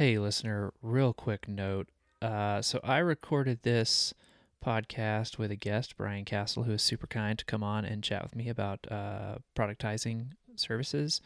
Hey, 0.00 0.16
listener, 0.16 0.72
real 0.80 1.12
quick 1.12 1.46
note. 1.46 1.90
Uh, 2.22 2.62
so 2.62 2.80
I 2.82 3.00
recorded 3.00 3.64
this 3.64 4.14
podcast 4.64 5.36
with 5.36 5.50
a 5.50 5.56
guest, 5.56 5.94
Brian 5.98 6.24
Casel, 6.24 6.62
who 6.62 6.72
was 6.72 6.82
super 6.82 7.06
kind 7.06 7.38
to 7.38 7.44
come 7.44 7.62
on 7.62 7.84
and 7.84 8.02
chat 8.02 8.22
with 8.22 8.34
me 8.34 8.48
about 8.48 8.90
uh, 8.90 9.34
productizing 9.54 10.28
services. 10.56 11.20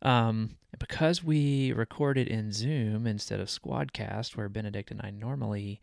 Um, 0.00 0.58
because 0.78 1.24
we 1.24 1.72
recorded 1.72 2.28
in 2.28 2.52
Zoom 2.52 3.08
instead 3.08 3.40
of 3.40 3.48
Squadcast, 3.48 4.36
where 4.36 4.48
Benedikt 4.48 4.92
and 4.92 5.00
I 5.02 5.10
normally 5.10 5.80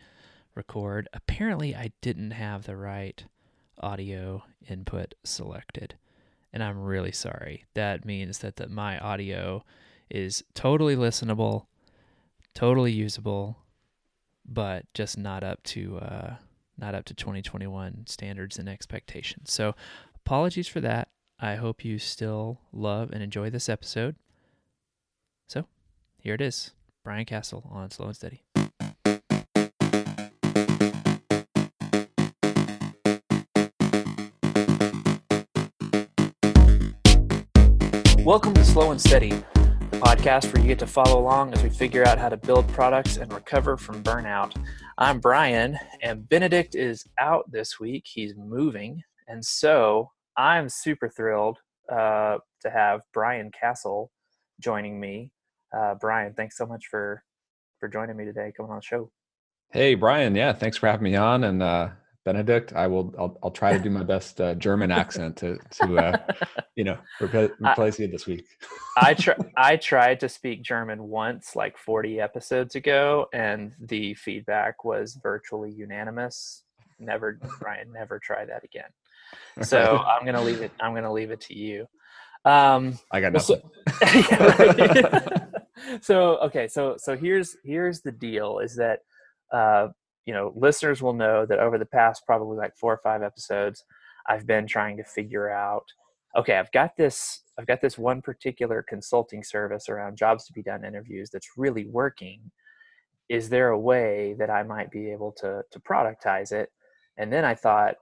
record, 0.55 1.09
apparently 1.11 1.75
I 1.75 1.91
didn't 1.99 2.31
have 2.31 2.63
the 2.63 2.77
right 2.77 3.25
audio 3.77 4.43
input 4.69 5.15
selected. 5.25 5.95
And 6.53 6.63
I'm 6.63 6.81
really 6.81 7.11
sorry. 7.11 7.65
That 7.73 8.05
means 8.05 8.37
that 8.37 8.55
the, 8.55 8.69
my 8.69 8.97
audio 8.99 9.65
is 10.09 10.45
totally 10.53 10.95
listenable, 10.95 11.65
totally 12.53 12.91
usable, 12.91 13.57
but 14.45 14.85
just 14.93 15.17
not 15.17 15.43
up 15.43 15.63
to 15.63 15.97
uh, 15.99 16.35
not 16.77 16.95
up 16.95 17.05
to 17.05 17.13
2021 17.13 18.05
standards 18.07 18.57
and 18.57 18.67
expectations. 18.67 19.51
So 19.51 19.75
apologies 20.15 20.67
for 20.67 20.81
that. 20.81 21.09
I 21.39 21.55
hope 21.55 21.83
you 21.83 21.97
still 21.97 22.59
love 22.71 23.11
and 23.11 23.23
enjoy 23.23 23.49
this 23.49 23.69
episode. 23.69 24.15
So 25.47 25.65
here 26.19 26.35
it 26.35 26.41
is 26.41 26.71
Brian 27.03 27.25
Casel 27.25 27.67
on 27.71 27.89
Slow 27.89 28.07
and 28.07 28.15
Steady. 28.15 28.43
Welcome 38.23 38.53
to 38.53 38.63
Slow 38.63 38.91
and 38.91 39.01
Steady, 39.01 39.43
podcast 40.01 40.51
where 40.51 40.63
you 40.63 40.67
get 40.67 40.79
to 40.79 40.87
follow 40.87 41.19
along 41.19 41.53
as 41.53 41.61
we 41.61 41.69
figure 41.69 42.03
out 42.07 42.17
how 42.17 42.27
to 42.27 42.35
build 42.35 42.67
products 42.69 43.17
and 43.17 43.31
recover 43.31 43.77
from 43.77 44.01
burnout. 44.01 44.51
I'm 44.97 45.19
Brian, 45.19 45.77
and 46.01 46.27
Benedikt 46.27 46.73
is 46.73 47.05
out 47.19 47.51
this 47.51 47.79
week. 47.79 48.05
He's 48.07 48.33
moving. 48.35 49.03
And 49.27 49.45
so 49.45 50.09
I'm 50.35 50.69
super 50.69 51.07
thrilled 51.07 51.59
uh, 51.87 52.37
to 52.61 52.69
have 52.71 53.01
Brian 53.13 53.51
Casel 53.51 54.09
joining 54.59 54.99
me. 54.99 55.31
Uh, 55.71 55.93
Brian, 55.93 56.33
thanks 56.33 56.57
so 56.57 56.65
much 56.65 56.87
for 56.89 57.23
for 57.79 57.87
joining 57.87 58.17
me 58.17 58.25
today, 58.25 58.51
coming 58.57 58.71
on 58.71 58.77
the 58.77 58.83
show. 58.83 59.11
Hey, 59.71 59.93
Brian. 59.93 60.33
Yeah, 60.33 60.53
thanks 60.53 60.77
for 60.77 60.87
having 60.87 61.03
me 61.03 61.15
on. 61.15 61.43
And 61.43 61.61
uh, 61.61 61.89
Benedikt, 62.23 62.73
I 62.73 62.87
will. 62.87 63.13
I'll, 63.17 63.37
I'll 63.41 63.51
try 63.51 63.73
to 63.73 63.79
do 63.79 63.89
my 63.89 64.03
best 64.03 64.39
uh, 64.39 64.53
German 64.55 64.91
accent 64.91 65.37
to 65.37 65.57
to 65.79 65.97
uh, 65.97 66.17
you 66.75 66.83
know 66.83 66.97
replace, 67.19 67.51
replace 67.59 67.99
you 67.99 68.07
this 68.07 68.27
week. 68.27 68.45
I 68.97 69.15
try. 69.15 69.35
I 69.57 69.75
tried 69.77 70.19
to 70.19 70.29
speak 70.29 70.61
German 70.61 71.03
once, 71.03 71.55
like 71.55 71.77
40 71.77 72.19
episodes 72.19 72.75
ago, 72.75 73.27
and 73.33 73.73
the 73.79 74.13
feedback 74.13 74.83
was 74.85 75.17
virtually 75.21 75.71
unanimous. 75.71 76.63
Never, 76.99 77.39
Brian. 77.59 77.91
Never 77.91 78.19
try 78.19 78.45
that 78.45 78.63
again. 78.63 78.89
So 79.63 79.97
I'm 79.97 80.23
gonna 80.23 80.41
leave 80.41 80.61
it. 80.61 80.71
I'm 80.79 80.93
gonna 80.93 81.11
leave 81.11 81.31
it 81.31 81.41
to 81.41 81.55
you. 81.57 81.87
Um, 82.45 82.99
I 83.11 83.21
got 83.21 83.33
nothing. 83.33 83.61
So, 85.81 85.99
so 86.01 86.37
okay. 86.45 86.67
So 86.67 86.95
so 86.97 87.17
here's 87.17 87.57
here's 87.63 88.01
the 88.01 88.11
deal: 88.11 88.59
is 88.59 88.75
that 88.75 88.99
uh, 89.51 89.87
you 90.25 90.33
know 90.33 90.53
listeners 90.55 91.01
will 91.01 91.13
know 91.13 91.45
that 91.45 91.59
over 91.59 91.77
the 91.77 91.85
past 91.85 92.23
probably 92.25 92.57
like 92.57 92.75
four 92.77 92.93
or 92.93 93.01
five 93.03 93.23
episodes, 93.23 93.83
I've 94.27 94.45
been 94.45 94.67
trying 94.67 94.97
to 94.97 95.03
figure 95.03 95.49
out. 95.49 95.85
Okay, 96.37 96.57
I've 96.57 96.71
got 96.71 96.95
this. 96.95 97.43
I've 97.59 97.67
got 97.67 97.81
this 97.81 97.97
one 97.97 98.21
particular 98.21 98.83
consulting 98.87 99.43
service 99.43 99.89
around 99.89 100.17
jobs 100.17 100.45
to 100.45 100.53
be 100.53 100.63
done 100.63 100.85
interviews 100.85 101.29
that's 101.31 101.57
really 101.57 101.85
working. 101.85 102.51
Is 103.29 103.49
there 103.49 103.69
a 103.69 103.79
way 103.79 104.35
that 104.39 104.49
I 104.49 104.63
might 104.63 104.91
be 104.91 105.11
able 105.11 105.33
to 105.33 105.63
to 105.69 105.79
productize 105.79 106.51
it? 106.51 106.69
And 107.17 107.31
then 107.31 107.45
I 107.45 107.55
thought, 107.55 107.95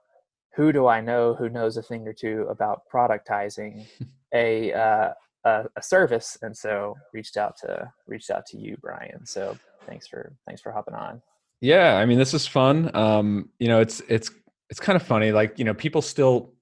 who 0.56 0.72
do 0.72 0.88
I 0.88 1.02
know 1.02 1.34
who 1.34 1.50
knows 1.50 1.78
a 1.78 1.82
thing 1.82 2.08
or 2.08 2.14
two 2.14 2.46
about 2.50 2.82
productizing 2.94 3.86
a, 4.34 4.74
uh, 4.74 5.14
a, 5.46 5.66
a 5.76 5.82
service? 5.82 6.38
And 6.42 6.56
so 6.56 6.96
reached 7.14 7.38
out 7.38 7.58
to 7.58 7.92
reached 8.08 8.30
out 8.30 8.46
to 8.48 8.58
you, 8.58 8.78
Brian. 8.82 9.26
So 9.26 9.58
thanks 9.88 10.08
for 10.08 10.34
thanks 10.46 10.62
for 10.62 10.72
hopping 10.72 10.96
on. 10.96 11.22
Yeah, 11.62 11.96
I 11.96 12.06
mean 12.06 12.18
this 12.18 12.34
is 12.34 12.48
fun. 12.48 12.96
Um, 12.96 13.50
you 13.60 13.68
know, 13.68 13.82
it's 13.82 14.02
it's 14.08 14.32
it's 14.70 14.80
kind 14.80 14.96
of 14.96 15.04
funny. 15.04 15.32
Like 15.32 15.60
you 15.60 15.66
know, 15.66 15.74
people 15.74 16.02
still 16.02 16.54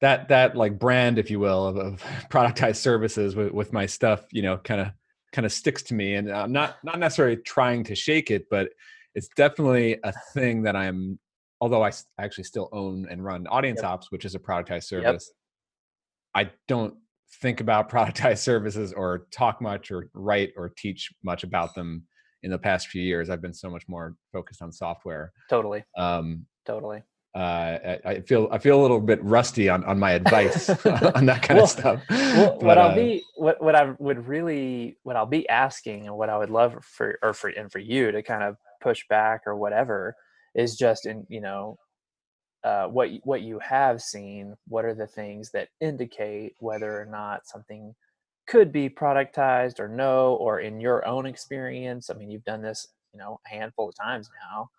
that 0.00 0.28
that 0.28 0.56
like 0.56 0.78
brand, 0.78 1.18
if 1.18 1.30
you 1.30 1.40
will, 1.40 1.66
of, 1.66 1.76
of 1.76 2.02
productized 2.30 2.76
services 2.76 3.34
with 3.34 3.52
with 3.52 3.72
my 3.72 3.86
stuff. 3.86 4.24
You 4.32 4.42
know, 4.42 4.56
kind 4.58 4.80
of 4.80 4.88
kind 5.32 5.46
of 5.46 5.52
sticks 5.52 5.82
to 5.84 5.94
me, 5.94 6.14
and 6.14 6.30
I'm 6.30 6.52
not 6.52 6.76
not 6.84 6.98
necessarily 6.98 7.36
trying 7.36 7.84
to 7.84 7.94
shake 7.94 8.30
it, 8.30 8.48
but 8.50 8.70
it's 9.14 9.28
definitely 9.36 9.98
a 10.04 10.12
thing 10.32 10.62
that 10.62 10.76
I'm 10.76 11.18
although 11.60 11.84
I 11.84 11.92
actually 12.18 12.44
still 12.44 12.68
own 12.72 13.06
and 13.10 13.24
run 13.24 13.46
Audience 13.48 13.80
yep. 13.82 13.90
Ops, 13.90 14.10
which 14.10 14.24
is 14.24 14.34
a 14.34 14.38
productized 14.38 14.84
service, 14.84 15.32
yep. 16.34 16.46
I 16.46 16.50
don't 16.68 16.94
think 17.40 17.60
about 17.60 17.90
productized 17.90 18.38
services 18.38 18.92
or 18.92 19.26
talk 19.30 19.60
much 19.60 19.90
or 19.90 20.08
write 20.14 20.52
or 20.56 20.68
teach 20.68 21.12
much 21.22 21.44
about 21.44 21.74
them 21.74 22.04
in 22.42 22.50
the 22.50 22.58
past 22.58 22.88
few 22.88 23.02
years. 23.02 23.30
I've 23.30 23.42
been 23.42 23.54
so 23.54 23.70
much 23.70 23.86
more 23.88 24.14
focused 24.32 24.62
on 24.62 24.72
software. 24.72 25.32
Totally. 25.48 25.84
Um, 25.96 26.46
totally. 26.66 27.02
Uh, 27.32 27.38
I, 27.38 28.00
I, 28.04 28.20
feel 28.22 28.48
I 28.50 28.58
feel 28.58 28.80
a 28.80 28.82
little 28.82 29.00
bit 29.00 29.22
rusty 29.22 29.68
on, 29.68 29.84
on 29.84 30.00
my 30.00 30.12
advice 30.12 30.68
on 31.14 31.26
that 31.26 31.42
kind 31.42 31.58
well, 31.58 31.64
of 31.64 31.70
stuff. 31.70 32.02
Well, 32.10 32.56
but, 32.58 32.62
what 32.62 32.78
I'll 32.78 32.90
uh, 32.90 32.96
be 32.96 33.22
what 33.36 33.62
what 33.62 33.76
I 33.76 33.94
would 34.00 34.26
really 34.26 34.96
what 35.04 35.14
I'll 35.14 35.26
be 35.26 35.48
asking 35.48 36.06
and 36.06 36.16
what 36.16 36.28
I 36.28 36.36
would 36.36 36.50
love 36.50 36.84
for 36.84 37.18
or 37.22 37.32
for 37.32 37.50
and 37.50 37.70
for 37.70 37.78
you 37.78 38.10
to 38.10 38.22
kind 38.22 38.42
of 38.42 38.56
push 38.80 39.04
back 39.08 39.42
or 39.46 39.56
whatever 39.56 40.16
is 40.56 40.76
just 40.76 41.06
in 41.06 41.24
you 41.28 41.40
know 41.40 41.78
uh, 42.64 42.86
what 42.86 43.10
what 43.22 43.42
you 43.42 43.60
have 43.60 44.02
seen. 44.02 44.56
What 44.66 44.84
are 44.84 44.94
the 44.94 45.06
things 45.06 45.52
that 45.52 45.68
indicate 45.80 46.54
whether 46.58 47.00
or 47.00 47.06
not 47.06 47.46
something 47.46 47.94
could 48.50 48.72
be 48.72 48.90
productized 48.90 49.78
or 49.78 49.88
no, 49.88 50.34
or 50.34 50.60
in 50.60 50.80
your 50.80 51.06
own 51.06 51.24
experience? 51.24 52.10
I 52.10 52.14
mean, 52.14 52.30
you've 52.30 52.44
done 52.44 52.62
this 52.62 52.88
you 53.12 53.18
know 53.18 53.40
a 53.46 53.48
handful 53.48 53.88
of 53.88 53.94
times 53.94 54.28
now. 54.52 54.70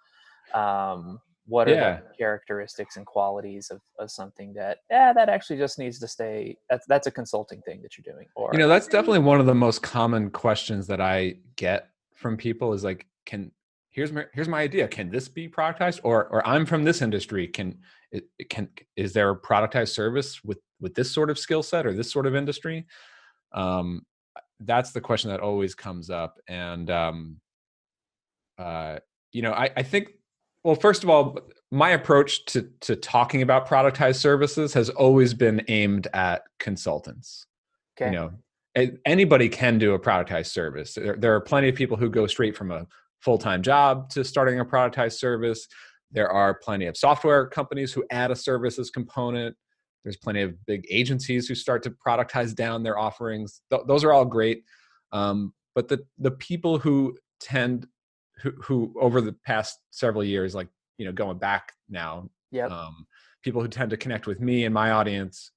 Um, 0.60 1.20
what 1.48 1.68
are 1.68 1.74
yeah. 1.74 2.00
the 2.08 2.16
characteristics 2.18 2.98
and 2.98 3.06
qualities 3.06 3.72
of, 3.72 3.82
of 4.00 4.12
something 4.12 4.54
that 4.54 4.80
yeah 4.90 5.12
that 5.12 5.28
actually 5.28 5.58
just 5.58 5.80
needs 5.80 6.00
to 6.00 6.08
stay 6.08 6.56
that's 6.70 6.86
that's 6.88 7.08
a 7.08 7.12
consulting 7.12 7.62
thing 7.64 7.82
that 7.82 7.98
you're 7.98 8.14
doing 8.14 8.28
or 8.36 8.52
you 8.54 8.60
know 8.60 8.68
that's 8.68 8.88
definitely 8.88 9.20
one 9.20 9.40
of 9.40 9.48
the 9.48 9.56
most 9.56 9.82
common 9.82 10.30
questions 10.30 10.86
that 10.86 11.02
i 11.02 11.34
get 11.56 11.90
from 12.14 12.38
people 12.38 12.74
is 12.74 12.84
like 12.84 13.08
can 13.26 13.52
here's 13.90 14.12
my 14.12 14.24
here's 14.34 14.48
my 14.48 14.62
idea 14.62 14.88
can 14.88 15.10
this 15.10 15.28
be 15.28 15.50
productized 15.50 16.00
or 16.04 16.28
or 16.28 16.46
i'm 16.48 16.66
from 16.66 16.84
this 16.84 17.02
industry 17.02 17.48
can 17.48 17.76
it, 18.12 18.26
can 18.50 18.70
is 18.96 19.12
there 19.12 19.32
a 19.32 19.36
productized 19.36 19.90
service 19.90 20.44
with 20.44 20.60
with 20.80 20.94
this 20.94 21.10
sort 21.12 21.32
of 21.32 21.40
skill 21.40 21.64
set 21.64 21.88
or 21.88 21.94
this 21.94 22.12
sort 22.12 22.28
of 22.28 22.36
industry 22.36 22.86
um 23.54 24.06
that's 24.62 24.92
the 24.92 25.02
question 25.02 25.30
that 25.30 25.40
always 25.40 25.74
comes 25.76 26.10
up 26.10 26.40
and 26.48 26.90
um 26.90 27.38
uh 28.58 28.98
you 29.32 29.42
know 29.42 29.54
i 29.54 29.70
i 29.78 29.84
think 29.84 30.10
well 30.64 30.76
first 30.76 31.04
of 31.04 31.10
all 31.10 31.40
my 31.72 31.92
approach 31.92 32.46
to 32.46 32.70
to 32.80 32.96
talking 32.96 33.42
about 33.42 33.68
productized 33.68 34.18
services 34.18 34.74
has 34.74 34.90
always 34.90 35.34
been 35.34 35.62
aimed 35.68 36.08
at 36.14 36.44
consultants 36.60 37.46
okay. 37.98 38.12
you 38.12 38.16
know 38.16 38.32
anybody 39.06 39.50
can 39.50 39.78
do 39.78 39.94
a 39.94 40.00
productized 40.00 40.48
service. 40.48 40.94
There, 40.94 41.16
there 41.18 41.36
are 41.36 41.42
plenty 41.42 41.70
of 41.70 41.76
people 41.76 41.98
who 41.98 42.10
go 42.10 42.28
straight 42.28 42.56
from 42.56 42.72
a 42.72 42.88
full-time 43.20 43.62
job 43.62 44.10
to 44.12 44.24
starting 44.24 44.60
a 44.60 44.66
productized 44.66 45.20
service. 45.20 45.68
There 46.12 46.30
are 46.30 46.54
plenty 46.54 46.86
of 46.86 46.98
software 46.98 47.48
companies 47.48 47.94
who 47.94 48.04
add 48.12 48.32
a 48.32 48.36
services 48.36 48.90
component 48.90 49.56
there's 50.04 50.18
plenty 50.18 50.42
of 50.42 50.54
big 50.66 50.86
agencies 50.90 51.48
who 51.48 51.56
start 51.56 51.84
to 51.84 51.92
productize 51.92 52.56
down 52.56 52.84
their 52.84 52.98
offerings. 52.98 53.62
Th- 53.70 53.84
those 53.88 54.04
are 54.04 54.14
all 54.14 54.26
great 54.26 54.64
um, 55.12 55.54
but 55.76 55.88
the 55.88 56.06
the 56.18 56.32
people 56.32 56.78
who 56.78 57.18
tend 57.40 57.88
who, 58.42 58.52
who 58.62 58.94
over 59.00 59.22
the 59.22 59.34
past 59.46 59.80
several 59.92 60.24
years 60.24 60.56
like 60.56 60.68
you 60.98 61.06
know 61.06 61.12
going 61.12 61.38
back 61.38 61.74
now 61.90 62.30
yeah 62.52 62.68
um, 62.68 63.06
people 63.44 63.62
who 63.62 63.68
tend 63.68 63.90
to 63.90 63.98
connect 63.98 64.28
with 64.28 64.40
me 64.40 64.66
and 64.66 64.74
my 64.74 64.92
audience 64.92 65.52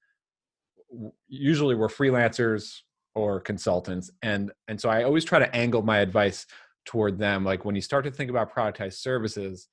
usually 1.27 1.75
were 1.75 1.87
freelancers 1.87 2.79
or 3.15 3.39
consultants 3.39 4.11
and 4.21 4.51
and 4.67 4.79
so 4.79 4.89
i 4.89 5.03
always 5.03 5.25
try 5.25 5.39
to 5.39 5.55
angle 5.55 5.81
my 5.81 5.99
advice 5.99 6.45
toward 6.85 7.17
them. 7.17 7.43
Like 7.43 7.65
when 7.65 7.73
you 7.73 7.81
start 7.81 8.05
to 8.05 8.11
think 8.11 8.29
about 8.29 8.53
productized 8.53 8.93
services 8.93 9.67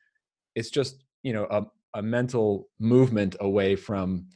it's 0.55 0.71
just 0.71 1.05
you 1.23 1.33
know 1.33 1.47
a, 1.51 1.65
a 1.99 2.03
mental 2.03 2.69
movement 2.79 3.37
away 3.41 3.77
from 3.77 4.27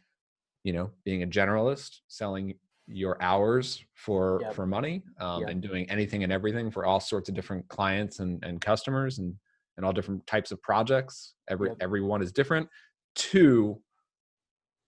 you 0.66 0.72
know 0.72 0.90
being 1.04 1.22
a 1.22 1.26
generalist 1.26 2.00
selling 2.08 2.52
your 2.88 3.16
hours 3.22 3.84
for 3.94 4.40
yep. 4.42 4.52
for 4.52 4.66
money 4.66 5.00
um, 5.20 5.42
yep. 5.42 5.50
and 5.50 5.60
doing 5.62 5.88
anything 5.88 6.24
and 6.24 6.32
everything 6.32 6.72
for 6.72 6.84
all 6.84 6.98
sorts 6.98 7.28
of 7.28 7.36
different 7.36 7.66
clients 7.68 8.18
and, 8.18 8.44
and 8.44 8.60
customers 8.60 9.18
and 9.18 9.32
and 9.76 9.86
all 9.86 9.92
different 9.92 10.26
types 10.26 10.50
of 10.50 10.60
projects 10.62 11.34
every 11.48 11.68
yep. 11.68 11.76
everyone 11.80 12.20
is 12.20 12.32
different 12.32 12.68
two 13.14 13.80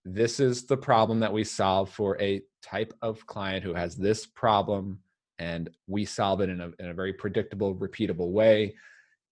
this 0.03 0.41
is 0.41 0.65
the 0.65 0.75
problem 0.75 1.17
that 1.17 1.31
we 1.31 1.45
solve 1.45 1.89
for 1.89 2.19
a 2.21 2.41
type 2.61 2.93
of 3.01 3.25
client 3.25 3.63
who 3.63 3.73
has 3.73 3.95
this 3.95 4.25
problem 4.25 4.99
and 5.37 5.69
we 5.87 6.03
solve 6.03 6.41
it 6.41 6.49
in 6.49 6.59
a, 6.59 6.71
in 6.79 6.89
a 6.89 6.93
very 6.93 7.13
predictable 7.13 7.73
repeatable 7.73 8.31
way 8.31 8.75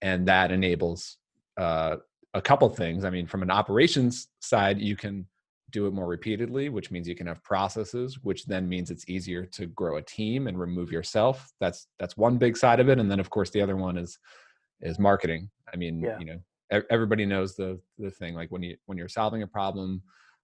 and 0.01 0.25
that 0.25 0.49
enables 0.49 1.17
uh, 1.57 1.97
a 2.33 2.41
couple 2.41 2.69
things 2.69 3.03
i 3.03 3.09
mean 3.09 3.27
from 3.27 3.43
an 3.43 3.51
operations 3.51 4.29
side 4.39 4.79
you 4.79 4.95
can 4.95 5.25
do 5.71 5.85
it 5.87 5.93
more 5.93 6.07
repeatedly 6.07 6.69
which 6.69 6.91
means 6.91 7.07
you 7.07 7.15
can 7.15 7.27
have 7.27 7.43
processes 7.43 8.19
which 8.23 8.45
then 8.45 8.67
means 8.69 8.89
it's 8.89 9.07
easier 9.09 9.45
to 9.45 9.65
grow 9.67 9.97
a 9.97 10.01
team 10.01 10.47
and 10.47 10.59
remove 10.59 10.91
yourself 10.91 11.51
that's 11.59 11.87
that's 11.99 12.15
one 12.15 12.37
big 12.37 12.55
side 12.55 12.79
of 12.79 12.87
it 12.89 12.99
and 12.99 13.11
then 13.11 13.19
of 13.19 13.29
course 13.29 13.49
the 13.49 13.61
other 13.61 13.75
one 13.75 13.97
is 13.97 14.17
is 14.81 14.97
marketing 14.99 15.49
i 15.73 15.75
mean 15.77 15.99
Yeah. 16.01 16.17
you 16.19 16.25
know 16.25 16.81
everybody 16.89 17.25
knows 17.25 17.55
the 17.55 17.79
the 17.97 18.11
thing 18.11 18.33
like 18.33 18.49
when 18.51 18.63
you 18.63 18.77
when 18.85 18.97
you're 18.97 19.09
solving 19.09 19.43
a 19.43 19.47
problem 19.47 20.01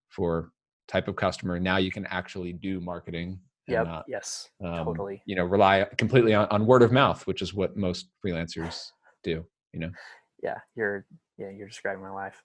for 0.09 0.51
type 0.87 1.07
of 1.07 1.15
customer 1.15 1.59
now 1.59 1.77
you 1.77 1.91
can 1.91 2.05
actually 2.07 2.53
do 2.53 2.79
marketing 2.81 3.39
Yeah. 3.67 4.01
Yes. 4.07 4.49
um, 4.63 4.85
totally. 4.85 5.21
you 5.25 5.35
know 5.35 5.45
rely 5.45 5.87
completely 5.97 6.33
on, 6.33 6.47
on 6.49 6.65
word 6.65 6.81
of 6.81 6.91
mouth 6.91 7.25
which 7.27 7.41
is 7.41 7.53
what 7.53 7.77
most 7.77 8.07
freelancers 8.25 8.87
do 9.23 9.45
you 9.73 9.79
know 9.79 9.89
yeah 10.43 10.57
you're 10.75 11.05
yeah 11.37 11.49
you're 11.49 11.67
describing 11.67 12.03
my 12.03 12.11
life 12.11 12.43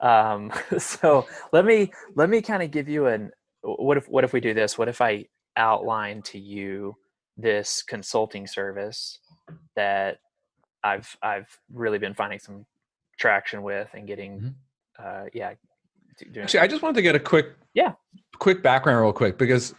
um 0.00 0.52
so 0.78 1.26
let 1.52 1.64
me 1.64 1.90
let 2.14 2.28
me 2.30 2.40
kind 2.40 2.62
of 2.62 2.70
give 2.70 2.88
you 2.88 3.06
an 3.06 3.30
what 3.62 3.96
if 3.96 4.08
what 4.08 4.22
if 4.22 4.32
we 4.32 4.40
do 4.40 4.54
this 4.54 4.78
what 4.78 4.88
if 4.88 5.00
i 5.00 5.24
outline 5.56 6.22
to 6.22 6.38
you 6.38 6.94
this 7.36 7.82
consulting 7.82 8.46
service 8.46 9.18
that 9.74 10.18
i've 10.84 11.16
i've 11.22 11.58
really 11.72 11.98
been 11.98 12.14
finding 12.14 12.38
some 12.38 12.64
traction 13.18 13.62
with 13.62 13.88
and 13.94 14.06
getting 14.06 14.40
Mhm. 14.40 14.54
uh 15.04 15.24
yeah 15.32 15.54
doing 16.32 16.42
Actually, 16.44 16.60
I 16.60 16.66
just 16.66 16.82
wanted 16.82 16.96
to 16.96 17.02
get 17.02 17.14
a 17.14 17.20
quick, 17.20 17.46
Yeah. 17.74 17.92
quick 18.40 18.60
background 18.60 19.00
real 19.00 19.12
quick 19.12 19.38
because, 19.38 19.72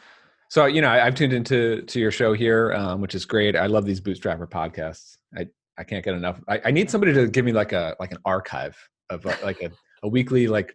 so 0.48 0.68
you 0.68 0.80
know, 0.82 0.88
I, 0.88 1.06
I've 1.06 1.16
tuned 1.16 1.34
into 1.34 1.82
to 1.82 2.00
your 2.00 2.12
show 2.12 2.32
here, 2.32 2.72
um, 2.74 3.02
which 3.02 3.14
is 3.14 3.26
great. 3.26 3.58
I 3.58 3.66
love 3.66 3.84
these 3.86 4.00
bootstrapper 4.00 4.50
podcasts. 4.50 5.18
I 5.38 5.48
I 5.80 5.84
can't 5.84 6.04
get 6.04 6.14
enough. 6.14 6.40
I, 6.48 6.60
I 6.66 6.72
need 6.72 6.92
somebody 6.92 7.14
to 7.14 7.28
give 7.28 7.46
me 7.46 7.54
like 7.54 7.72
a 7.72 7.96
like 8.00 8.12
an 8.12 8.18
archive 8.26 8.78
of 9.10 9.26
uh, 9.26 9.34
like 9.44 9.62
a, 9.62 9.72
a 10.04 10.10
weekly 10.10 10.46
like 10.48 10.74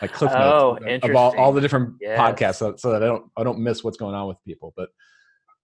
like 0.00 0.12
cliff 0.12 0.32
Oh, 0.34 0.78
of 1.02 1.14
all, 1.14 1.36
all 1.36 1.52
the 1.52 1.60
different 1.60 1.94
Yes. 2.00 2.18
podcasts 2.18 2.56
so, 2.56 2.74
so 2.76 2.92
that 2.92 3.02
I 3.02 3.06
don't 3.06 3.30
I 3.36 3.44
don't 3.44 3.58
miss 3.60 3.84
what's 3.84 3.98
going 3.98 4.14
on 4.14 4.26
with 4.26 4.38
people. 4.46 4.72
But 4.74 4.88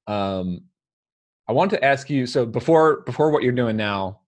um, 0.07 0.61
I 1.49 1.53
want 1.53 1.71
to 1.71 1.83
ask 1.83 2.11
you. 2.11 2.27
So 2.27 2.45
before 2.45 3.01
before 3.03 3.31
what 3.31 3.43
you're 3.43 3.53
doing 3.53 3.77
now, 3.77 4.21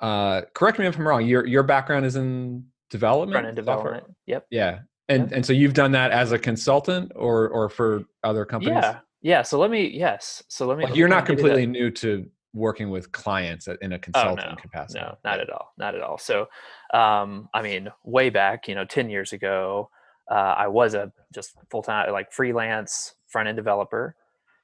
uh, 0.00 0.42
correct 0.54 0.78
me 0.78 0.86
if 0.86 0.98
I'm 0.98 1.08
wrong. 1.08 1.24
Your 1.26 1.46
your 1.46 1.62
background 1.62 2.04
is 2.04 2.16
in 2.16 2.66
development, 2.90 3.32
front 3.32 3.46
end 3.46 3.56
software? 3.66 3.92
development 3.94 4.16
yep 4.26 4.46
Yeah. 4.50 4.80
And 5.08 5.32
and 5.32 5.44
so 5.44 5.52
you've 5.54 5.74
done 5.74 5.92
that 5.92 6.10
as 6.12 6.32
a 6.32 6.38
consultant 6.38 7.12
or 7.14 7.48
or 7.48 7.68
for 7.70 8.04
other 8.22 8.44
companies? 8.44 8.76
yeah 8.82 8.98
yeah 9.22 9.42
so 9.42 9.58
let 9.58 9.70
me 9.70 9.86
yes 9.88 10.42
so 10.48 10.66
let 10.66 10.76
me 10.78 10.84
Like 10.84 10.96
you're 10.96 11.08
not 11.08 11.26
give 11.26 11.38
you 11.38 11.42
the- 11.44 11.48
completely 11.48 11.66
new 11.66 11.90
to 11.90 12.26
working 12.54 12.88
with 12.88 13.10
clients 13.12 13.68
in 13.82 13.92
a 13.92 13.98
consulting 13.98 14.44
Oh, 14.46 14.50
no, 14.50 14.56
capacity. 14.56 15.00
No, 15.00 15.18
not 15.24 15.40
at 15.40 15.50
all. 15.50 15.72
Not 15.76 15.94
at 15.94 16.02
all. 16.02 16.18
So, 16.18 16.48
um, 16.94 17.48
I 17.52 17.62
mean, 17.62 17.90
way 18.04 18.30
back, 18.30 18.68
you 18.68 18.74
know, 18.74 18.84
10 18.84 19.10
years 19.10 19.32
ago, 19.32 19.90
uh, 20.30 20.54
I 20.56 20.68
was 20.68 20.94
a 20.94 21.12
just 21.34 21.54
full 21.70 21.82
time, 21.82 22.10
like 22.12 22.32
freelance 22.32 23.14
front 23.28 23.48
end 23.48 23.56
developer, 23.56 24.14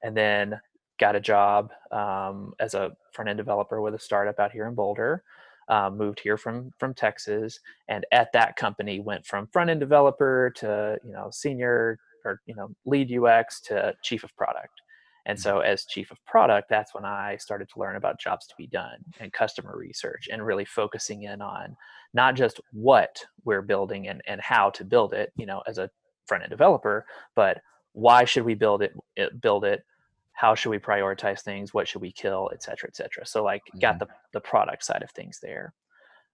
and 0.02 0.16
then 0.16 0.60
got 0.98 1.16
a 1.16 1.20
job 1.20 1.72
um, 1.90 2.54
as 2.60 2.74
a 2.74 2.92
front 3.12 3.28
end 3.28 3.36
developer 3.36 3.82
with 3.82 3.94
a 3.94 3.98
startup 3.98 4.38
out 4.38 4.52
here 4.52 4.66
in 4.66 4.74
Boulder. 4.74 5.22
Uh, 5.68 5.88
moved 5.90 6.20
here 6.20 6.36
from 6.36 6.72
from 6.78 6.94
Texas, 6.94 7.60
and 7.88 8.04
at 8.12 8.32
that 8.32 8.56
company 8.56 8.98
went 9.00 9.24
from 9.26 9.46
front 9.52 9.70
end 9.70 9.80
developer 9.80 10.52
to 10.56 10.96
you 11.04 11.12
know 11.12 11.28
senior 11.30 11.98
or 12.24 12.40
you 12.46 12.54
know 12.54 12.70
lead 12.86 13.12
UX 13.12 13.60
to 13.60 13.94
chief 14.02 14.24
of 14.24 14.34
product. 14.36 14.80
And 15.30 15.38
so, 15.38 15.60
as 15.60 15.84
chief 15.84 16.10
of 16.10 16.18
product, 16.26 16.68
that's 16.68 16.92
when 16.92 17.04
I 17.04 17.36
started 17.36 17.68
to 17.68 17.78
learn 17.78 17.94
about 17.94 18.18
jobs 18.18 18.48
to 18.48 18.54
be 18.58 18.66
done 18.66 18.96
and 19.20 19.32
customer 19.32 19.76
research 19.76 20.28
and 20.28 20.44
really 20.44 20.64
focusing 20.64 21.22
in 21.22 21.40
on 21.40 21.76
not 22.12 22.34
just 22.34 22.60
what 22.72 23.22
we're 23.44 23.62
building 23.62 24.08
and, 24.08 24.22
and 24.26 24.40
how 24.40 24.70
to 24.70 24.84
build 24.84 25.14
it, 25.14 25.32
you 25.36 25.46
know, 25.46 25.62
as 25.68 25.78
a 25.78 25.88
front 26.26 26.42
end 26.42 26.50
developer, 26.50 27.06
but 27.36 27.60
why 27.92 28.24
should 28.24 28.42
we 28.44 28.54
build 28.54 28.82
it, 28.82 28.92
it 29.14 29.40
build 29.40 29.64
it? 29.64 29.84
How 30.32 30.56
should 30.56 30.70
we 30.70 30.80
prioritize 30.80 31.42
things? 31.42 31.72
What 31.72 31.86
should 31.86 32.02
we 32.02 32.10
kill, 32.10 32.50
et 32.52 32.64
cetera, 32.64 32.88
et 32.88 32.96
cetera. 32.96 33.24
So, 33.24 33.44
like, 33.44 33.62
got 33.80 34.00
the, 34.00 34.08
the 34.32 34.40
product 34.40 34.84
side 34.84 35.04
of 35.04 35.12
things 35.12 35.38
there. 35.40 35.74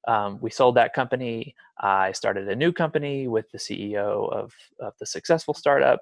Um, 0.08 0.38
we 0.40 0.48
sold 0.48 0.76
that 0.76 0.94
company. 0.94 1.54
I 1.78 2.12
started 2.12 2.48
a 2.48 2.56
new 2.56 2.72
company 2.72 3.28
with 3.28 3.50
the 3.50 3.58
CEO 3.58 4.32
of, 4.32 4.54
of 4.80 4.94
the 4.98 5.04
successful 5.04 5.52
startup. 5.52 6.00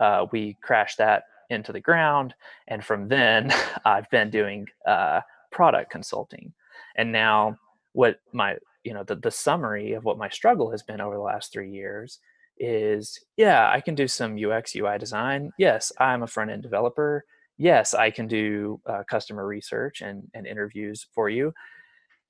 Uh, 0.00 0.26
we 0.30 0.56
crashed 0.62 0.98
that 0.98 1.24
into 1.50 1.72
the 1.72 1.80
ground. 1.80 2.34
And 2.68 2.84
from 2.84 3.08
then, 3.08 3.52
I've 3.84 4.10
been 4.10 4.30
doing 4.30 4.66
uh, 4.86 5.20
product 5.50 5.90
consulting. 5.90 6.52
And 6.96 7.12
now, 7.12 7.58
what 7.92 8.20
my 8.32 8.56
you 8.84 8.94
know 8.94 9.02
the, 9.02 9.16
the 9.16 9.30
summary 9.30 9.94
of 9.94 10.04
what 10.04 10.18
my 10.18 10.28
struggle 10.28 10.70
has 10.70 10.82
been 10.82 11.00
over 11.00 11.16
the 11.16 11.20
last 11.20 11.52
three 11.52 11.70
years 11.70 12.20
is 12.58 13.18
yeah 13.36 13.68
i 13.70 13.80
can 13.80 13.94
do 13.94 14.06
some 14.06 14.38
ux 14.44 14.76
ui 14.76 14.98
design 14.98 15.50
yes 15.58 15.90
i'm 15.98 16.22
a 16.22 16.26
front 16.26 16.50
end 16.50 16.62
developer 16.62 17.24
yes 17.58 17.94
i 17.94 18.10
can 18.10 18.26
do 18.28 18.80
uh, 18.86 19.02
customer 19.10 19.46
research 19.46 20.02
and, 20.02 20.22
and 20.34 20.46
interviews 20.46 21.06
for 21.14 21.28
you 21.28 21.52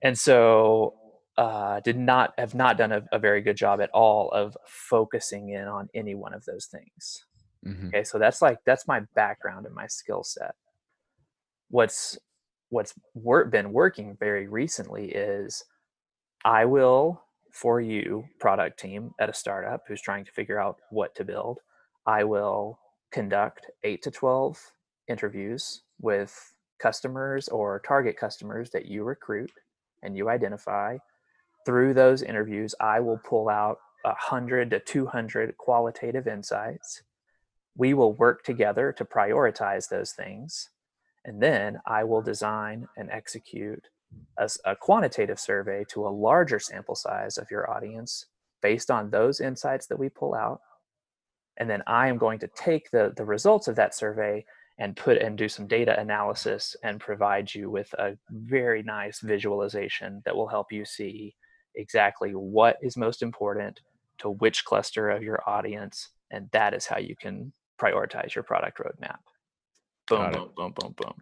and 0.02 0.16
so 0.18 0.94
uh, 1.36 1.80
did 1.80 1.98
not 1.98 2.32
have 2.38 2.54
not 2.54 2.78
done 2.78 2.92
a, 2.92 3.02
a 3.12 3.18
very 3.18 3.42
good 3.42 3.56
job 3.56 3.80
at 3.80 3.90
all 3.90 4.30
of 4.30 4.56
focusing 4.66 5.50
in 5.50 5.68
on 5.68 5.86
any 5.94 6.14
one 6.14 6.32
of 6.32 6.44
those 6.46 6.66
things 6.66 7.24
Mhm. 7.66 7.88
okay 7.88 8.04
so 8.04 8.18
that's 8.18 8.42
like 8.42 8.58
that's 8.64 8.86
my 8.88 9.00
background 9.14 9.66
and 9.66 9.74
my 9.74 9.86
skill 9.88 10.24
set 10.24 10.54
what's 11.70 12.18
what's 12.70 12.94
wor- 13.14 13.44
been 13.46 13.72
working 13.72 14.16
very 14.18 14.46
recently 14.48 15.06
is 15.12 15.64
i 16.44 16.64
will 16.64 17.22
for 17.52 17.80
you 17.80 18.24
product 18.40 18.78
team 18.78 19.12
at 19.20 19.30
a 19.30 19.34
startup 19.34 19.82
who's 19.88 20.02
trying 20.02 20.24
to 20.24 20.32
figure 20.32 20.60
out 20.60 20.76
what 20.90 21.14
to 21.14 21.24
build 21.24 21.60
i 22.06 22.24
will 22.24 22.78
conduct 23.12 23.66
8 23.84 24.02
to 24.02 24.10
12 24.10 24.72
interviews 25.08 25.82
with 26.00 26.54
customers 26.78 27.48
or 27.48 27.80
target 27.80 28.16
customers 28.18 28.70
that 28.70 28.86
you 28.86 29.04
recruit 29.04 29.52
and 30.02 30.16
you 30.16 30.28
identify 30.28 30.98
through 31.64 31.94
those 31.94 32.22
interviews 32.22 32.74
i 32.80 33.00
will 33.00 33.18
pull 33.18 33.48
out 33.48 33.78
100 34.02 34.70
to 34.70 34.80
200 34.80 35.56
qualitative 35.58 36.28
insights 36.28 37.02
we 37.76 37.94
will 37.94 38.14
work 38.14 38.42
together 38.42 38.92
to 38.92 39.04
prioritize 39.04 39.88
those 39.88 40.12
things 40.12 40.70
and 41.24 41.42
then 41.42 41.78
i 41.86 42.02
will 42.04 42.22
design 42.22 42.88
and 42.96 43.10
execute 43.10 43.84
a 44.64 44.76
quantitative 44.76 45.40
survey 45.40 45.84
to 45.88 46.06
a 46.06 46.08
larger 46.08 46.58
sample 46.58 46.94
size 46.94 47.38
of 47.38 47.50
your 47.50 47.70
audience 47.70 48.26
based 48.62 48.90
on 48.90 49.10
those 49.10 49.40
insights 49.40 49.86
that 49.86 49.98
we 49.98 50.08
pull 50.08 50.34
out. 50.34 50.60
And 51.56 51.68
then 51.68 51.82
i 51.86 52.08
am 52.08 52.18
going 52.18 52.38
to 52.40 52.48
take 52.48 52.90
the, 52.90 53.12
the 53.16 53.24
results 53.24 53.68
of 53.68 53.76
that 53.76 53.94
survey 53.94 54.44
and 54.78 54.94
put 54.94 55.16
and 55.16 55.38
do 55.38 55.48
some 55.48 55.66
data 55.66 55.98
analysis 55.98 56.76
and 56.82 57.00
provide 57.00 57.54
you 57.54 57.70
with 57.70 57.92
a 57.94 58.16
very 58.30 58.82
nice 58.82 59.20
visualization 59.20 60.22
that 60.26 60.36
will 60.36 60.48
help 60.48 60.70
you 60.70 60.84
see 60.84 61.34
exactly 61.74 62.32
what 62.32 62.76
is 62.82 62.96
most 62.96 63.22
important 63.22 63.80
to 64.18 64.30
which 64.30 64.66
cluster 64.66 65.08
of 65.08 65.22
your 65.22 65.42
audience 65.48 66.10
and 66.30 66.48
that 66.52 66.74
is 66.74 66.86
how 66.86 66.98
you 66.98 67.16
can 67.16 67.52
prioritize 67.80 68.34
your 68.34 68.44
product 68.44 68.78
roadmap. 68.78 69.18
Boom 70.08 70.32
boom 70.32 70.50
boom 70.56 70.72
boom 70.76 70.94
boom. 70.96 71.14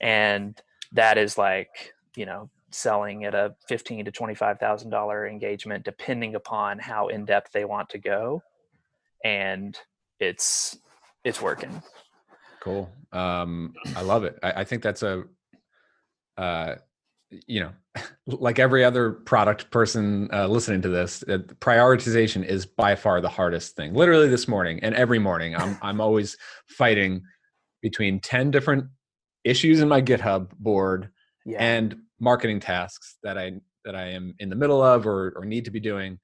And 0.00 0.60
that 0.92 1.18
is 1.18 1.38
like 1.38 1.94
you 2.16 2.26
know 2.26 2.50
selling 2.70 3.24
at 3.24 3.34
a 3.34 3.54
fifteen 3.66 4.04
to 4.04 4.10
twenty 4.10 4.34
five 4.34 4.58
thousand 4.58 4.90
dollar 4.90 5.26
engagement 5.26 5.84
depending 5.84 6.34
upon 6.34 6.78
how 6.78 7.08
in 7.08 7.24
depth 7.24 7.52
they 7.52 7.64
want 7.64 7.88
to 7.90 7.98
go. 7.98 8.42
And 9.24 9.78
it's 10.20 10.78
it's 11.24 11.40
working. 11.40 11.82
Cool. 12.60 12.90
Um, 13.12 13.74
I 13.96 14.02
love 14.02 14.24
it. 14.24 14.38
I, 14.42 14.52
I 14.52 14.64
think 14.64 14.82
that's 14.82 15.02
a, 15.02 15.24
uh, 16.36 16.74
you 17.46 17.60
know, 17.60 17.72
like 18.26 18.58
every 18.58 18.84
other 18.84 19.12
product 19.12 19.70
person 19.70 20.28
uh, 20.32 20.46
listening 20.46 20.82
to 20.82 20.88
this, 20.88 21.22
uh, 21.28 21.38
prioritization 21.60 22.44
is 22.44 22.66
by 22.66 22.94
far 22.94 23.20
the 23.20 23.28
hardest 23.28 23.76
thing. 23.76 23.94
Literally 23.94 24.28
this 24.28 24.48
morning 24.48 24.80
and 24.82 24.94
every 24.94 25.18
morning, 25.18 25.54
I'm 25.56 25.78
I'm 25.82 26.00
always 26.00 26.36
fighting 26.66 27.22
between 27.82 28.20
ten 28.20 28.50
different 28.50 28.84
issues 29.44 29.80
in 29.80 29.88
my 29.88 30.02
GitHub 30.02 30.50
board 30.58 31.10
yeah 31.46 31.58
and 31.62 31.96
marketing 32.20 32.60
tasks 32.60 33.16
that 33.22 33.38
I 33.38 33.52
that 33.84 33.94
I 33.94 34.08
am 34.08 34.34
in 34.40 34.48
the 34.50 34.56
middle 34.56 34.82
of 34.82 35.06
or 35.06 35.32
or 35.36 35.44
need 35.44 35.64
to 35.66 35.70
be 35.70 35.80
doing. 35.80 36.18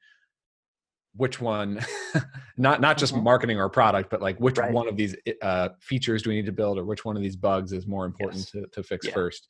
Which 1.17 1.41
one? 1.41 1.81
not 2.57 2.81
not 2.81 2.99
just 2.99 3.15
Mhm. 3.15 3.23
marketing 3.23 3.59
or 3.59 3.69
product, 3.69 4.11
but 4.11 4.21
like 4.21 4.37
which 4.41 4.59
Right. 4.59 4.73
one 4.73 4.89
of 4.89 4.97
these 4.97 5.15
uh, 5.43 5.69
features 5.81 6.23
do 6.23 6.31
we 6.31 6.37
need 6.37 6.47
to 6.47 6.53
build, 6.53 6.77
or 6.77 6.85
which 6.85 7.05
one 7.05 7.17
of 7.17 7.23
these 7.23 7.37
bugs 7.37 7.73
is 7.73 7.87
more 7.87 8.05
important 8.05 8.41
Yes. 8.43 8.51
to, 8.51 8.67
to 8.73 8.83
fix 8.83 9.07
Yeah. 9.07 9.15
first? 9.15 9.47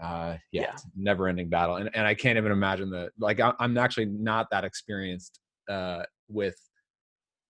Uh, 0.00 0.36
yeah, 0.52 0.62
Yeah. 0.62 0.76
never-ending 0.94 1.48
battle, 1.48 1.76
and 1.76 1.88
and 1.94 2.06
I 2.06 2.14
can't 2.14 2.36
even 2.36 2.52
imagine 2.52 2.90
the 2.90 3.10
like. 3.18 3.40
I, 3.40 3.54
I'm 3.58 3.78
actually 3.78 4.06
not 4.06 4.50
that 4.50 4.62
experienced 4.64 5.40
uh, 5.70 6.02
with, 6.28 6.56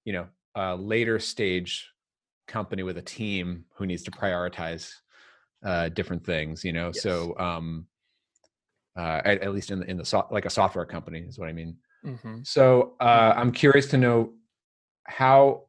you 0.05 0.13
know, 0.13 0.27
a 0.55 0.77
later 0.77 1.19
stage 1.19 1.91
company 2.47 2.85
with 2.85 2.99
a 2.99 3.03
team 3.03 3.65
who 3.75 3.85
needs 3.85 4.05
to 4.05 4.11
prioritize 4.13 4.93
uh, 5.65 5.89
different 5.89 6.25
things. 6.25 6.63
You 6.65 6.73
know, 6.73 6.93
Yes. 6.95 7.03
so 7.03 7.37
um, 7.39 7.87
uh, 8.97 9.23
at, 9.25 9.43
at 9.43 9.53
least 9.53 9.73
in 9.73 9.81
the 9.81 9.91
in 9.91 9.97
the 9.97 10.05
so- 10.05 10.29
like 10.31 10.45
a 10.47 10.51
software 10.51 10.87
company 10.87 11.21
is 11.21 11.39
what 11.39 11.49
I 11.49 11.53
mean. 11.53 11.77
Mm-hmm. 12.05 12.41
So 12.45 12.95
uh, 13.01 13.35
I'm 13.37 13.51
curious 13.51 13.87
to 13.89 13.97
know 13.99 14.35
how 15.05 15.65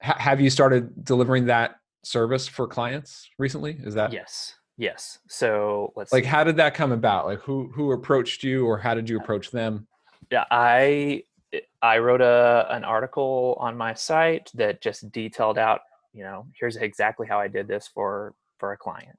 ha- 0.00 0.18
have 0.18 0.40
you 0.40 0.50
started 0.50 1.04
delivering 1.04 1.46
that 1.46 1.76
service 2.04 2.46
for 2.46 2.68
clients 2.68 3.28
recently? 3.38 3.76
Is 3.82 3.94
that 3.94 4.12
Yes. 4.12 4.54
Yes. 4.78 5.18
So 5.28 5.92
let's 5.96 6.12
like 6.12 6.24
see. 6.24 6.30
how 6.30 6.44
did 6.44 6.56
that 6.56 6.74
come 6.74 6.92
about? 6.92 7.26
Like 7.26 7.40
who 7.40 7.70
who 7.74 7.92
approached 7.92 8.42
you 8.42 8.66
or 8.66 8.78
how 8.78 8.94
did 8.94 9.08
you 9.08 9.18
approach 9.18 9.50
them? 9.50 9.86
Yeah, 10.30 10.44
I 10.50 11.24
I 11.80 11.98
wrote 11.98 12.20
a 12.20 12.66
an 12.70 12.84
article 12.84 13.56
on 13.58 13.76
my 13.76 13.94
site 13.94 14.50
that 14.54 14.82
just 14.82 15.10
detailed 15.12 15.56
out, 15.56 15.80
you 16.12 16.22
know, 16.24 16.46
here's 16.58 16.76
exactly 16.76 17.26
how 17.26 17.40
I 17.40 17.48
did 17.48 17.68
this 17.68 17.88
for 17.88 18.34
for 18.58 18.72
a 18.72 18.76
client. 18.76 19.18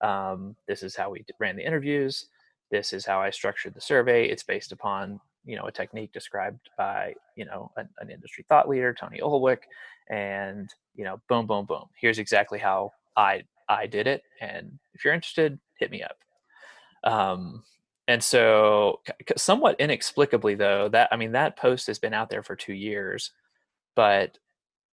Um, 0.00 0.56
this 0.66 0.82
is 0.82 0.96
how 0.96 1.10
we 1.10 1.24
ran 1.38 1.56
the 1.56 1.66
interviews. 1.66 2.26
This 2.70 2.92
is 2.92 3.04
how 3.04 3.20
I 3.20 3.30
structured 3.30 3.74
the 3.74 3.80
survey. 3.80 4.28
It's 4.28 4.42
based 4.42 4.72
upon 4.72 5.20
you 5.44 5.56
know 5.56 5.66
a 5.66 5.72
technique 5.72 6.12
described 6.12 6.70
by 6.78 7.14
you 7.36 7.44
know 7.44 7.70
an, 7.76 7.88
an 8.00 8.10
industry 8.10 8.44
thought 8.48 8.68
leader, 8.68 8.94
Tony 8.94 9.20
Ulwick, 9.20 9.64
and 10.08 10.72
you 10.94 11.04
know, 11.04 11.20
boom, 11.28 11.46
boom, 11.46 11.66
boom. 11.66 11.84
Here's 12.00 12.18
exactly 12.18 12.58
how 12.58 12.92
I 13.16 13.42
I 13.68 13.86
did 13.86 14.06
it. 14.06 14.22
And 14.40 14.78
if 14.94 15.04
you're 15.04 15.14
interested, 15.14 15.58
hit 15.78 15.90
me 15.90 16.02
up. 16.02 16.16
Um, 17.04 17.64
and 18.08 18.22
so, 18.22 19.00
somewhat 19.36 19.80
inexplicably, 19.80 20.54
though, 20.54 20.88
that 20.90 21.08
I 21.10 21.16
mean, 21.16 21.32
that 21.32 21.56
post 21.56 21.88
has 21.88 21.98
been 21.98 22.14
out 22.14 22.30
there 22.30 22.42
for 22.42 22.54
two 22.54 22.74
years, 22.74 23.32
but 23.96 24.38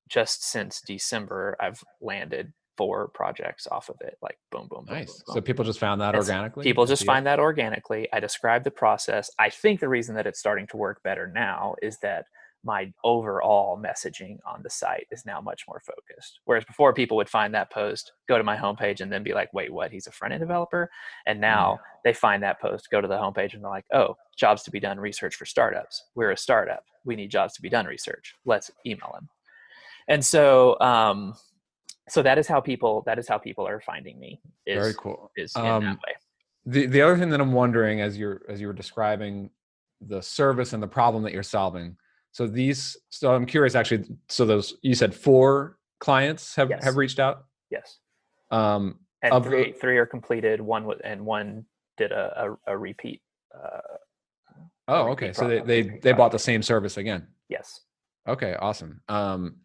just 0.09 0.43
since 0.43 0.81
December, 0.81 1.55
I've 1.59 1.83
landed 2.01 2.53
four 2.75 3.09
projects 3.09 3.67
off 3.67 3.89
of 3.89 3.97
it. 4.01 4.17
Like, 4.21 4.37
boom, 4.51 4.67
boom, 4.67 4.85
boom. 4.85 4.95
Nice. 4.95 5.21
boom, 5.23 5.35
So 5.35 5.41
people 5.41 5.63
just 5.63 5.79
found 5.79 6.01
that 6.01 6.15
organically. 6.15 6.63
People 6.63 6.85
just 6.85 7.05
find 7.05 7.25
that 7.27 7.39
organically. 7.39 8.07
I 8.11 8.19
describe 8.19 8.63
the 8.63 8.71
process. 8.71 9.29
I 9.39 9.49
think 9.49 9.79
the 9.79 9.89
reason 9.89 10.15
that 10.15 10.27
it's 10.27 10.39
starting 10.39 10.67
to 10.67 10.77
work 10.77 11.01
better 11.03 11.27
now 11.27 11.75
is 11.81 11.97
that 11.99 12.25
my 12.63 12.91
overall 13.03 13.77
messaging 13.77 14.37
on 14.45 14.61
the 14.63 14.69
site 14.69 15.07
is 15.11 15.25
now 15.25 15.41
much 15.41 15.65
more 15.67 15.81
focused. 15.85 16.39
Whereas 16.45 16.63
before, 16.65 16.93
people 16.93 17.17
would 17.17 17.29
find 17.29 17.53
that 17.53 17.71
post, 17.71 18.13
go 18.27 18.37
to 18.37 18.43
my 18.43 18.55
homepage, 18.55 19.01
and 19.01 19.11
then 19.11 19.23
be 19.23 19.33
like, 19.33 19.53
wait, 19.53 19.71
what? 19.71 19.91
He's 19.91 20.07
a 20.07 20.11
front 20.11 20.33
end 20.33 20.41
developer? 20.41 20.89
And 21.25 21.41
now 21.41 21.79
they 22.03 22.13
find 22.13 22.41
that 22.43 22.61
post, 22.61 22.89
go 22.89 23.01
to 23.01 23.07
the 23.07 23.17
homepage, 23.17 23.53
and 23.53 23.63
they're 23.63 23.69
like, 23.69 23.85
oh, 23.93 24.15
jobs 24.37 24.63
to 24.63 24.71
be 24.71 24.79
done 24.79 24.99
research 24.99 25.35
for 25.35 25.45
startups. 25.45 26.05
We're 26.15 26.31
a 26.31 26.37
startup. 26.37 26.83
We 27.05 27.15
need 27.15 27.31
jobs 27.31 27.53
to 27.55 27.61
be 27.61 27.69
done 27.69 27.85
research. 27.85 28.35
Let's 28.45 28.71
email 28.85 29.13
him. 29.17 29.27
And 30.07 30.23
so, 30.23 30.79
um, 30.79 31.35
so 32.09 32.21
that 32.21 32.37
is 32.37 32.47
how 32.47 32.59
people 32.59 33.03
that 33.05 33.17
is 33.19 33.27
how 33.27 33.37
people 33.37 33.67
are 33.67 33.79
finding 33.79 34.19
me. 34.19 34.41
Is, 34.65 34.77
Very 34.77 34.93
cool. 34.97 35.31
Is 35.37 35.55
in 35.55 35.65
Um, 35.65 35.83
that 35.83 35.97
way. 35.97 36.15
The 36.65 36.85
the 36.87 37.01
other 37.01 37.17
thing 37.17 37.29
that 37.29 37.41
I'm 37.41 37.53
wondering 37.53 38.01
as 38.01 38.17
you're 38.17 38.41
as 38.49 38.59
you 38.61 38.67
were 38.67 38.73
describing 38.73 39.49
the 40.01 40.21
service 40.21 40.73
and 40.73 40.83
the 40.83 40.87
problem 40.87 41.23
that 41.23 41.33
you're 41.33 41.43
solving. 41.43 41.97
So 42.33 42.47
these 42.47 42.97
so 43.09 43.33
I'm 43.33 43.45
curious 43.45 43.75
actually 43.75 44.05
so 44.27 44.45
those 44.45 44.75
you 44.81 44.95
said 44.95 45.13
four 45.15 45.77
clients 45.99 46.55
have 46.55 46.69
Yes. 46.69 46.83
have 46.83 46.97
reached 46.97 47.19
out. 47.19 47.45
Yes. 47.69 47.99
Um 48.51 48.99
and 49.21 49.41
three 49.43 49.71
the- 49.71 49.77
three 49.79 49.97
are 49.97 50.05
completed. 50.05 50.59
One 50.59 50.85
was 50.85 50.99
and 51.03 51.25
one 51.25 51.65
did 51.97 52.11
a 52.11 52.55
a, 52.67 52.73
a 52.73 52.77
repeat. 52.77 53.21
Uh, 53.55 53.79
oh 54.87 55.05
repeat 55.05 55.11
okay 55.11 55.33
so 55.33 55.47
they 55.47 55.61
they 55.61 55.81
they 55.99 56.11
bought 56.11 56.31
the 56.31 56.39
same 56.39 56.61
service 56.61 56.97
again. 56.97 57.27
yes. 57.49 57.79
Okay, 58.27 58.55
awesome. 58.59 59.01
Um, 59.09 59.57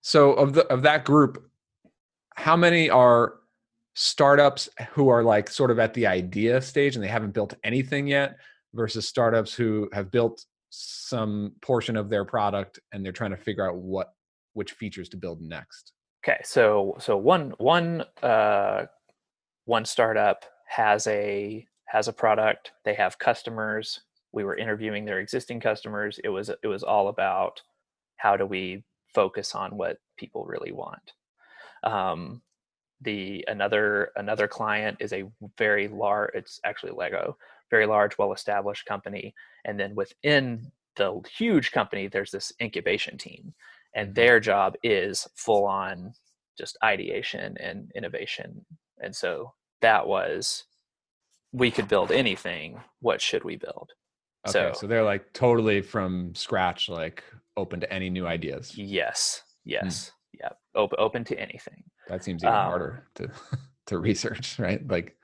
so 0.00 0.32
of 0.32 0.54
the 0.54 0.66
of 0.66 0.82
that 0.82 1.04
group, 1.04 1.48
how 2.34 2.56
many 2.56 2.90
are 2.90 3.34
startups 3.94 4.68
who 4.90 5.08
are 5.08 5.22
like 5.22 5.48
sort 5.48 5.70
of 5.70 5.78
at 5.78 5.94
the 5.94 6.06
idea 6.08 6.60
stage 6.60 6.96
and 6.96 7.04
they 7.04 7.08
haven't 7.08 7.30
built 7.32 7.54
anything 7.62 8.08
yet, 8.08 8.38
versus 8.74 9.06
startups 9.08 9.54
who 9.54 9.88
have 9.92 10.10
built 10.10 10.44
some 10.74 11.52
portion 11.60 11.96
of 11.96 12.08
their 12.08 12.24
product 12.24 12.80
and 12.92 13.04
they're 13.04 13.12
trying 13.12 13.30
to 13.30 13.36
figure 13.36 13.68
out 13.68 13.76
what 13.76 14.14
which 14.54 14.72
features 14.72 15.08
to 15.10 15.16
build 15.16 15.40
next. 15.40 15.92
Okay. 16.24 16.40
So 16.44 16.96
so 16.98 17.16
one 17.16 17.52
one 17.58 18.04
uh, 18.22 18.86
one 19.66 19.84
startup 19.84 20.44
has 20.66 21.06
a 21.06 21.66
has 21.86 22.08
a 22.08 22.12
product. 22.12 22.72
They 22.84 22.94
have 22.94 23.18
customers. 23.18 24.00
We 24.32 24.44
were 24.44 24.56
interviewing 24.56 25.04
their 25.04 25.20
existing 25.20 25.60
customers. 25.60 26.18
It 26.24 26.30
was 26.30 26.48
it 26.48 26.66
was 26.66 26.82
all 26.82 27.08
about 27.08 27.60
how 28.16 28.36
do 28.36 28.46
we 28.46 28.84
focus 29.14 29.54
on 29.54 29.76
what 29.76 29.98
people 30.16 30.46
really 30.46 30.72
want. 30.72 31.12
Um, 31.82 32.40
the 33.02 33.44
another 33.48 34.12
another 34.16 34.48
client 34.48 34.96
is 35.00 35.12
a 35.12 35.24
very 35.58 35.88
large. 35.88 36.30
It's 36.34 36.60
actually 36.64 36.92
Lego, 36.92 37.36
very 37.72 37.86
large, 37.86 38.16
well 38.18 38.32
established 38.34 38.84
company, 38.86 39.34
and 39.64 39.80
then 39.80 39.94
within 39.96 40.70
the 40.96 41.20
huge 41.38 41.72
company, 41.72 42.06
there's 42.06 42.30
this 42.30 42.52
incubation 42.60 43.16
team, 43.18 43.54
and 43.94 44.10
Mhm. 44.10 44.14
their 44.14 44.38
job 44.40 44.76
is 44.84 45.26
full 45.34 45.64
on 45.64 46.12
just 46.56 46.76
ideation 46.84 47.56
and 47.58 47.90
innovation. 47.96 48.64
And 49.02 49.16
so 49.16 49.54
that 49.80 50.06
was 50.06 50.64
we 51.54 51.70
could 51.70 51.88
build 51.88 52.12
anything. 52.12 52.80
What 53.00 53.20
should 53.20 53.44
we 53.44 53.56
build? 53.56 53.90
Okay, 54.46 54.52
So- 54.52 54.72
so, 54.72 54.86
they're 54.86 55.02
like 55.14 55.32
totally 55.32 55.80
from 55.82 56.34
scratch, 56.34 56.88
like 56.88 57.24
open 57.56 57.80
to 57.80 57.92
any 57.92 58.08
new 58.10 58.26
ideas. 58.26 58.76
Yes, 58.76 59.42
yes, 59.64 60.12
yeah, 60.40 60.50
open 60.74 60.96
open 60.98 61.24
to 61.24 61.38
anything. 61.38 61.84
That 62.08 62.22
seems 62.24 62.42
even 62.42 62.54
Um, 62.54 62.64
harder 62.66 63.06
to 63.14 63.28
to 63.86 63.98
research, 63.98 64.58
right? 64.58 64.86
Like, 64.86 65.16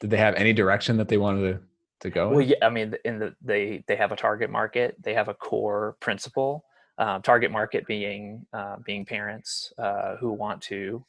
did 0.00 0.10
they 0.10 0.16
have 0.18 0.34
any 0.36 0.52
direction 0.52 0.96
that 0.98 1.08
they 1.08 1.16
wanted 1.18 1.42
to 1.52 1.62
to 2.00 2.10
go? 2.10 2.30
Well, 2.30 2.40
in? 2.40 2.48
yeah, 2.48 2.56
I 2.62 2.70
mean, 2.70 2.94
in 3.04 3.18
the 3.18 3.34
they 3.42 3.84
they 3.86 3.96
have 3.96 4.12
a 4.12 4.16
target 4.16 4.50
market. 4.50 4.96
They 5.02 5.14
have 5.14 5.28
a 5.28 5.34
core 5.34 5.96
principle. 6.00 6.64
Um, 6.98 7.20
target 7.20 7.50
market 7.50 7.86
being 7.86 8.46
uh, 8.52 8.76
being 8.84 9.04
parents 9.04 9.72
uh, 9.78 10.16
who 10.16 10.32
want 10.32 10.62
to, 10.62 11.04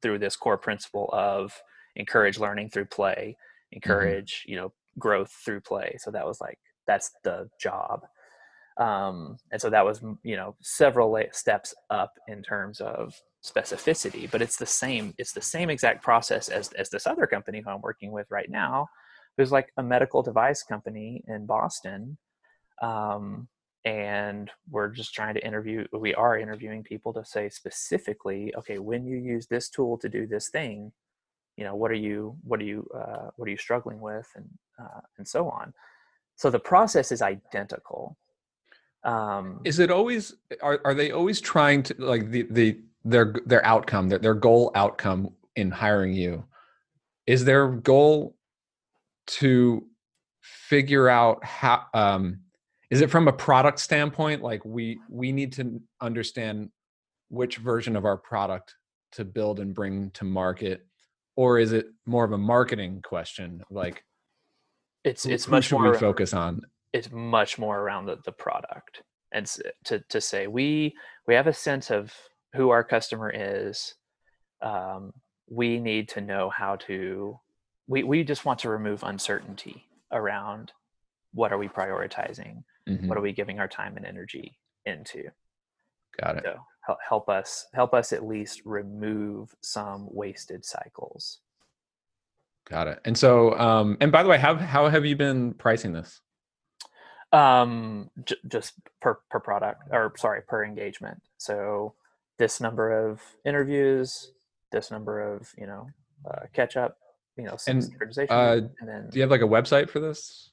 through 0.00 0.18
this 0.20 0.36
core 0.36 0.56
principle 0.56 1.10
of 1.12 1.52
encourage 1.96 2.38
learning 2.38 2.70
through 2.70 2.86
play, 2.86 3.36
encourage 3.72 4.44
you 4.46 4.56
know 4.56 4.72
growth 4.98 5.30
through 5.44 5.60
play. 5.60 5.96
So 5.98 6.10
that 6.10 6.26
was 6.26 6.40
like 6.40 6.58
that's 6.86 7.12
the 7.24 7.50
job, 7.60 8.06
um, 8.78 9.36
and 9.52 9.60
so 9.60 9.68
that 9.70 9.84
was 9.84 10.00
you 10.22 10.36
know 10.36 10.56
several 10.62 11.22
steps 11.32 11.74
up 11.90 12.14
in 12.26 12.42
terms 12.42 12.80
of 12.80 13.14
specificity. 13.44 14.30
But 14.30 14.40
it's 14.40 14.56
the 14.56 14.66
same. 14.66 15.14
It's 15.18 15.32
the 15.32 15.42
same 15.42 15.68
exact 15.68 16.02
process 16.02 16.48
as 16.48 16.72
as 16.72 16.88
this 16.88 17.06
other 17.06 17.26
company 17.26 17.60
who 17.60 17.70
I'm 17.70 17.82
working 17.82 18.12
with 18.12 18.30
right 18.30 18.50
now 18.50 18.88
there's 19.38 19.52
like 19.52 19.72
a 19.76 19.82
medical 19.82 20.20
device 20.20 20.64
company 20.64 21.22
in 21.28 21.46
Boston. 21.46 22.18
Um, 22.82 23.48
and 23.84 24.50
we're 24.68 24.88
just 24.88 25.14
trying 25.14 25.34
to 25.34 25.46
interview, 25.46 25.86
we 25.92 26.12
are 26.14 26.36
interviewing 26.36 26.82
people 26.82 27.12
to 27.14 27.24
say 27.24 27.48
specifically, 27.48 28.52
okay, 28.58 28.80
when 28.80 29.06
you 29.06 29.16
use 29.16 29.46
this 29.46 29.70
tool 29.70 29.96
to 29.98 30.08
do 30.08 30.26
this 30.26 30.50
thing, 30.50 30.92
you 31.56 31.62
know, 31.62 31.76
what 31.76 31.92
are 31.92 31.94
you, 31.94 32.36
what 32.42 32.60
are 32.60 32.64
you, 32.64 32.86
uh, 32.92 33.30
what 33.36 33.46
are 33.46 33.50
you 33.52 33.56
struggling 33.56 34.00
with 34.00 34.26
and, 34.34 34.46
uh, 34.78 35.00
and 35.18 35.26
so 35.26 35.48
on. 35.48 35.72
So 36.34 36.50
the 36.50 36.58
process 36.58 37.12
is 37.12 37.22
identical. 37.22 38.16
Um, 39.04 39.60
is 39.64 39.78
it 39.78 39.92
always 39.92 40.34
are, 40.60 40.80
are 40.84 40.94
they 40.94 41.12
always 41.12 41.40
trying 41.40 41.84
to 41.84 41.94
like 41.98 42.32
the 42.32 42.46
the 42.50 42.80
their 43.04 43.32
their 43.46 43.64
outcome 43.64 44.08
their, 44.08 44.18
their 44.18 44.34
goal 44.34 44.72
outcome 44.74 45.30
in 45.54 45.70
hiring 45.70 46.12
you 46.12 46.44
is 47.26 47.44
their 47.44 47.68
goal 47.68 48.34
to 49.28 49.86
figure 50.40 51.08
out 51.08 51.44
how 51.44 51.84
um 51.94 52.40
is 52.90 53.00
it 53.02 53.10
from 53.10 53.28
a 53.28 53.32
product 53.32 53.78
standpoint? 53.80 54.42
Like 54.42 54.64
we 54.64 54.98
we 55.10 55.32
need 55.32 55.52
to 55.54 55.80
understand 56.00 56.70
which 57.28 57.58
version 57.58 57.96
of 57.96 58.04
our 58.04 58.16
product 58.16 58.74
to 59.12 59.24
build 59.24 59.60
and 59.60 59.74
bring 59.74 60.10
to 60.12 60.24
market 60.24 60.86
or 61.36 61.58
is 61.58 61.72
it 61.72 61.86
more 62.06 62.24
of 62.24 62.32
a 62.32 62.38
marketing 62.38 63.00
question? 63.02 63.62
Like 63.70 64.02
it's, 65.04 65.24
who- 65.24 65.30
it's 65.30 65.44
who 65.44 65.50
much 65.52 65.64
should 65.66 65.78
more 65.78 65.92
we 65.92 65.98
focus 65.98 66.32
on? 66.34 66.62
it's 66.94 67.10
much 67.12 67.58
more 67.58 67.78
around 67.78 68.06
the, 68.06 68.16
the 68.24 68.32
product 68.32 69.02
and 69.30 69.46
to, 69.84 70.02
to 70.08 70.20
say 70.22 70.46
we 70.46 70.94
we 71.26 71.34
have 71.34 71.46
a 71.46 71.52
sense 71.52 71.90
of 71.90 72.12
who 72.54 72.70
our 72.70 72.82
customer 72.82 73.30
is 73.34 73.94
um, 74.62 75.12
we 75.50 75.78
need 75.78 76.08
to 76.08 76.22
know 76.22 76.48
how 76.48 76.76
to 76.76 77.38
we, 77.88 78.02
we 78.04 78.22
just 78.22 78.44
want 78.44 78.60
to 78.60 78.68
remove 78.68 79.02
uncertainty 79.02 79.84
around 80.12 80.72
what 81.32 81.52
are 81.52 81.58
we 81.58 81.68
prioritizing? 81.68 82.62
Mhm, 82.88 83.08
what 83.08 83.18
are 83.18 83.22
we 83.22 83.32
giving 83.32 83.58
our 83.58 83.68
time 83.68 83.96
and 83.96 84.06
energy 84.06 84.58
into? 84.86 85.24
Got 86.20 86.36
it. 86.38 86.44
So 86.44 86.96
help 87.06 87.28
us 87.28 87.66
help 87.74 87.92
us 87.94 88.12
at 88.12 88.24
least 88.26 88.62
remove 88.64 89.54
some 89.60 90.06
wasted 90.10 90.64
cycles. 90.64 91.40
Got 92.68 92.88
it. 92.88 93.00
And 93.04 93.16
so 93.16 93.58
um 93.58 93.96
and 94.00 94.10
by 94.12 94.22
the 94.22 94.28
way 94.28 94.38
how 94.38 94.54
how 94.56 94.88
have 94.88 95.04
you 95.04 95.16
been 95.16 95.54
pricing 95.54 95.92
this? 95.92 96.20
Um 97.32 98.10
j- 98.24 98.36
just 98.48 98.74
per 99.00 99.18
per 99.30 99.40
product 99.40 99.82
or 99.90 100.12
sorry 100.16 100.42
per 100.42 100.64
engagement. 100.64 101.20
So 101.36 101.94
this 102.38 102.60
number 102.60 103.08
of 103.10 103.20
interviews 103.44 104.32
this 104.72 104.90
number 104.90 105.20
of 105.34 105.52
you 105.56 105.66
know 105.66 105.88
uh, 106.28 106.46
catch 106.52 106.76
up, 106.76 106.98
you 107.38 107.44
know, 107.44 107.56
some 107.56 107.76
And, 107.76 107.84
standardization, 107.84 108.34
uh, 108.36 108.60
and 108.80 108.88
then 108.88 109.08
Do 109.10 109.16
you 109.18 109.22
have 109.22 109.30
like 109.30 109.40
a 109.42 109.44
website 109.44 109.88
for 109.88 110.00
this? 110.00 110.50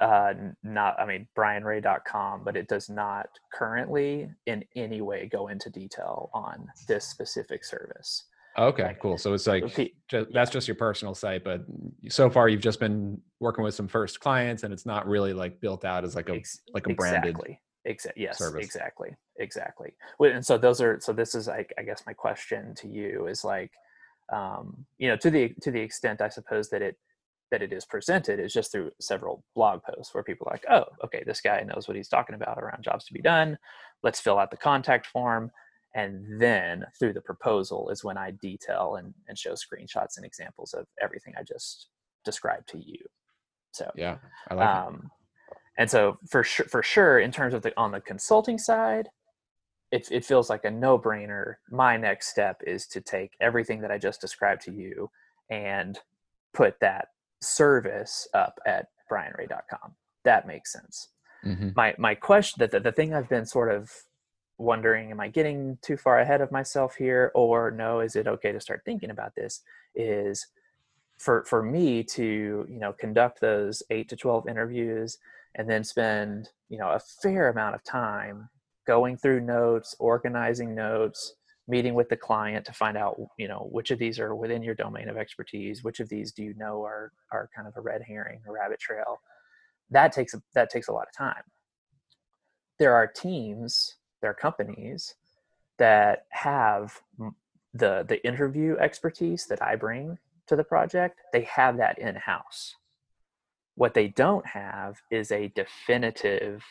uh, 0.00 0.32
not 0.62 0.98
I 1.00 1.04
mean 1.06 1.26
brianray.com, 1.36 2.42
but 2.44 2.56
it 2.56 2.68
does 2.68 2.88
not 2.88 3.28
currently 3.52 4.30
in 4.46 4.64
any 4.76 5.00
way 5.00 5.28
go 5.30 5.48
into 5.48 5.68
detail 5.68 6.30
on 6.32 6.68
this 6.88 7.04
specific 7.06 7.64
service. 7.64 8.24
Okay, 8.58 8.82
Like, 8.84 9.00
cool. 9.00 9.18
So 9.18 9.32
it's 9.34 9.46
like 9.46 9.64
Pe- 9.74 9.90
ju- 10.08 10.26
that's 10.32 10.50
just 10.50 10.66
your 10.66 10.74
personal 10.76 11.14
site, 11.14 11.44
but 11.44 11.62
so 12.08 12.28
far 12.30 12.48
you've 12.48 12.60
just 12.62 12.80
been 12.80 13.20
working 13.40 13.62
with 13.62 13.74
some 13.74 13.88
first 13.88 14.20
clients, 14.20 14.62
and 14.64 14.72
it's 14.72 14.86
not 14.86 15.06
really 15.06 15.32
like 15.32 15.60
built 15.60 15.84
out 15.84 16.04
as 16.04 16.14
like 16.16 16.28
a 16.28 16.34
Ex- 16.34 16.60
like 16.74 16.86
a 16.86 16.94
branded 16.94 17.30
exactly. 17.30 17.60
Exa- 17.86 18.12
yes, 18.16 18.38
service. 18.38 18.64
exactly, 18.64 19.10
exactly. 19.38 19.92
And 20.20 20.44
so 20.44 20.56
those 20.58 20.80
are 20.80 20.98
so 21.00 21.12
this 21.12 21.34
is 21.34 21.46
like 21.46 21.72
I 21.78 21.82
guess 21.82 22.02
my 22.06 22.12
question 22.12 22.74
to 22.76 22.88
you 22.88 23.26
is 23.26 23.44
like, 23.44 23.70
um, 24.32 24.86
you 24.98 25.08
know, 25.08 25.16
to 25.16 25.30
the 25.30 25.54
to 25.62 25.70
the 25.70 25.80
extent 25.80 26.20
I 26.20 26.28
suppose 26.28 26.70
that 26.70 26.82
it 26.82 26.96
that 27.50 27.62
it 27.62 27.72
is 27.72 27.84
presented 27.84 28.38
is 28.38 28.52
just 28.52 28.70
through 28.72 28.90
several 29.00 29.44
blog 29.54 29.80
posts 29.82 30.14
where 30.14 30.22
people 30.22 30.46
are 30.48 30.54
like, 30.54 30.64
oh, 30.70 30.84
okay, 31.04 31.22
this 31.26 31.40
guy 31.40 31.60
knows 31.62 31.88
what 31.88 31.96
he's 31.96 32.08
talking 32.08 32.36
about 32.36 32.58
around 32.58 32.82
jobs 32.82 33.04
to 33.06 33.12
be 33.12 33.20
done. 33.20 33.58
Let's 34.02 34.20
fill 34.20 34.38
out 34.38 34.50
the 34.50 34.56
contact 34.56 35.06
form. 35.06 35.50
And 35.94 36.40
then 36.40 36.84
through 36.98 37.14
the 37.14 37.20
proposal 37.20 37.90
is 37.90 38.04
when 38.04 38.16
I 38.16 38.30
detail 38.40 38.96
and, 38.96 39.12
and 39.26 39.36
show 39.36 39.54
screenshots 39.54 40.16
and 40.16 40.24
examples 40.24 40.72
of 40.74 40.86
everything 41.02 41.34
I 41.36 41.42
just 41.42 41.88
described 42.24 42.68
to 42.68 42.78
you. 42.78 42.98
So 43.72 43.90
Yeah, 43.96 44.18
I 44.48 44.54
like 44.54 44.68
it. 44.68 44.88
um, 44.88 45.10
and 45.76 45.90
so 45.90 46.18
for 46.30 46.44
sure, 46.44 46.66
for 46.66 46.82
sure, 46.82 47.18
in 47.18 47.32
terms 47.32 47.54
of 47.54 47.62
the 47.62 47.72
on 47.76 47.90
the 47.90 48.00
consulting 48.00 48.58
side, 48.58 49.08
it 49.90 50.08
it 50.10 50.24
feels 50.24 50.48
like 50.50 50.64
a 50.64 50.70
no 50.70 50.98
brainer. 50.98 51.56
My 51.70 51.96
next 51.96 52.28
step 52.28 52.62
is 52.66 52.86
to 52.88 53.00
take 53.00 53.32
everything 53.40 53.80
that 53.80 53.90
I 53.90 53.98
just 53.98 54.20
described 54.20 54.62
to 54.62 54.72
you 54.72 55.10
and 55.50 55.98
put 56.52 56.78
that 56.80 57.08
service 57.40 58.28
up 58.34 58.60
at 58.66 58.88
brianray.com. 59.10 59.94
That 60.24 60.46
makes 60.46 60.72
sense. 60.72 61.08
Mhm. 61.44 61.74
My 61.74 61.94
my 61.98 62.14
question 62.14 62.60
that 62.60 62.70
the, 62.70 62.80
the 62.80 62.92
thing 62.92 63.14
I've 63.14 63.28
been 63.28 63.46
sort 63.46 63.72
of 63.72 63.90
wondering, 64.58 65.10
am 65.10 65.20
I 65.20 65.28
getting 65.28 65.78
too 65.80 65.96
far 65.96 66.20
ahead 66.20 66.42
of 66.42 66.52
myself 66.52 66.94
here, 66.96 67.32
or 67.34 67.70
no? 67.70 68.00
Is 68.00 68.14
it 68.14 68.28
okay 68.28 68.52
to 68.52 68.60
start 68.60 68.82
thinking 68.84 69.10
about 69.10 69.34
this? 69.34 69.62
Is 69.94 70.46
for 71.18 71.44
for 71.44 71.62
me 71.62 72.02
to 72.04 72.66
you 72.68 72.78
know 72.78 72.92
conduct 72.92 73.40
those 73.40 73.82
eight 73.90 74.08
to 74.10 74.16
twelve 74.16 74.46
interviews 74.48 75.18
and 75.54 75.68
then 75.68 75.82
spend 75.82 76.50
you 76.68 76.78
know 76.78 76.90
a 76.90 77.00
fair 77.00 77.48
amount 77.48 77.74
of 77.74 77.82
time 77.84 78.48
going 78.92 79.16
through 79.16 79.40
notes 79.40 79.94
organizing 79.98 80.74
notes 80.74 81.34
meeting 81.68 81.94
with 81.94 82.08
the 82.08 82.16
client 82.16 82.64
to 82.64 82.72
find 82.72 82.96
out 82.96 83.14
you 83.38 83.48
know 83.48 83.68
which 83.70 83.90
of 83.90 83.98
these 83.98 84.18
are 84.18 84.34
within 84.34 84.62
your 84.62 84.74
domain 84.74 85.08
of 85.08 85.16
expertise 85.16 85.84
which 85.84 86.00
of 86.00 86.08
these 86.08 86.32
do 86.32 86.42
you 86.42 86.54
know 86.56 86.82
are 86.82 87.12
are 87.30 87.48
kind 87.54 87.68
of 87.68 87.74
a 87.76 87.80
red 87.80 88.02
herring 88.02 88.40
a 88.48 88.52
rabbit 88.52 88.80
trail 88.80 89.20
that 89.90 90.12
takes 90.12 90.34
that 90.54 90.70
takes 90.70 90.88
a 90.88 90.92
lot 90.92 91.06
of 91.08 91.16
time. 91.16 91.42
There 92.78 92.94
are 92.94 93.06
teams 93.06 93.96
there 94.20 94.30
are 94.30 94.34
companies 94.34 95.14
that 95.78 96.26
have 96.30 97.00
the 97.74 98.04
the 98.08 98.24
interview 98.26 98.76
expertise 98.78 99.46
that 99.46 99.62
i 99.62 99.76
bring 99.76 100.18
to 100.48 100.56
the 100.56 100.64
project 100.64 101.20
they 101.32 101.42
have 101.42 101.76
that 101.76 101.98
in 101.98 102.16
house 102.16 102.74
what 103.76 103.94
they 103.94 104.08
don't 104.08 104.44
have 104.44 104.96
is 105.10 105.30
a 105.30 105.52
definitive 105.54 106.64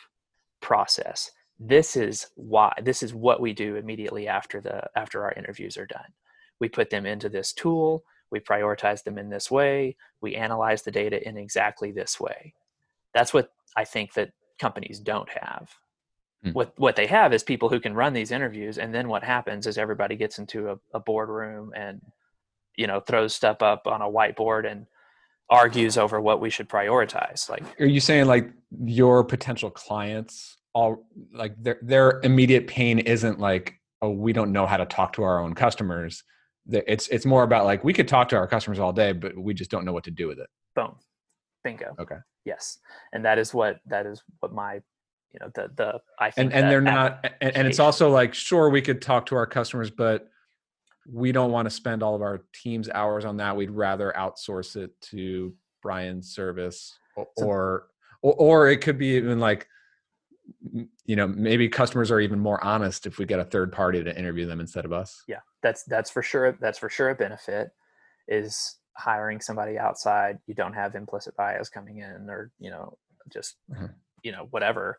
process 0.61 1.31
this 1.59 1.95
is 1.95 2.27
why 2.35 2.73
this 2.81 3.03
is 3.03 3.13
what 3.13 3.41
we 3.41 3.53
do 3.53 3.75
immediately 3.75 4.27
after 4.27 4.61
the 4.61 4.83
after 4.95 5.23
our 5.23 5.33
interviews 5.33 5.77
are 5.77 5.87
done. 5.87 6.13
We 6.59 6.69
put 6.69 6.89
them 6.89 7.05
into 7.05 7.29
this 7.29 7.53
tool 7.53 8.03
we 8.31 8.39
prioritize 8.39 9.03
them 9.03 9.17
in 9.17 9.29
this 9.29 9.49
way 9.49 9.95
we 10.21 10.35
analyze 10.35 10.83
the 10.83 10.91
data 10.91 11.27
in 11.27 11.37
exactly 11.37 11.91
this 11.91 12.19
way. 12.19 12.53
That's 13.13 13.33
what 13.33 13.51
i 13.75 13.85
think 13.85 14.13
that 14.13 14.31
companies 14.59 14.99
don't 14.99 15.29
have. 15.29 15.69
Hmm. 16.43 16.51
what 16.51 16.73
what 16.77 16.95
they 16.95 17.07
have 17.07 17.33
is 17.33 17.43
people 17.43 17.69
who 17.69 17.81
can 17.81 17.93
run 17.93 18.13
these 18.13 18.31
interviews 18.31 18.77
and 18.77 18.93
then 18.93 19.09
what 19.09 19.23
happens 19.23 19.67
is 19.67 19.77
everybody 19.77 20.15
gets 20.15 20.39
into 20.39 20.69
a, 20.69 20.79
a 20.93 20.99
boardroom 20.99 21.73
and 21.75 22.01
you 22.77 22.87
know 22.87 23.01
throws 23.01 23.35
stuff 23.35 23.61
up 23.61 23.87
on 23.87 24.01
a 24.01 24.09
whiteboard 24.09 24.69
and 24.69 24.85
argues 25.49 25.97
over 25.97 26.21
what 26.21 26.39
we 26.39 26.49
should 26.49 26.69
prioritize 26.69 27.49
like 27.49 27.63
Are 27.81 27.85
you 27.85 27.99
saying 27.99 28.27
like 28.27 28.49
your 28.85 29.23
potential 29.25 29.69
clients 29.69 30.58
all 30.73 31.07
like 31.33 31.53
their 31.61 31.79
their 31.81 32.19
immediate 32.23 32.67
pain 32.67 32.99
isn't 32.99 33.39
like 33.39 33.73
oh 34.01 34.09
we 34.09 34.33
don't 34.33 34.51
know 34.51 34.65
how 34.65 34.77
to 34.77 34.85
talk 34.85 35.13
to 35.13 35.23
our 35.23 35.39
own 35.39 35.53
customers. 35.53 36.23
It's 36.71 37.07
it's 37.07 37.25
more 37.25 37.43
about 37.43 37.65
like 37.65 37.83
we 37.83 37.93
could 37.93 38.07
talk 38.07 38.29
to 38.29 38.35
our 38.37 38.47
customers 38.47 38.79
all 38.79 38.93
day 38.93 39.11
but 39.11 39.37
we 39.37 39.53
just 39.53 39.71
don't 39.71 39.85
know 39.85 39.93
what 39.93 40.03
to 40.05 40.11
do 40.11 40.27
with 40.27 40.39
it. 40.39 40.47
Boom. 40.75 40.95
Bingo. 41.63 41.95
Okay. 41.99 42.17
yes. 42.45 42.77
And 43.11 43.25
that 43.25 43.37
is 43.37 43.53
what 43.53 43.79
that 43.87 44.05
is 44.05 44.21
what 44.39 44.53
my 44.53 44.75
you 45.31 45.39
know 45.39 45.51
the 45.53 45.69
the 45.75 45.99
i 46.19 46.31
think 46.31 46.51
and 46.51 46.53
and 46.53 46.71
they're 46.71 46.81
not 46.81 47.23
and, 47.41 47.55
and 47.55 47.67
it's 47.67 47.77
also 47.79 48.09
like 48.09 48.33
sure 48.33 48.69
we 48.71 48.81
could 48.81 48.99
talk 48.99 49.27
to 49.27 49.35
our 49.35 49.45
customers 49.45 49.91
but 49.91 50.27
we 51.11 51.31
don't 51.31 51.51
want 51.51 51.67
to 51.67 51.69
spend 51.69 52.01
all 52.01 52.15
of 52.15 52.21
our 52.21 52.43
team's 52.53 52.89
hours 52.89 53.25
on 53.25 53.37
that. 53.37 53.55
We'd 53.55 53.71
rather 53.71 54.13
outsource 54.17 54.75
it 54.75 54.91
to 55.11 55.53
brian's 55.81 56.33
service 56.33 56.97
o- 57.17 57.27
So- 57.37 57.45
or 57.45 57.87
or, 58.21 58.33
or 58.33 58.69
it 58.69 58.77
could 58.81 58.97
be 58.97 59.15
even 59.17 59.39
like 59.39 59.67
you 61.05 61.15
know 61.15 61.27
maybe 61.27 61.67
customers 61.69 62.11
are 62.11 62.19
even 62.19 62.39
more 62.39 62.63
honest 62.63 63.05
if 63.05 63.17
we 63.17 63.25
get 63.25 63.39
a 63.39 63.45
third 63.45 63.71
party 63.71 64.03
to 64.03 64.17
interview 64.17 64.45
them 64.45 64.59
instead 64.59 64.85
of 64.85 64.93
us 64.93 65.23
yeah 65.27 65.39
that's 65.61 65.83
that's 65.83 66.09
for 66.09 66.21
sure 66.21 66.51
that's 66.53 66.77
for 66.79 66.89
sure 66.89 67.09
a 67.09 67.15
benefit 67.15 67.71
is 68.27 68.77
hiring 68.93 69.39
somebody 69.39 69.77
outside 69.77 70.39
you 70.47 70.53
don't 70.53 70.73
have 70.73 70.95
implicit 70.95 71.35
bias 71.35 71.69
coming 71.69 71.99
in 71.99 72.29
or 72.29 72.51
you 72.59 72.69
know 72.69 72.97
just 73.31 73.55
Mhm. 73.71 73.93
you 74.23 74.31
know 74.31 74.47
whatever 74.51 74.97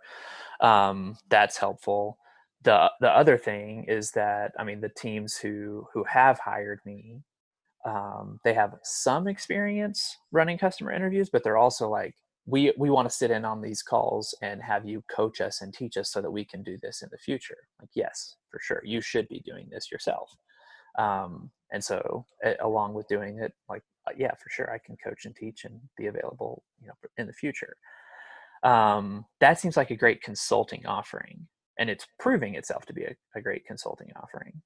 um 0.61 1.17
that's 1.29 1.57
helpful 1.57 2.19
the 2.63 2.91
the 3.01 3.11
other 3.11 3.37
thing 3.39 3.85
is 3.85 4.11
that 4.13 4.53
i 4.59 4.65
mean 4.65 4.81
the 4.81 4.89
teams 4.91 5.37
who 5.37 5.87
who 5.93 6.05
have 6.05 6.39
hired 6.39 6.81
me 6.85 7.23
um 7.85 8.39
they 8.45 8.53
have 8.55 8.75
some 8.83 9.27
experience 9.27 10.17
running 10.33 10.59
customer 10.59 10.93
interviews 10.93 11.31
but 11.31 11.43
they're 11.43 11.57
also 11.57 11.89
like 11.89 12.15
we 12.51 12.73
we 12.77 12.91
want 12.91 13.09
to 13.09 13.15
sit 13.15 13.31
in 13.31 13.45
on 13.45 13.63
these 13.63 13.83
calls 13.83 14.37
and 14.43 14.61
have 14.63 14.87
you 14.87 15.03
coach 15.15 15.41
us 15.41 15.61
and 15.61 15.73
teach 15.73 15.97
us 15.97 16.11
so 16.11 16.21
that 16.21 16.31
we 16.31 16.45
can 16.45 16.63
do 16.63 16.77
this 16.83 17.03
in 17.03 17.09
the 17.13 17.19
future. 17.19 17.59
Like 17.81 17.91
yes 17.95 18.37
for 18.51 18.61
sure 18.61 18.83
you 18.85 19.01
should 19.01 19.29
be 19.29 19.41
doing 19.41 19.69
this 19.71 19.91
yourself. 19.91 20.37
Um, 20.99 21.51
and 21.73 21.83
so 21.83 22.27
along 22.61 22.95
with 22.95 23.07
doing 23.09 23.39
it 23.39 23.53
like 23.69 23.83
uh, 24.09 24.13
yeah 24.19 24.33
for 24.43 24.51
sure 24.51 24.73
i 24.73 24.79
can 24.85 24.97
coach 24.97 25.25
and 25.25 25.37
teach 25.37 25.65
and 25.65 25.81
be 25.97 26.07
available 26.07 26.65
you 26.81 26.89
know 26.89 26.95
in 27.17 27.27
the 27.27 27.33
future. 27.33 27.77
Um, 28.63 29.25
that 29.41 29.59
seems 29.59 29.77
like 29.77 29.91
a 29.91 29.97
great 29.97 30.23
consulting 30.23 30.85
offering 30.85 31.47
and 31.79 31.89
it's 31.89 32.07
proving 32.19 32.57
itself 32.57 32.85
to 32.87 32.93
be 32.93 33.05
a, 33.05 33.15
a 33.35 33.41
great 33.41 33.65
consulting 33.65 34.11
offering. 34.21 34.61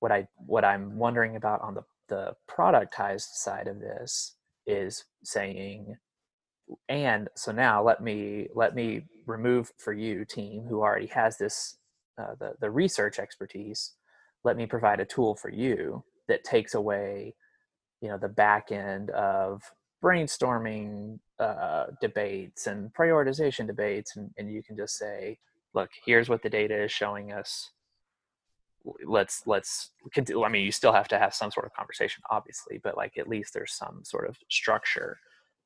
What 0.00 0.12
i 0.12 0.28
what 0.36 0.64
i'm 0.64 0.98
wondering 0.98 1.36
about 1.36 1.62
on 1.62 1.74
the 1.74 1.82
the 2.08 2.34
productized 2.48 3.32
side 3.34 3.66
of 3.66 3.80
this 3.80 4.36
is 4.66 5.04
saying 5.24 5.96
and 6.88 7.28
so 7.34 7.52
now 7.52 7.82
let 7.82 8.02
me 8.02 8.48
let 8.54 8.74
me 8.74 9.02
remove 9.26 9.72
for 9.78 9.92
you 9.92 10.24
team 10.24 10.64
who 10.68 10.80
already 10.80 11.06
has 11.06 11.36
this 11.38 11.78
uh, 12.18 12.34
the, 12.38 12.54
the 12.60 12.70
research 12.70 13.18
expertise 13.18 13.92
let 14.44 14.56
me 14.56 14.66
provide 14.66 15.00
a 15.00 15.04
tool 15.04 15.34
for 15.34 15.50
you 15.50 16.02
that 16.28 16.44
takes 16.44 16.74
away 16.74 17.34
you 18.00 18.08
know 18.08 18.18
the 18.18 18.28
back 18.28 18.72
end 18.72 19.10
of 19.10 19.62
brainstorming 20.02 21.18
uh, 21.38 21.86
debates 22.00 22.66
and 22.66 22.92
prioritization 22.94 23.66
debates 23.66 24.16
and, 24.16 24.30
and 24.38 24.52
you 24.52 24.62
can 24.62 24.76
just 24.76 24.96
say 24.96 25.38
look 25.74 25.90
here's 26.04 26.28
what 26.28 26.42
the 26.42 26.50
data 26.50 26.84
is 26.84 26.92
showing 26.92 27.32
us 27.32 27.70
let's 29.04 29.42
let's 29.46 29.90
continue. 30.12 30.44
i 30.44 30.48
mean 30.48 30.64
you 30.64 30.72
still 30.72 30.92
have 30.92 31.08
to 31.08 31.18
have 31.18 31.34
some 31.34 31.50
sort 31.50 31.66
of 31.66 31.72
conversation 31.74 32.22
obviously 32.30 32.80
but 32.82 32.96
like 32.96 33.18
at 33.18 33.28
least 33.28 33.52
there's 33.52 33.72
some 33.72 34.00
sort 34.04 34.28
of 34.28 34.36
structure 34.48 35.18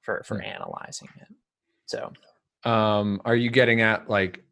for 0.03 0.23
for 0.25 0.37
Hmm. 0.39 0.45
analyzing 0.45 1.09
it. 1.21 1.29
So 1.87 2.13
um 2.65 3.21
are 3.25 3.37
you 3.37 3.51
getting 3.51 3.81
at 3.81 4.09
like 4.09 4.45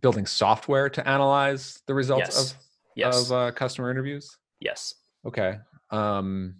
building 0.00 0.26
software 0.26 0.88
to 0.90 1.06
analyze 1.08 1.82
the 1.86 1.94
results 1.94 2.28
yes. 2.28 2.52
of 2.52 2.58
yes. 2.96 3.30
of 3.30 3.32
uh, 3.32 3.52
customer 3.52 3.90
interviews? 3.90 4.36
Yes. 4.60 4.94
Okay 5.26 5.58
um 5.90 6.56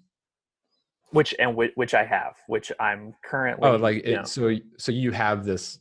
which 1.10 1.34
and 1.38 1.56
which, 1.56 1.72
which 1.76 1.94
i 1.94 2.04
have 2.04 2.36
which 2.46 2.70
i'm 2.78 3.14
currently 3.24 3.68
oh 3.68 3.76
like 3.76 3.96
you 4.06 4.12
it, 4.12 4.16
know, 4.16 4.22
so 4.24 4.54
so 4.78 4.92
you 4.92 5.10
have 5.12 5.44
this 5.44 5.78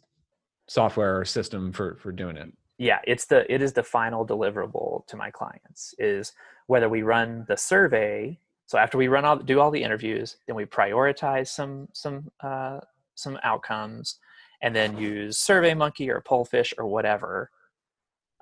software 0.67 1.19
or 1.19 1.25
system 1.25 1.71
for 1.71 1.97
for 1.97 2.11
doing 2.11 2.37
it? 2.37 2.51
Yeah 2.77 2.99
it's 3.05 3.25
the 3.25 3.51
it 3.53 3.61
is 3.61 3.73
the 3.73 3.83
final 3.83 4.25
deliverable 4.25 5.05
to 5.07 5.17
my 5.17 5.29
clients 5.29 5.93
is 5.99 6.33
whether 6.67 6.87
we 6.87 7.01
run 7.01 7.45
the 7.47 7.57
survey 7.57 8.39
so 8.65 8.77
after 8.77 8.97
we 8.97 9.07
run 9.07 9.25
all 9.25 9.37
do 9.37 9.59
all 9.59 9.71
the 9.71 9.83
interviews 9.83 10.37
then 10.47 10.55
we 10.55 10.65
prioritize 10.65 11.47
some 11.47 11.87
some 11.93 12.31
uh, 12.41 12.79
some 13.15 13.37
outcomes 13.43 14.19
and 14.61 14.75
then 14.75 14.97
use 14.97 15.37
survey 15.37 15.73
monkey 15.73 16.09
or 16.09 16.21
pollfish 16.21 16.73
or 16.77 16.87
whatever 16.87 17.49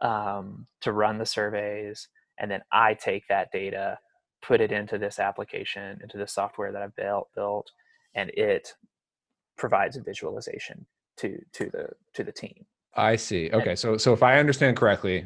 um, 0.02 0.68
to 0.80 0.92
run 0.92 1.18
the 1.18 1.26
surveys 1.26 2.08
and 2.38 2.50
then 2.50 2.62
i 2.72 2.94
take 2.94 3.28
that 3.28 3.52
data 3.52 3.98
put 4.42 4.62
it 4.62 4.72
into 4.72 4.98
this 4.98 5.20
application, 5.20 6.00
into 6.02 6.18
the 6.18 6.28
software 6.28 6.72
that 6.72 6.82
I've 6.82 6.96
built, 6.96 7.30
built, 7.36 7.72
and 8.16 8.30
it 8.32 8.74
provides 9.58 9.98
a 9.98 10.02
visualization 10.02 10.86
to 11.18 11.40
to 11.54 11.70
the 11.70 11.90
to 12.14 12.24
the 12.24 12.32
team. 12.32 12.66
I 12.96 13.16
see. 13.16 13.50
Okay, 13.52 13.72
and, 13.72 13.80
so 13.80 13.98
so 13.98 14.14
if 14.14 14.24
I 14.24 14.40
understand 14.40 14.78
correctly, 14.78 15.26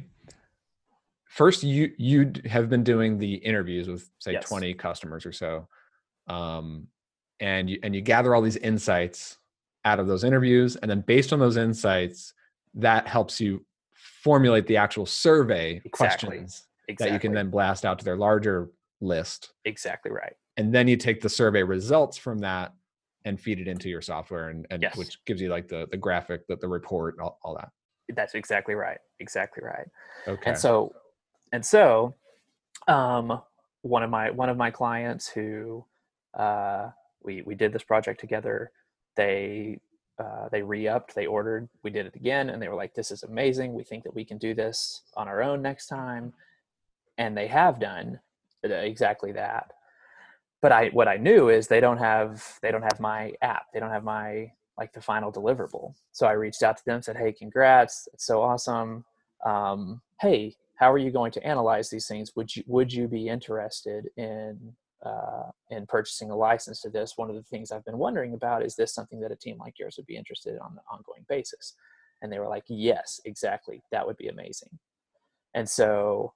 first 1.35 1.63
you 1.63 1.91
you 1.97 2.31
have 2.45 2.69
been 2.69 2.83
doing 2.83 3.17
the 3.17 3.35
interviews 3.35 3.89
with 3.89 4.09
say 4.19 4.31
yes. 4.31 4.47
20 4.47 4.73
customers 4.75 5.25
or 5.25 5.33
so 5.33 5.67
um, 6.27 6.87
and 7.39 7.69
you 7.69 7.77
and 7.83 7.93
you 7.93 8.01
gather 8.01 8.33
all 8.33 8.41
these 8.41 8.55
insights 8.57 9.37
out 9.83 9.99
of 9.99 10.07
those 10.07 10.23
interviews 10.23 10.77
and 10.77 10.89
then 10.89 11.01
based 11.01 11.33
on 11.33 11.39
those 11.39 11.57
insights 11.57 12.33
that 12.73 13.07
helps 13.07 13.39
you 13.39 13.63
formulate 13.93 14.65
the 14.65 14.77
actual 14.77 15.05
survey 15.05 15.81
exactly. 15.85 15.89
questions 15.89 16.63
exactly. 16.87 17.09
that 17.09 17.13
you 17.13 17.19
can 17.19 17.33
then 17.33 17.49
blast 17.49 17.85
out 17.85 17.99
to 17.99 18.05
their 18.05 18.17
larger 18.17 18.71
list 19.01 19.53
exactly 19.65 20.11
right 20.11 20.33
and 20.57 20.73
then 20.73 20.87
you 20.87 20.95
take 20.95 21.21
the 21.21 21.29
survey 21.29 21.61
results 21.61 22.17
from 22.17 22.39
that 22.39 22.73
and 23.25 23.41
feed 23.41 23.59
it 23.59 23.67
into 23.67 23.89
your 23.89 24.01
software 24.01 24.49
and, 24.49 24.65
and 24.69 24.81
yes. 24.81 24.95
which 24.95 25.23
gives 25.25 25.41
you 25.41 25.49
like 25.49 25.67
the 25.67 25.85
the 25.91 25.97
graphic 25.97 26.47
the, 26.47 26.55
the 26.55 26.67
report 26.67 27.17
all, 27.19 27.37
all 27.43 27.53
that 27.55 27.69
that's 28.15 28.35
exactly 28.35 28.73
right 28.73 28.99
exactly 29.19 29.61
right 29.63 29.87
okay 30.27 30.51
and 30.51 30.57
so 30.57 30.93
and 31.51 31.65
so 31.65 32.13
um, 32.87 33.41
one 33.81 34.03
of 34.03 34.09
my 34.09 34.31
one 34.31 34.49
of 34.49 34.57
my 34.57 34.71
clients 34.71 35.27
who 35.27 35.85
uh, 36.33 36.89
we 37.23 37.41
we 37.43 37.55
did 37.55 37.73
this 37.73 37.83
project 37.83 38.19
together 38.19 38.71
they 39.15 39.79
uh, 40.17 40.47
they 40.49 40.61
re-upped 40.61 41.13
they 41.13 41.25
ordered 41.25 41.67
we 41.83 41.89
did 41.89 42.05
it 42.05 42.15
again 42.15 42.49
and 42.49 42.61
they 42.61 42.67
were 42.67 42.75
like 42.75 42.93
this 42.93 43.11
is 43.11 43.23
amazing. 43.23 43.73
We 43.73 43.83
think 43.83 44.03
that 44.03 44.15
we 44.15 44.23
can 44.23 44.37
do 44.37 44.53
this 44.53 45.01
on 45.15 45.27
our 45.27 45.43
own 45.43 45.61
next 45.61 45.87
time. 45.87 46.33
And 47.17 47.35
they 47.35 47.47
have 47.47 47.79
done 47.79 48.19
exactly 48.63 49.31
that. 49.33 49.71
But 50.61 50.71
i 50.71 50.87
what 50.89 51.07
i 51.07 51.17
knew 51.17 51.49
is 51.49 51.67
they 51.67 51.79
don't 51.79 51.97
have 51.97 52.59
they 52.61 52.71
don't 52.71 52.81
have 52.81 52.99
my 52.99 53.33
app. 53.41 53.65
They 53.73 53.79
don't 53.79 53.91
have 53.91 54.03
my 54.03 54.51
like 54.77 54.93
the 54.93 55.01
final 55.01 55.31
deliverable. 55.31 55.93
So 56.11 56.27
i 56.27 56.31
reached 56.31 56.63
out 56.63 56.77
to 56.77 56.85
them 56.85 57.01
said 57.01 57.17
hey 57.17 57.33
congrats. 57.33 58.07
It's 58.13 58.25
so 58.25 58.41
awesome. 58.41 59.05
Um, 59.45 60.01
hey 60.21 60.55
how 60.77 60.91
are 60.91 60.97
you 60.97 61.11
going 61.11 61.31
to 61.31 61.45
analyze 61.45 61.89
these 61.89 62.07
things? 62.07 62.31
Would 62.35 62.55
you 62.55 62.63
would 62.67 62.91
you 62.91 63.07
be 63.07 63.29
interested 63.29 64.09
in 64.17 64.73
uh, 65.05 65.49
in 65.69 65.85
purchasing 65.85 66.31
a 66.31 66.35
license 66.35 66.81
to 66.81 66.89
this? 66.89 67.13
One 67.15 67.29
of 67.29 67.35
the 67.35 67.43
things 67.43 67.71
I've 67.71 67.85
been 67.85 67.97
wondering 67.97 68.33
about 68.33 68.65
is 68.65 68.75
this 68.75 68.93
something 68.93 69.19
that 69.21 69.31
a 69.31 69.35
team 69.35 69.57
like 69.59 69.79
yours 69.79 69.95
would 69.97 70.07
be 70.07 70.17
interested 70.17 70.53
in 70.53 70.59
on 70.59 70.73
an 70.73 70.79
ongoing 70.91 71.25
basis? 71.29 71.75
And 72.21 72.31
they 72.31 72.39
were 72.39 72.47
like, 72.47 72.63
yes, 72.67 73.19
exactly. 73.25 73.83
That 73.91 74.05
would 74.05 74.17
be 74.17 74.27
amazing. 74.27 74.69
And 75.53 75.69
so 75.69 76.33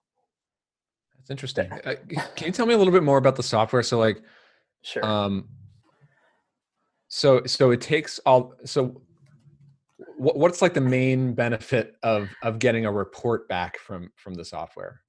that's 1.18 1.30
interesting. 1.30 1.72
Uh, 1.72 1.96
can 2.36 2.48
you 2.48 2.52
tell 2.52 2.66
me 2.66 2.74
a 2.74 2.78
little 2.78 2.94
bit 2.94 3.04
more 3.04 3.18
about 3.18 3.36
the 3.36 3.44
software? 3.44 3.84
So 3.84 4.00
like, 4.00 4.22
sure. 4.84 5.06
Um, 5.06 5.50
so 7.08 7.44
so 7.46 7.72
it 7.72 7.82
takes 7.82 8.20
all 8.20 8.54
so 8.66 9.02
what's 10.18 10.62
like 10.62 10.74
the 10.74 10.82
main 10.82 11.34
benefit 11.34 11.96
of 12.04 12.30
of 12.44 12.60
getting 12.60 12.86
a 12.86 12.92
report 12.92 13.48
back 13.48 13.78
from 13.80 14.12
from 14.16 14.34
the 14.34 14.46
software 14.46 15.02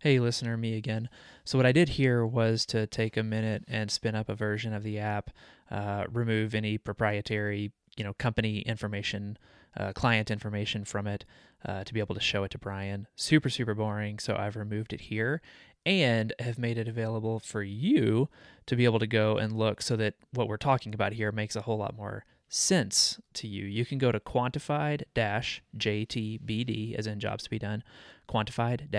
Hey, 0.00 0.20
listener, 0.20 0.58
me 0.58 0.76
again. 0.76 1.08
So, 1.44 1.58
what 1.58 1.66
I 1.66 1.72
did 1.72 1.88
here 1.88 2.24
was 2.24 2.66
to 2.66 2.86
take 2.86 3.16
a 3.16 3.22
minute 3.22 3.64
and 3.66 3.90
spin 3.90 4.14
up 4.14 4.28
a 4.28 4.34
version 4.34 4.74
of 4.74 4.82
the 4.82 4.98
app, 4.98 5.30
uh, 5.70 6.04
remove 6.12 6.54
any 6.54 6.76
proprietary, 6.76 7.72
you 7.96 8.04
know, 8.04 8.12
company 8.12 8.60
information, 8.60 9.38
uh, 9.76 9.92
client 9.94 10.30
information 10.30 10.84
from 10.84 11.06
it, 11.06 11.24
uh, 11.64 11.82
to 11.82 11.94
be 11.94 12.00
able 12.00 12.14
to 12.14 12.20
show 12.20 12.44
it 12.44 12.50
to 12.50 12.58
Brian. 12.58 13.08
Super, 13.16 13.48
super 13.48 13.74
boring. 13.74 14.18
So, 14.18 14.36
I've 14.36 14.54
removed 14.54 14.92
it 14.92 15.00
here 15.00 15.40
and 15.86 16.34
have 16.40 16.58
made 16.58 16.76
it 16.76 16.88
available 16.88 17.40
for 17.40 17.62
you 17.62 18.28
to 18.66 18.76
be 18.76 18.84
able 18.84 18.98
to 18.98 19.06
go 19.06 19.38
and 19.38 19.56
look 19.56 19.80
so 19.80 19.96
that 19.96 20.14
what 20.32 20.46
we're 20.46 20.56
talking 20.58 20.92
about 20.94 21.14
here 21.14 21.32
makes 21.32 21.56
a 21.56 21.62
whole 21.62 21.78
lot 21.78 21.96
more 21.96 22.24
sense 22.48 23.20
to 23.34 23.46
you, 23.48 23.64
you 23.64 23.84
can 23.84 23.98
go 23.98 24.12
to 24.12 24.20
quantified 24.20 25.02
JTBD, 25.14 26.94
as 26.94 27.06
in 27.06 27.20
jobs 27.20 27.44
to 27.44 27.50
be 27.50 27.58
done, 27.58 27.82
quantified 28.28 28.90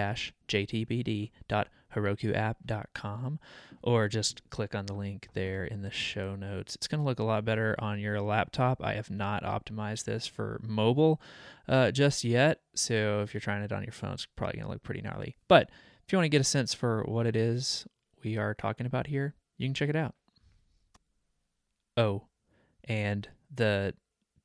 JTBD.herokuapp.com, 0.48 3.40
or 3.84 4.08
just 4.08 4.50
click 4.50 4.74
on 4.76 4.86
the 4.86 4.94
link 4.94 5.28
there 5.34 5.66
in 5.66 5.82
the 5.82 5.92
show 5.92 6.36
notes. 6.36 6.76
It's 6.76 6.88
going 6.88 7.00
to 7.00 7.06
look 7.06 7.20
a 7.20 7.24
lot 7.24 7.44
better 7.46 7.76
on 7.80 8.00
your 8.00 8.22
laptop. 8.22 8.84
I 8.84 8.94
have 8.94 9.10
not 9.10 9.44
optimized 9.44 10.04
this 10.06 10.28
for 10.28 10.60
mobile 10.64 11.20
uh, 11.68 11.92
just 11.92 12.24
yet. 12.24 12.62
So 12.76 13.22
if 13.22 13.34
you're 13.34 13.42
trying 13.42 13.64
it 13.64 13.72
on 13.72 13.84
your 13.84 13.92
phone, 13.92 14.14
it's 14.14 14.26
probably 14.26 14.58
going 14.58 14.68
to 14.68 14.74
look 14.74 14.84
pretty 14.84 15.02
gnarly. 15.02 15.38
But 15.48 15.70
if 16.06 16.12
you 16.12 16.18
want 16.18 16.26
to 16.26 16.30
get 16.30 16.42
a 16.42 16.46
sense 16.46 16.74
for 16.74 17.04
what 17.04 17.28
it 17.28 17.36
is 17.36 17.86
we 18.24 18.38
are 18.38 18.54
talking 18.54 18.86
about 18.86 19.08
here, 19.08 19.36
you 19.58 19.68
can 19.68 19.74
check 19.74 19.90
it 19.90 19.96
out. 19.96 20.14
Oh, 21.96 22.28
and 22.84 23.28
the 23.54 23.94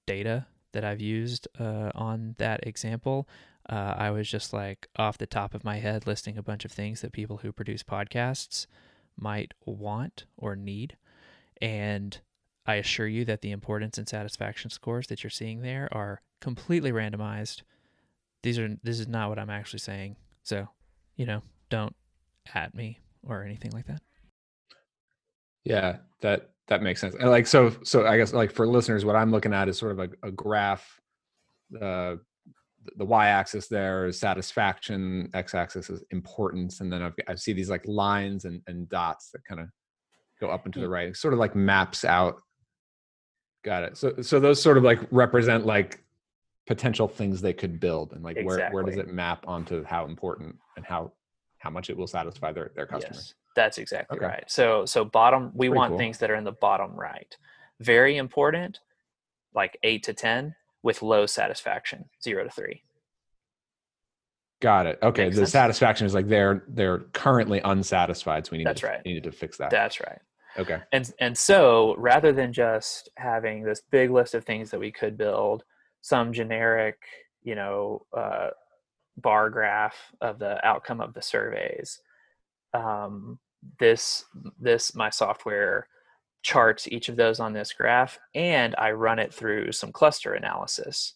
data 0.07 0.47
that 0.73 0.85
I've 0.85 1.01
used 1.01 1.49
uh, 1.59 1.91
on 1.95 2.35
that 2.39 2.67
example, 2.67 3.29
uh, 3.69 3.95
I 3.97 4.11
was 4.11 4.29
just 4.29 4.53
like 4.53 4.89
off 4.97 5.19
the 5.19 5.27
top 5.27 5.55
of 5.55 5.65
my 5.65 5.79
head 5.79 6.07
listing 6.07 6.37
a 6.37 6.43
bunch 6.43 6.65
of 6.65 6.73
things 6.73 7.01
that 7.01 7.13
people 7.13 7.39
who 7.39 7.53
produce 7.53 7.83
podcasts 7.83 8.67
might 9.17 9.55
want 9.65 10.25
or 10.37 10.57
need. 10.57 10.97
And 11.61 12.19
I 12.67 12.77
assure 12.77 13.07
you 13.07 13.25
that 13.27 13.43
the 13.43 13.51
importance 13.51 13.99
and 13.99 14.09
satisfaction 14.09 14.71
scores 14.71 15.07
that 15.09 15.23
you're 15.23 15.31
seeing 15.31 15.63
there 15.63 15.89
are 15.93 16.23
completely 16.41 16.93
randomized. 16.93 17.63
These 18.43 18.59
are 18.59 18.77
this 18.83 18.99
is 18.99 19.09
not 19.09 19.29
what 19.29 19.39
I'm 19.39 19.51
actually 19.51 19.79
saying. 19.79 20.17
So, 20.43 20.69
you 21.17 21.27
know, 21.27 21.43
don't 21.71 21.95
at 22.55 22.75
me 22.75 22.99
or 23.27 23.45
anything 23.45 23.71
like 23.71 23.87
that. 23.87 24.03
Yeah, 25.65 25.99
that 26.23 26.51
that 26.69 26.83
makes 26.83 27.01
sense. 27.01 27.15
And 27.15 27.31
like 27.31 27.47
so, 27.47 27.75
so 27.83 28.07
I 28.07 28.17
guess 28.17 28.33
like 28.33 28.53
for 28.53 28.67
listeners, 28.67 29.05
what 29.05 29.17
I'm 29.17 29.31
looking 29.31 29.53
at 29.53 29.69
is 29.69 29.79
sort 29.79 29.93
of 29.93 29.99
a, 29.99 30.27
a 30.27 30.31
graph. 30.31 31.01
Uh, 31.81 32.17
the 32.97 33.05
y-axis 33.05 33.69
there 33.69 34.07
is 34.07 34.19
satisfaction, 34.19 35.31
x-axis 35.35 35.89
is 35.89 36.03
importance, 36.11 36.81
and 36.81 36.93
then 36.93 37.03
I've, 37.03 37.15
I 37.29 37.35
see 37.37 37.53
these 37.53 37.71
like 37.71 37.87
lines 37.87 38.45
and, 38.45 38.61
and 38.67 38.89
dots 38.89 39.31
that 39.31 39.45
kind 39.45 39.61
of 39.61 39.69
go 40.41 40.49
up 40.49 40.65
and 40.65 40.75
to 40.75 40.81
the 40.81 40.89
right. 40.89 41.09
It 41.09 41.17
sort 41.17 41.33
of 41.33 41.41
like 41.41 41.55
maps 41.55 42.05
out. 42.05 42.41
Got 43.65 43.85
it. 43.85 43.97
So 43.97 44.15
so 44.23 44.41
those 44.41 44.61
sort 44.61 44.77
of 44.77 44.83
like 44.83 45.01
represent 45.11 45.65
like 45.65 46.03
potential 46.67 47.07
things 47.07 47.41
they 47.41 47.53
could 47.53 47.79
build, 47.79 48.13
and 48.13 48.25
like 48.25 48.37
exactly. 48.37 48.59
where 48.59 48.71
where 48.71 48.83
does 48.85 48.99
it 48.99 49.13
map 49.13 49.45
onto 49.47 49.85
how 49.85 50.07
important 50.07 50.57
and 50.77 50.85
how 50.85 51.13
how 51.59 51.71
much 51.71 51.89
it 51.91 51.97
will 51.97 52.09
satisfy 52.09 52.51
their 52.53 52.73
their 52.75 52.87
customers. 52.87 53.35
Yes. 53.35 53.42
That's 53.55 53.79
exactly 53.79 54.19
okay. 54.19 54.27
right. 54.27 54.45
So 54.47 54.87
so 54.87 55.05
bottom 55.05 55.51
we 55.55 55.69
Pretty 55.69 55.79
want 55.79 55.91
cool. 55.91 55.99
things 55.99 56.19
that 56.19 56.31
are 56.31 56.37
in 56.37 56.45
the 56.45 56.53
bottom 56.53 56.95
right. 56.95 57.37
Very 57.81 58.17
important, 58.17 58.81
like 59.55 59.79
eight 59.83 60.03
to 60.05 60.15
ten, 60.15 60.55
with 60.83 61.03
low 61.03 61.27
satisfaction, 61.27 62.07
zero 62.23 62.45
to 62.45 62.51
three. 62.51 62.83
Got 64.61 64.87
it. 64.87 64.99
Okay. 65.03 65.25
Makes 65.25 65.37
the 65.37 65.41
sense? 65.43 65.51
satisfaction 65.53 66.07
is 66.07 66.15
like 66.15 66.29
they're 66.29 66.65
they're 66.69 67.01
currently 67.13 67.61
unsatisfied. 67.65 68.47
So 68.47 68.53
we 68.53 68.59
need 68.59 68.67
That's 68.67 68.81
to 68.83 68.87
right. 68.87 69.05
needed 69.05 69.25
to 69.25 69.33
fix 69.33 69.59
that. 69.59 69.71
That's 69.71 70.01
right. 70.01 70.21
Okay. 70.59 70.79
And 70.93 71.11
and 71.19 71.37
so 71.37 71.95
rather 71.99 72.33
than 72.33 72.53
just 72.53 73.09
having 73.17 73.65
this 73.65 73.83
big 73.91 74.11
list 74.11 74.35
of 74.35 74.45
things 74.45 74.71
that 74.71 74.79
we 74.79 74.93
could 74.93 75.17
build, 75.17 75.65
some 76.01 76.33
generic, 76.33 76.99
you 77.43 77.55
know, 77.55 78.07
uh, 78.17 78.51
bar 79.17 79.51
graph 79.51 79.97
of 80.21 80.39
the 80.39 80.65
outcome 80.67 81.01
of 81.01 81.15
the 81.15 81.23
surveys, 81.23 82.01
um, 82.75 83.39
this 83.79 84.25
this 84.59 84.95
my 84.95 85.11
software 85.11 85.87
charts 86.43 86.89
each 86.89 87.09
of 87.09 87.17
those 87.17 87.39
on 87.39 87.53
this 87.53 87.73
graph 87.73 88.19
and 88.35 88.75
I 88.77 88.91
run 88.93 89.19
it 89.19 89.33
through 89.33 89.73
some 89.73 89.93
cluster 89.93 90.35
analysis. 90.35 91.15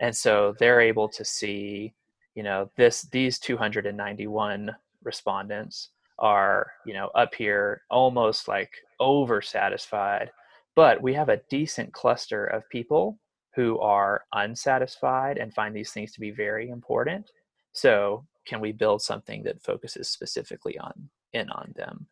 And 0.00 0.14
so 0.14 0.54
they're 0.58 0.82
able 0.82 1.08
to 1.08 1.24
see, 1.24 1.94
you 2.34 2.42
know, 2.42 2.70
this 2.76 3.02
these 3.10 3.38
291 3.38 4.74
respondents 5.02 5.90
are, 6.18 6.72
you 6.84 6.92
know, 6.92 7.08
up 7.14 7.34
here 7.34 7.82
almost 7.90 8.48
like 8.48 8.70
over 9.00 9.40
satisfied, 9.40 10.30
but 10.74 11.02
we 11.02 11.14
have 11.14 11.30
a 11.30 11.40
decent 11.48 11.92
cluster 11.92 12.46
of 12.46 12.68
people 12.68 13.18
who 13.54 13.78
are 13.80 14.24
unsatisfied 14.34 15.38
and 15.38 15.54
find 15.54 15.74
these 15.74 15.92
things 15.92 16.12
to 16.12 16.20
be 16.20 16.30
very 16.30 16.68
important. 16.68 17.30
So 17.72 18.26
can 18.46 18.60
we 18.60 18.72
build 18.72 19.02
something 19.02 19.42
that 19.42 19.62
focuses 19.62 20.08
specifically 20.08 20.78
on 20.78 21.08
in 21.32 21.50
on 21.50 21.72
them? 21.76 22.06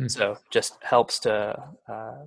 Mm-hmm. 0.00 0.08
so 0.08 0.38
just 0.52 0.78
helps 0.80 1.18
to 1.20 1.60
uh, 1.88 2.22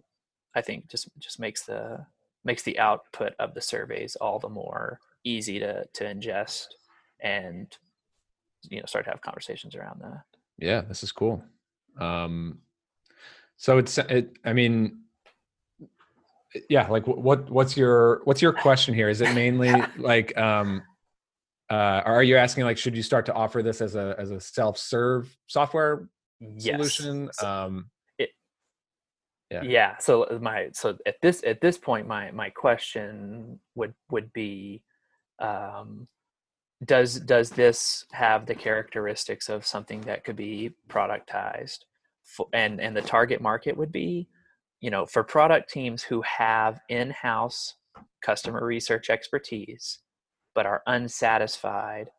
i 0.55 0.61
think 0.61 0.89
just 0.89 1.07
just 1.19 1.39
makes 1.39 1.63
the 1.63 2.05
makes 2.43 2.63
the 2.63 2.77
output 2.79 3.33
of 3.39 3.53
the 3.53 3.61
surveys 3.61 4.17
all 4.17 4.39
the 4.39 4.49
more 4.49 4.99
easy 5.23 5.59
to 5.59 5.85
to 5.93 6.03
ingest 6.03 6.67
and 7.21 7.77
you 8.69 8.79
know 8.79 8.85
start 8.85 9.05
to 9.05 9.11
have 9.11 9.21
conversations 9.21 9.75
around 9.75 10.01
that. 10.01 10.23
Yeah 10.57 10.81
this 10.81 11.03
is 11.03 11.11
cool. 11.11 11.43
Um 11.99 12.59
so 13.57 13.77
it's 13.77 13.97
it 13.97 14.37
i 14.43 14.53
mean 14.53 15.01
yeah 16.69 16.87
like 16.87 17.05
what 17.07 17.49
what's 17.49 17.77
your 17.77 18.21
what's 18.25 18.41
your 18.41 18.53
question 18.53 18.93
here? 18.93 19.09
Is 19.09 19.21
it 19.21 19.33
mainly 19.33 19.73
like 19.97 20.35
um 20.37 20.83
uh, 21.71 22.01
are 22.05 22.21
you 22.21 22.35
asking 22.35 22.65
like 22.65 22.77
should 22.77 22.95
you 22.95 23.03
start 23.03 23.25
to 23.25 23.33
offer 23.33 23.63
this 23.63 23.81
as 23.81 23.95
a 23.95 24.13
as 24.19 24.29
a 24.31 24.39
self 24.39 24.77
serve 24.77 25.35
software 25.47 26.09
yes. 26.39 26.75
solution? 26.75 27.29
So- 27.33 27.47
um, 27.47 27.89
Yeah. 29.49 29.63
yeah 29.63 29.97
so 29.97 30.23
uh, 30.23 30.39
my 30.39 30.69
so 30.73 30.97
at 31.05 31.15
this 31.21 31.43
at 31.45 31.59
this 31.59 31.77
point 31.77 32.07
my 32.07 32.31
my 32.31 32.49
question 32.49 33.59
would 33.75 33.93
would 34.09 34.31
be 34.31 34.81
um 35.39 36.07
does 36.85 37.19
does 37.19 37.49
this 37.49 38.05
have 38.11 38.45
the 38.45 38.55
characteristics 38.55 39.49
of 39.49 39.65
something 39.65 40.01
that 40.01 40.23
could 40.23 40.37
be 40.37 40.73
productized 40.89 41.79
F- 42.39 42.47
and 42.53 42.79
and 42.79 42.95
the 42.95 43.01
target 43.01 43.41
market 43.41 43.75
would 43.75 43.91
be 43.91 44.27
you 44.79 44.89
know 44.89 45.05
for 45.05 45.23
product 45.23 45.69
teams 45.69 46.01
who 46.01 46.21
have 46.21 46.79
in-house 46.87 47.75
customer 48.21 48.65
research 48.65 49.09
expertise 49.09 49.99
but 50.53 50.65
are 50.65 50.83
unsatisfied 50.87 52.11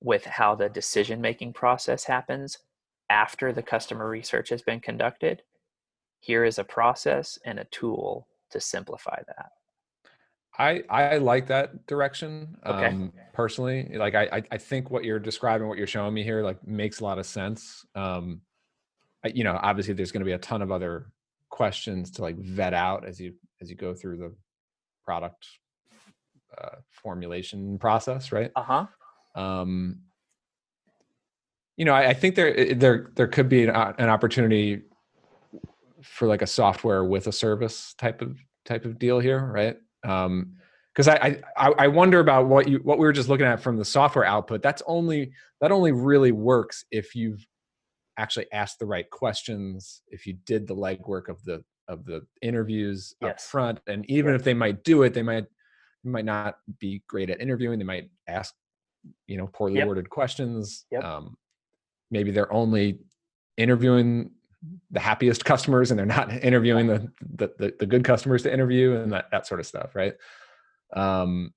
with 0.00 0.24
how 0.24 0.54
the 0.54 0.68
decision 0.68 1.20
making 1.20 1.52
process 1.52 2.04
happens 2.04 2.58
after 3.10 3.52
the 3.52 3.62
customer 3.62 4.08
research 4.08 4.48
has 4.48 4.62
been 4.62 4.80
conducted 4.80 5.42
here 6.20 6.44
is 6.44 6.58
a 6.58 6.64
process 6.64 7.38
and 7.44 7.58
a 7.58 7.64
tool 7.64 8.26
to 8.50 8.60
simplify 8.60 9.20
that 9.26 9.50
I 10.58 10.84
I 10.88 11.18
like 11.18 11.48
that 11.48 11.86
direction. 11.86 12.56
Okay. 12.64 12.86
Um, 12.86 13.12
personally, 13.32 13.90
like 13.96 14.14
I 14.14 14.42
I- 14.52 14.58
think 14.58 14.90
what 14.90 15.04
you're 15.04 15.18
describing, 15.18 15.66
what 15.66 15.78
you're 15.78 15.86
showing 15.86 16.14
me 16.14 16.22
here, 16.22 16.42
like 16.42 16.64
makes 16.66 17.00
a 17.00 17.04
lot 17.04 17.18
of 17.18 17.26
sense. 17.26 17.84
Um, 17.94 18.40
you 19.24 19.42
know, 19.42 19.58
obviously, 19.60 19.94
there's 19.94 20.12
going 20.12 20.20
to 20.20 20.26
be 20.26 20.32
a 20.32 20.38
ton 20.38 20.62
of 20.62 20.70
other 20.70 21.10
questions 21.48 22.10
to 22.12 22.22
like 22.22 22.36
vet 22.36 22.74
out 22.74 23.04
as 23.04 23.20
you 23.20 23.34
as 23.60 23.68
you 23.70 23.76
go 23.76 23.94
through 23.94 24.18
the 24.18 24.34
product 25.04 25.46
uh, 26.62 26.76
formulation 26.90 27.78
process, 27.78 28.32
right? 28.32 28.50
uh-huh 28.56 28.86
um, 29.34 30.00
you 31.76 31.84
know, 31.84 31.92
I, 31.92 32.10
I 32.10 32.14
think 32.14 32.34
there 32.34 32.74
there 32.74 33.10
there 33.16 33.26
could 33.26 33.48
be 33.48 33.64
an, 33.64 33.70
an 33.70 34.08
opportunity 34.08 34.82
for 36.02 36.28
like 36.28 36.42
a 36.42 36.46
software 36.46 37.04
with 37.04 37.26
a 37.26 37.32
service 37.32 37.94
type 37.94 38.22
of 38.22 38.38
type 38.64 38.84
of 38.84 38.98
deal 38.98 39.18
here, 39.18 39.44
right? 39.52 39.76
Um, 40.04 40.54
because 40.94 41.08
I, 41.08 41.42
I 41.56 41.72
I 41.72 41.88
wonder 41.88 42.20
about 42.20 42.46
what 42.46 42.68
you 42.68 42.78
what 42.78 42.98
we 42.98 43.06
were 43.06 43.12
just 43.12 43.28
looking 43.28 43.46
at 43.46 43.60
from 43.60 43.76
the 43.76 43.84
software 43.84 44.24
output. 44.24 44.62
That's 44.62 44.82
only 44.86 45.32
that 45.60 45.72
only 45.72 45.90
really 45.90 46.30
works 46.30 46.84
if 46.92 47.16
you've 47.16 47.44
actually 48.16 48.46
asked 48.52 48.78
the 48.78 48.86
right 48.86 49.10
questions, 49.10 50.02
if 50.06 50.24
you 50.24 50.34
did 50.46 50.68
the 50.68 50.76
legwork 50.76 51.28
of 51.28 51.42
the 51.44 51.64
of 51.88 52.04
the 52.04 52.24
interviews 52.40 53.12
up 53.20 53.40
front, 53.40 53.80
and 53.88 54.08
even 54.08 54.36
if 54.36 54.44
they 54.44 54.54
might 54.54 54.84
do 54.84 55.02
it, 55.02 55.14
they 55.14 55.22
might 55.22 55.46
might 56.04 56.24
not 56.24 56.58
be 56.78 57.02
great 57.08 57.30
at 57.30 57.40
interviewing. 57.40 57.78
They 57.78 57.84
might 57.84 58.10
ask, 58.26 58.54
you 59.26 59.36
know, 59.36 59.46
poorly 59.48 59.76
Yep. 59.78 59.88
worded 59.88 60.10
questions. 60.10 60.86
Yep. 60.90 61.04
Um, 61.04 61.36
maybe 62.10 62.30
they're 62.30 62.52
only 62.52 62.98
interviewing 63.56 64.30
the 64.90 65.00
happiest 65.00 65.44
customers 65.44 65.90
and 65.90 65.98
they're 65.98 66.06
not 66.06 66.32
interviewing 66.44 66.86
the 66.86 67.12
the, 67.36 67.52
the, 67.58 67.74
the 67.80 67.86
good 67.86 68.04
customers 68.04 68.42
to 68.44 68.52
interview 68.52 68.96
and 68.96 69.12
that, 69.12 69.26
that 69.30 69.46
sort 69.46 69.60
of 69.60 69.66
stuff 69.66 69.94
right 69.94 70.14
um 70.96 71.52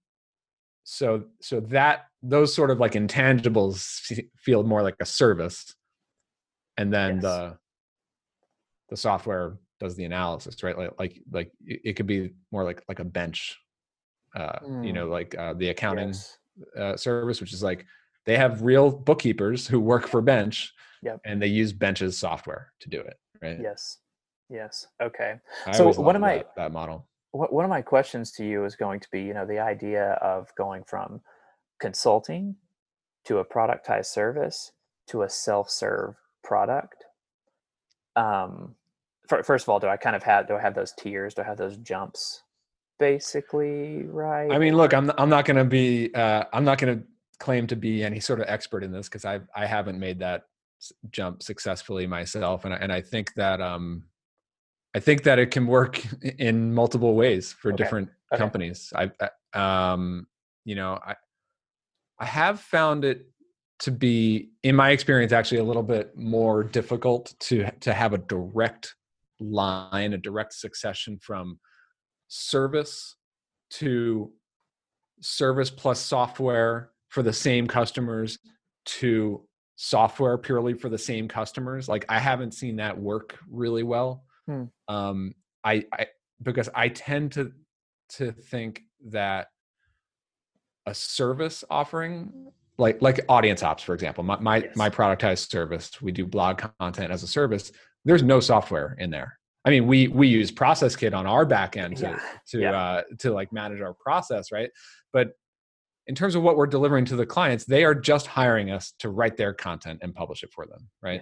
so 0.84 1.24
so 1.42 1.60
that 1.62 2.08
those 2.22 2.54
sort 2.54 2.70
of 2.70 2.80
like 2.80 2.94
intangibles 2.94 3.82
feel 4.38 4.64
more 4.64 4.84
like 4.84 4.96
a 5.00 5.06
service 5.06 5.74
and 6.78 6.94
then 6.94 7.16
Yes. 7.16 7.24
the 7.24 7.58
the 8.90 8.98
software 8.98 9.58
does 9.80 9.96
the 9.96 10.04
analysis 10.06 10.62
right 10.64 10.78
like 10.78 10.92
like 11.00 11.22
like 11.32 11.52
it 11.66 11.82
it 11.86 11.94
could 11.94 12.08
be 12.08 12.34
more 12.52 12.64
like 12.64 12.84
like 12.90 13.00
a 13.00 13.06
bench 13.06 13.58
uh 14.36 14.60
you 14.64 14.70
Mm. 14.70 14.94
know 14.94 15.08
like 15.08 15.36
uh, 15.38 15.54
the 15.54 15.70
accounting 15.70 16.10
yes. 16.10 16.38
uh, 16.78 16.96
service, 16.98 17.40
which 17.42 17.54
is 17.54 17.64
like 17.64 17.86
they 18.26 18.36
have 18.38 18.62
real 18.62 18.92
bookkeepers 18.92 19.68
who 19.68 19.80
work 19.80 20.08
for 20.08 20.22
Bench, 20.22 20.74
Yep. 21.04 21.22
and 21.26 21.42
they 21.42 21.48
use 21.48 21.72
Bench's 21.74 22.18
software 22.18 22.74
to 22.80 22.90
do 22.90 23.00
it. 23.00 23.18
Right. 23.42 23.60
yes 23.62 24.00
yes 24.50 24.88
okay 25.02 25.36
I 25.68 25.72
So 25.74 25.92
one 26.02 26.16
of 26.16 26.22
my- 26.22 26.38
that, 26.38 26.56
that 26.56 26.72
model. 26.72 27.08
One 27.32 27.66
of 27.66 27.70
my 27.70 27.82
questions 27.84 28.32
to 28.34 28.44
you 28.46 28.66
is 28.66 28.76
going 28.76 29.00
to 29.02 29.08
be 29.12 29.22
you 29.22 29.34
know 29.34 29.46
the 29.46 29.60
idea 29.60 30.14
of 30.22 30.48
going 30.56 30.84
from 30.86 31.22
consulting 31.80 32.56
to 33.26 33.38
a 33.40 33.46
productized 33.46 34.08
service 34.08 34.72
to 35.08 35.22
a 35.24 35.30
self-serve 35.30 36.16
product 36.44 37.06
um 38.16 38.76
first 39.28 39.66
of 39.66 39.70
all 39.70 39.80
do 39.80 39.88
i 39.88 39.98
kind 39.98 40.16
of 40.16 40.24
have 40.24 40.48
do 40.48 40.56
i 40.56 40.62
have 40.62 40.74
those 40.74 40.94
tiers 40.94 41.34
do 41.34 41.42
i 41.42 41.46
have 41.46 41.58
those 41.58 41.78
jumps 41.78 42.44
basically 43.00 44.04
right 44.06 44.52
I 44.52 44.58
mean, 44.58 44.76
look, 44.76 44.94
I'm 44.94 45.12
I'm 45.18 45.30
not 45.30 45.46
going 45.46 45.58
to 45.58 45.66
be 45.66 46.14
uh, 46.14 46.46
I'm 46.54 46.64
not 46.64 46.78
going 46.78 47.00
to 47.00 47.04
claim 47.40 47.68
to 47.68 47.76
be 47.76 48.04
any 48.04 48.20
sort 48.20 48.40
of 48.40 48.46
expert 48.48 48.84
in 48.84 48.92
this 48.92 49.08
because 49.08 49.26
I 49.26 49.40
I 49.56 49.66
haven't 49.66 50.00
made 50.00 50.20
that 50.20 50.44
jump 51.12 51.44
successfully 51.44 52.08
myself, 52.08 52.66
and 52.66 52.74
I, 52.74 52.78
and 52.78 52.92
I 52.92 53.02
think 53.02 53.34
that 53.36 53.62
um 53.62 54.04
I 54.96 55.00
think 55.00 55.24
that 55.24 55.40
it 55.40 55.52
can 55.52 55.68
work 55.68 56.02
in 56.40 56.74
multiple 56.74 57.14
ways 57.16 57.52
for 57.54 57.70
Okay. 57.72 57.84
different 57.84 58.10
Okay. 58.32 58.40
companies. 58.40 58.92
I 58.96 59.12
I- 59.22 59.92
um 59.92 60.28
you 60.66 60.76
know 60.76 61.00
I 61.06 61.16
I 62.20 62.26
have 62.26 62.60
found 62.60 63.06
it 63.06 63.28
to 63.80 63.92
be 63.92 64.50
in 64.64 64.76
my 64.76 64.90
experience 64.90 65.32
actually 65.32 65.60
a 65.60 65.64
little 65.64 65.84
bit 65.84 66.18
more 66.18 66.64
difficult 66.64 67.34
to 67.42 67.70
to 67.82 67.94
have 67.94 68.14
a 68.14 68.18
direct 68.18 68.96
line 69.40 70.14
a 70.14 70.18
direct 70.18 70.54
succession 70.54 71.20
from 71.22 71.60
service 72.28 73.16
to 73.70 74.32
service 75.22 75.70
plus 75.70 76.00
software 76.00 76.92
for 77.10 77.24
the 77.24 77.34
same 77.34 77.68
customers 77.68 78.38
to 78.86 79.44
software 79.76 80.38
purely 80.38 80.74
for 80.74 80.90
the 80.90 80.98
same 80.98 81.28
customers 81.28 81.88
like 81.88 82.06
i 82.10 82.18
haven't 82.20 82.54
seen 82.54 82.76
that 82.78 82.98
work 82.98 83.38
really 83.50 83.84
well 83.84 84.24
Hmm. 84.48 84.64
um 84.88 85.34
i 85.64 85.84
i 85.94 86.08
because 86.42 86.70
i 86.74 86.88
tend 86.88 87.34
to 87.34 87.52
to 88.10 88.32
think 88.32 88.82
that 89.10 89.48
a 90.86 90.94
service 90.94 91.64
offering 91.70 92.32
like 92.78 93.02
like 93.02 93.20
audience 93.28 93.62
ops 93.62 93.84
for 93.84 93.94
example 93.94 94.24
my 94.24 94.40
my, 94.40 94.58
Yes. 94.58 94.76
my 94.76 94.90
productized 94.90 95.50
service 95.50 96.02
we 96.02 96.12
do 96.12 96.26
blog 96.26 96.62
content 96.80 97.12
as 97.12 97.24
a 97.24 97.28
service 97.28 97.72
there's 98.06 98.24
no 98.24 98.40
software 98.40 98.96
in 99.00 99.10
there 99.10 99.38
i 99.68 99.70
mean 99.70 99.86
we 99.86 100.08
we 100.08 100.28
use 100.28 100.50
process 100.52 100.96
kit 100.96 101.14
on 101.14 101.28
our 101.28 101.46
back 101.46 101.76
end 101.78 101.98
to 101.98 102.04
Yeah. 102.08 102.20
to 102.48 102.60
Yeah. 102.62 102.72
uh 102.82 103.02
to 103.20 103.32
like 103.32 103.52
manage 103.52 103.82
our 103.82 103.94
process 103.94 104.52
right? 104.52 104.72
But 105.14 105.28
in 106.08 106.16
terms 106.16 106.36
of 106.36 106.42
what 106.44 106.56
we're 106.56 106.68
delivering 106.68 107.04
to 107.06 107.16
the 107.18 107.26
clients 107.26 107.66
they 107.66 107.84
are 107.84 107.94
just 107.96 108.28
hiring 108.28 108.72
us 108.72 108.94
to 109.00 109.10
write 109.10 109.36
their 109.38 109.54
content 109.54 110.00
and 110.04 110.16
publish 110.16 110.42
it 110.44 110.52
for 110.54 110.66
them 110.66 110.88
right? 111.02 111.22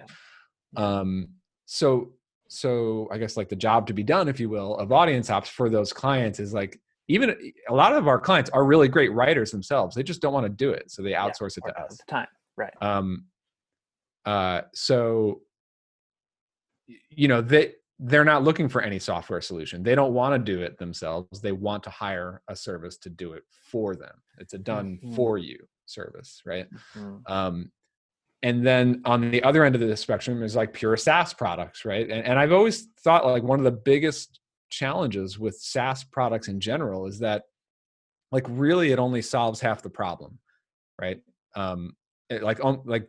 Um 0.76 1.28
so 1.66 2.12
so 2.48 3.08
i 3.10 3.18
guess 3.18 3.36
like 3.36 3.48
the 3.48 3.56
job 3.56 3.88
to 3.88 3.92
be 3.92 4.04
done 4.04 4.28
if 4.28 4.38
you 4.38 4.48
will 4.48 4.76
of 4.76 4.92
audience 4.92 5.28
ops 5.30 5.48
for 5.48 5.68
those 5.68 5.92
clients 5.92 6.38
is 6.38 6.54
like 6.54 6.78
even 7.08 7.36
a 7.68 7.74
lot 7.74 7.92
of 7.92 8.06
our 8.06 8.20
clients 8.20 8.50
are 8.50 8.64
really 8.64 8.88
great 8.88 9.12
writers 9.12 9.50
themselves. 9.52 9.94
They 9.94 10.02
just 10.02 10.20
don't 10.22 10.32
want 10.32 10.44
to 10.46 10.50
do 10.64 10.70
it 10.70 10.90
so 10.90 11.02
they 11.02 11.10
Yeah, 11.10 11.24
outsource 11.28 11.56
it 11.56 11.62
to 11.66 11.80
us. 11.80 11.98
time. 12.08 12.26
Right. 12.56 12.74
Um 12.80 13.26
uh 14.24 14.62
so 14.74 15.40
you 17.10 17.28
know 17.28 17.40
they 17.40 17.74
they're 17.98 18.24
not 18.24 18.44
looking 18.44 18.68
for 18.68 18.82
any 18.82 18.98
software 18.98 19.40
solution 19.40 19.82
they 19.82 19.94
don't 19.94 20.12
want 20.12 20.34
to 20.34 20.52
do 20.52 20.60
it 20.62 20.76
themselves 20.78 21.40
they 21.40 21.52
want 21.52 21.82
to 21.82 21.90
hire 21.90 22.42
a 22.48 22.56
service 22.56 22.96
to 22.98 23.08
do 23.08 23.32
it 23.32 23.42
for 23.50 23.96
them 23.96 24.22
it's 24.38 24.52
a 24.54 24.58
done 24.58 24.98
Mhm. 25.02 25.14
for 25.14 25.38
you 25.38 25.58
service 25.86 26.42
right 26.44 26.68
Mhm. 26.96 27.22
um 27.30 27.72
and 28.42 28.66
then 28.66 29.00
on 29.04 29.30
the 29.30 29.42
other 29.42 29.64
end 29.64 29.74
of 29.74 29.80
the 29.80 29.96
spectrum 29.96 30.42
is 30.42 30.54
like 30.54 30.72
pure 30.74 30.96
SaaS 30.96 31.32
products, 31.32 31.84
right? 31.86 32.08
And, 32.08 32.24
and 32.24 32.38
I've 32.38 32.52
always 32.52 32.84
thought 33.00 33.24
like 33.24 33.42
one 33.42 33.58
of 33.58 33.64
the 33.64 33.72
biggest 33.72 34.40
challenges 34.68 35.38
with 35.38 35.56
SaaS 35.56 36.04
products 36.04 36.46
in 36.46 36.60
general 36.60 37.06
is 37.06 37.18
that 37.20 37.44
like 38.30 38.44
really 38.48 38.92
it 38.92 38.98
only 38.98 39.22
solves 39.22 39.58
half 39.60 39.82
the 39.82 39.90
problem, 39.90 40.38
right? 41.00 41.22
Um, 41.56 41.96
it, 42.28 42.42
like 42.42 42.62
on 42.62 42.82
like 42.84 43.08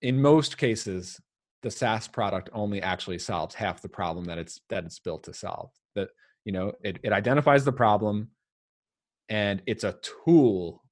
in 0.00 0.20
most 0.22 0.56
cases, 0.56 1.20
the 1.62 1.70
SaaS 1.70 2.08
product 2.08 2.50
only 2.52 2.80
actually 2.80 3.18
solves 3.18 3.54
half 3.54 3.82
the 3.82 3.88
problem 3.88 4.24
that 4.26 4.38
it's 4.38 4.60
that 4.70 4.84
it's 4.84 4.98
built 4.98 5.24
to 5.24 5.34
solve. 5.34 5.70
That 5.94 6.08
you 6.44 6.52
know 6.52 6.72
it, 6.82 6.98
it 7.02 7.12
identifies 7.12 7.64
the 7.64 7.72
problem, 7.72 8.30
and 9.28 9.62
it's 9.66 9.84
a 9.84 9.96
tool 10.24 10.82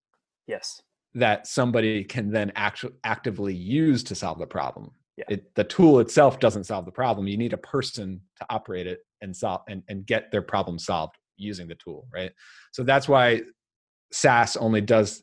yes 0.46 0.80
that 1.14 1.46
somebody 1.46 2.04
can 2.04 2.30
then 2.30 2.52
actually 2.54 2.92
actively 3.02 3.54
use 3.54 4.02
to 4.04 4.14
solve 4.14 4.38
the 4.38 4.46
problem. 4.46 4.90
Yeah. 5.16 5.24
It, 5.30 5.54
the 5.56 5.64
tool 5.64 5.98
itself 5.98 6.38
doesn't 6.38 6.64
solve 6.64 6.84
the 6.84 6.92
problem. 6.92 7.26
You 7.26 7.36
need 7.36 7.52
a 7.52 7.58
person 7.58 8.20
to 8.36 8.46
operate 8.50 8.86
it 8.86 9.00
and 9.20 9.34
solve 9.34 9.62
and, 9.68 9.82
and 9.88 10.06
get 10.06 10.30
their 10.30 10.42
problem 10.42 10.78
solved 10.78 11.16
using 11.36 11.66
the 11.66 11.74
tool, 11.74 12.06
right? 12.12 12.30
So 12.72 12.84
that's 12.84 13.08
why 13.08 13.42
SaaS 14.12 14.56
only 14.56 14.80
does 14.80 15.22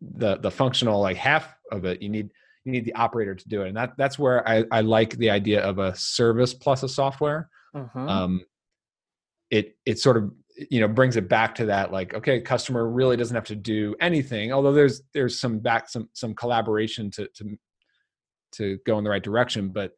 the 0.00 0.36
the 0.38 0.50
functional 0.50 1.00
like 1.00 1.16
half 1.16 1.54
of 1.70 1.84
it. 1.84 2.02
You 2.02 2.08
need 2.08 2.30
you 2.66 2.72
need 2.72 2.84
the 2.84 2.94
operator 2.94 3.34
to 3.34 3.48
do 3.48 3.62
it, 3.62 3.68
and 3.68 3.76
that 3.76 3.92
that's 3.96 4.18
where 4.18 4.46
I, 4.46 4.64
I 4.70 4.80
like 4.80 5.16
the 5.16 5.30
idea 5.30 5.62
of 5.62 5.78
a 5.78 5.94
service 5.94 6.52
plus 6.52 6.82
a 6.82 6.88
software. 6.88 7.48
Mhm. 7.74 8.08
um, 8.08 8.44
it 9.50 9.76
it 9.84 9.98
sort 9.98 10.16
of 10.16 10.32
you 10.70 10.80
know 10.80 10.88
brings 10.88 11.16
it 11.16 11.28
back 11.28 11.54
to 11.54 11.66
that 11.66 11.92
like 11.92 12.14
okay 12.14 12.40
customer 12.40 12.88
really 12.88 13.16
doesn't 13.16 13.34
have 13.34 13.44
to 13.44 13.54
do 13.54 13.94
anything 14.00 14.50
although 14.50 14.72
there's 14.72 15.02
there's 15.12 15.38
some 15.38 15.58
back 15.58 15.88
some 15.88 16.08
some 16.14 16.34
collaboration 16.34 17.10
to 17.10 17.28
to 17.34 17.56
to 18.52 18.78
go 18.86 18.96
in 18.96 19.04
the 19.04 19.10
right 19.10 19.22
direction 19.22 19.68
but 19.68 19.92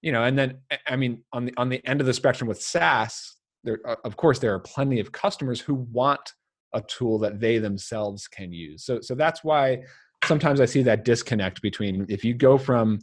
you 0.00 0.12
know 0.12 0.22
and 0.22 0.38
then 0.38 0.58
i 0.86 0.94
mean 0.94 1.24
on 1.32 1.46
the 1.46 1.52
on 1.56 1.68
the 1.68 1.84
end 1.84 2.00
of 2.00 2.06
the 2.06 2.14
spectrum 2.14 2.46
with 2.46 2.62
saas 2.62 3.36
there 3.64 3.80
of 4.04 4.16
course 4.16 4.38
there 4.38 4.54
are 4.54 4.60
plenty 4.60 5.00
of 5.00 5.10
customers 5.10 5.60
who 5.60 5.74
want 5.74 6.32
a 6.76 6.82
tool 6.82 7.18
that 7.18 7.40
they 7.40 7.58
themselves 7.58 8.28
can 8.28 8.52
use. 8.52 8.84
So 8.84 9.00
so 9.00 9.14
that's 9.14 9.42
why 9.42 9.82
sometimes 10.24 10.60
i 10.60 10.64
see 10.64 10.82
that 10.82 11.04
disconnect 11.04 11.62
between 11.62 12.06
if 12.08 12.24
you 12.24 12.34
go 12.34 12.58
from 12.58 12.98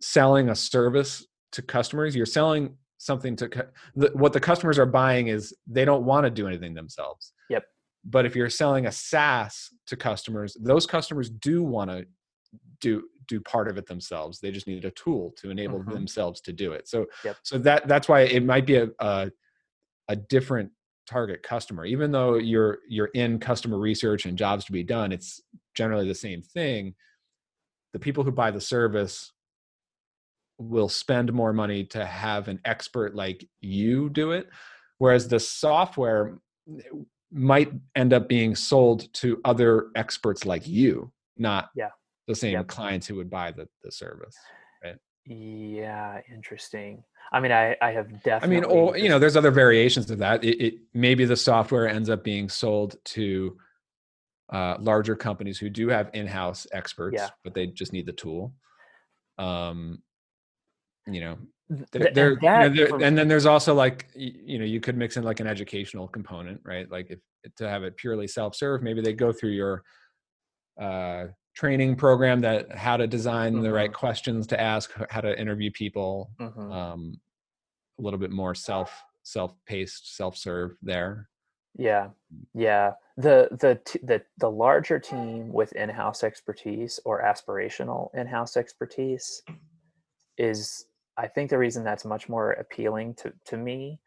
selling 0.00 0.48
a 0.48 0.54
service 0.54 1.26
to 1.52 1.62
customers 1.62 2.14
you're 2.16 2.26
selling 2.26 2.76
something 3.02 3.34
to 3.34 3.48
the, 3.96 4.10
what 4.14 4.32
the 4.32 4.40
customers 4.40 4.78
are 4.78 4.86
buying 4.86 5.26
is 5.26 5.52
they 5.66 5.84
don't 5.84 6.04
want 6.04 6.24
to 6.24 6.30
do 6.30 6.46
anything 6.46 6.72
themselves. 6.72 7.32
Yep. 7.50 7.64
But 8.04 8.26
if 8.26 8.36
you're 8.36 8.48
selling 8.48 8.86
a 8.86 8.92
SaaS 8.92 9.70
to 9.88 9.96
customers, 9.96 10.56
those 10.60 10.86
customers 10.86 11.28
do 11.28 11.62
want 11.62 11.90
to 11.90 12.06
do 12.80 13.04
do 13.28 13.40
part 13.40 13.68
of 13.68 13.76
it 13.76 13.86
themselves. 13.86 14.40
They 14.40 14.50
just 14.50 14.66
need 14.66 14.84
a 14.84 14.90
tool 14.92 15.32
to 15.38 15.50
enable 15.50 15.80
mm-hmm. 15.80 15.92
themselves 15.92 16.40
to 16.42 16.52
do 16.52 16.72
it. 16.72 16.88
So 16.88 17.06
yep. 17.24 17.36
so 17.42 17.58
that 17.58 17.88
that's 17.88 18.08
why 18.08 18.20
it 18.20 18.44
might 18.44 18.66
be 18.66 18.76
a, 18.76 18.88
a 19.00 19.30
a 20.08 20.16
different 20.16 20.70
target 21.06 21.42
customer. 21.42 21.84
Even 21.84 22.12
though 22.12 22.34
you're 22.34 22.78
you're 22.88 23.10
in 23.14 23.38
customer 23.38 23.78
research 23.78 24.26
and 24.26 24.38
jobs 24.38 24.64
to 24.64 24.72
be 24.72 24.82
done 24.82 25.12
it's 25.12 25.40
generally 25.74 26.06
the 26.06 26.14
same 26.14 26.42
thing. 26.42 26.94
The 27.92 27.98
people 27.98 28.24
who 28.24 28.32
buy 28.32 28.50
the 28.50 28.60
service 28.60 29.32
will 30.58 30.88
spend 30.88 31.32
more 31.32 31.52
money 31.52 31.84
to 31.84 32.04
have 32.04 32.48
an 32.48 32.60
expert 32.64 33.14
like 33.14 33.46
you 33.60 34.08
do 34.10 34.32
it 34.32 34.48
whereas 34.98 35.26
the 35.28 35.40
software 35.40 36.38
might 37.32 37.72
end 37.96 38.12
up 38.12 38.28
being 38.28 38.54
sold 38.54 39.12
to 39.14 39.40
other 39.44 39.88
experts 39.96 40.44
like 40.44 40.66
you 40.68 41.10
not 41.36 41.70
yeah. 41.74 41.88
the 42.28 42.34
same 42.34 42.52
yep. 42.52 42.68
clients 42.68 43.06
who 43.06 43.16
would 43.16 43.30
buy 43.30 43.50
the, 43.50 43.66
the 43.82 43.90
service 43.90 44.36
right? 44.84 44.96
Yeah 45.26 46.20
interesting 46.32 47.02
i 47.32 47.40
mean 47.40 47.52
i 47.52 47.76
i 47.80 47.90
have 47.90 48.22
definitely 48.22 48.56
i 48.56 48.60
mean 48.60 48.64
or 48.64 48.96
you 48.96 49.08
know 49.08 49.18
there's 49.18 49.36
other 49.36 49.50
variations 49.50 50.10
of 50.10 50.18
that. 50.18 50.44
It, 50.44 50.64
it 50.64 50.74
maybe 50.94 51.24
the 51.24 51.36
software 51.36 51.88
ends 51.88 52.08
up 52.10 52.22
being 52.22 52.48
sold 52.48 52.96
to 53.04 53.56
uh, 54.52 54.76
larger 54.80 55.16
companies 55.16 55.58
who 55.58 55.70
do 55.70 55.88
have 55.88 56.10
in-house 56.12 56.66
experts 56.72 57.16
yeah. 57.16 57.30
but 57.42 57.54
they 57.54 57.66
just 57.66 57.92
need 57.92 58.06
the 58.06 58.12
tool. 58.12 58.54
Um 59.38 60.02
you 61.06 61.20
know 61.20 61.38
there, 61.90 62.10
there, 62.12 62.30
you 62.32 62.38
know, 62.40 62.68
there 62.68 62.94
and 63.02 63.16
then 63.16 63.28
there's 63.28 63.46
also 63.46 63.74
like 63.74 64.08
you 64.14 64.58
know 64.58 64.64
you 64.64 64.78
could 64.78 64.96
mix 64.96 65.16
in 65.16 65.24
like 65.24 65.40
an 65.40 65.46
educational 65.46 66.06
component 66.06 66.60
right? 66.64 66.90
Like 66.90 67.10
if 67.10 67.18
to 67.56 67.68
have 67.68 67.82
it 67.82 67.96
purely 67.96 68.28
self-serve 68.28 68.82
maybe 68.82 69.00
they 69.00 69.14
go 69.14 69.32
through 69.32 69.50
your 69.50 69.82
uh, 70.80 71.26
training 71.54 71.96
program 71.96 72.40
that 72.40 72.74
how 72.74 72.96
to 72.96 73.06
design 73.06 73.54
mm-hmm. 73.54 73.62
the 73.62 73.72
right 73.72 73.90
mm-hmm. 73.90 73.98
questions 73.98 74.46
to 74.46 74.60
ask 74.60 74.90
how 75.10 75.20
to 75.20 75.38
interview 75.38 75.70
people 75.70 76.30
mm-hmm. 76.40 76.72
um, 76.72 77.20
a 77.98 78.02
little 78.02 78.18
bit 78.18 78.30
more 78.30 78.54
self 78.54 79.02
self-paced 79.24 80.16
self-serve 80.16 80.76
there 80.82 81.28
yeah 81.78 82.08
yeah 82.54 82.92
the 83.16 83.48
the 83.60 83.78
the 84.02 84.20
the 84.38 84.50
larger 84.50 84.98
team 84.98 85.52
with 85.52 85.72
in-house 85.74 86.24
expertise 86.24 86.98
or 87.04 87.22
aspirational 87.22 88.08
in-house 88.14 88.56
expertise 88.56 89.42
is 90.38 90.86
I 91.16 91.28
think 91.28 91.50
the 91.50 91.58
reason 91.58 91.84
that's 91.84 92.04
much 92.04 92.28
more 92.28 92.52
appealing 92.52 93.14
to, 93.16 93.32
to 93.46 93.56
me 93.56 94.00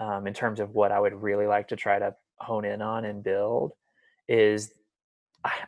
um, 0.00 0.26
in 0.26 0.34
terms 0.34 0.60
of 0.60 0.70
what 0.70 0.92
I 0.92 1.00
would 1.00 1.14
really 1.14 1.46
like 1.46 1.68
to 1.68 1.76
try 1.76 1.98
to 1.98 2.14
hone 2.38 2.64
in 2.64 2.80
on 2.80 3.04
and 3.04 3.22
build 3.22 3.72
is 4.28 4.72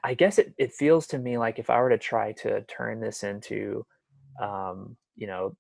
I, 0.03 0.15
guess 0.15 0.39
it, 0.39 0.53
it 0.59 0.73
feels 0.73 1.07
to 1.09 1.19
me 1.19 1.39
like 1.39 1.59
if 1.59 1.71
I 1.71 1.81
were 1.81 1.91
to 1.91 1.99
try 1.99 2.33
to 2.33 2.63
turn 2.63 3.01
this 3.01 3.23
into, 3.23 3.87
um, 4.41 4.97
you 5.17 5.27
know, 5.27 5.57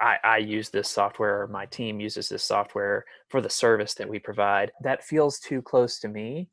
I, 0.00 0.18
I 0.24 0.36
use 0.38 0.70
this 0.70 0.90
software, 0.90 1.46
my 1.46 1.66
team 1.66 2.00
uses 2.00 2.28
this 2.28 2.42
software 2.42 3.04
for 3.28 3.40
the 3.40 3.50
service 3.50 3.94
that 3.94 4.08
we 4.08 4.18
provide, 4.18 4.72
that 4.82 5.04
feels 5.04 5.38
too 5.38 5.62
close 5.62 5.98
to 6.00 6.08
me 6.08 6.48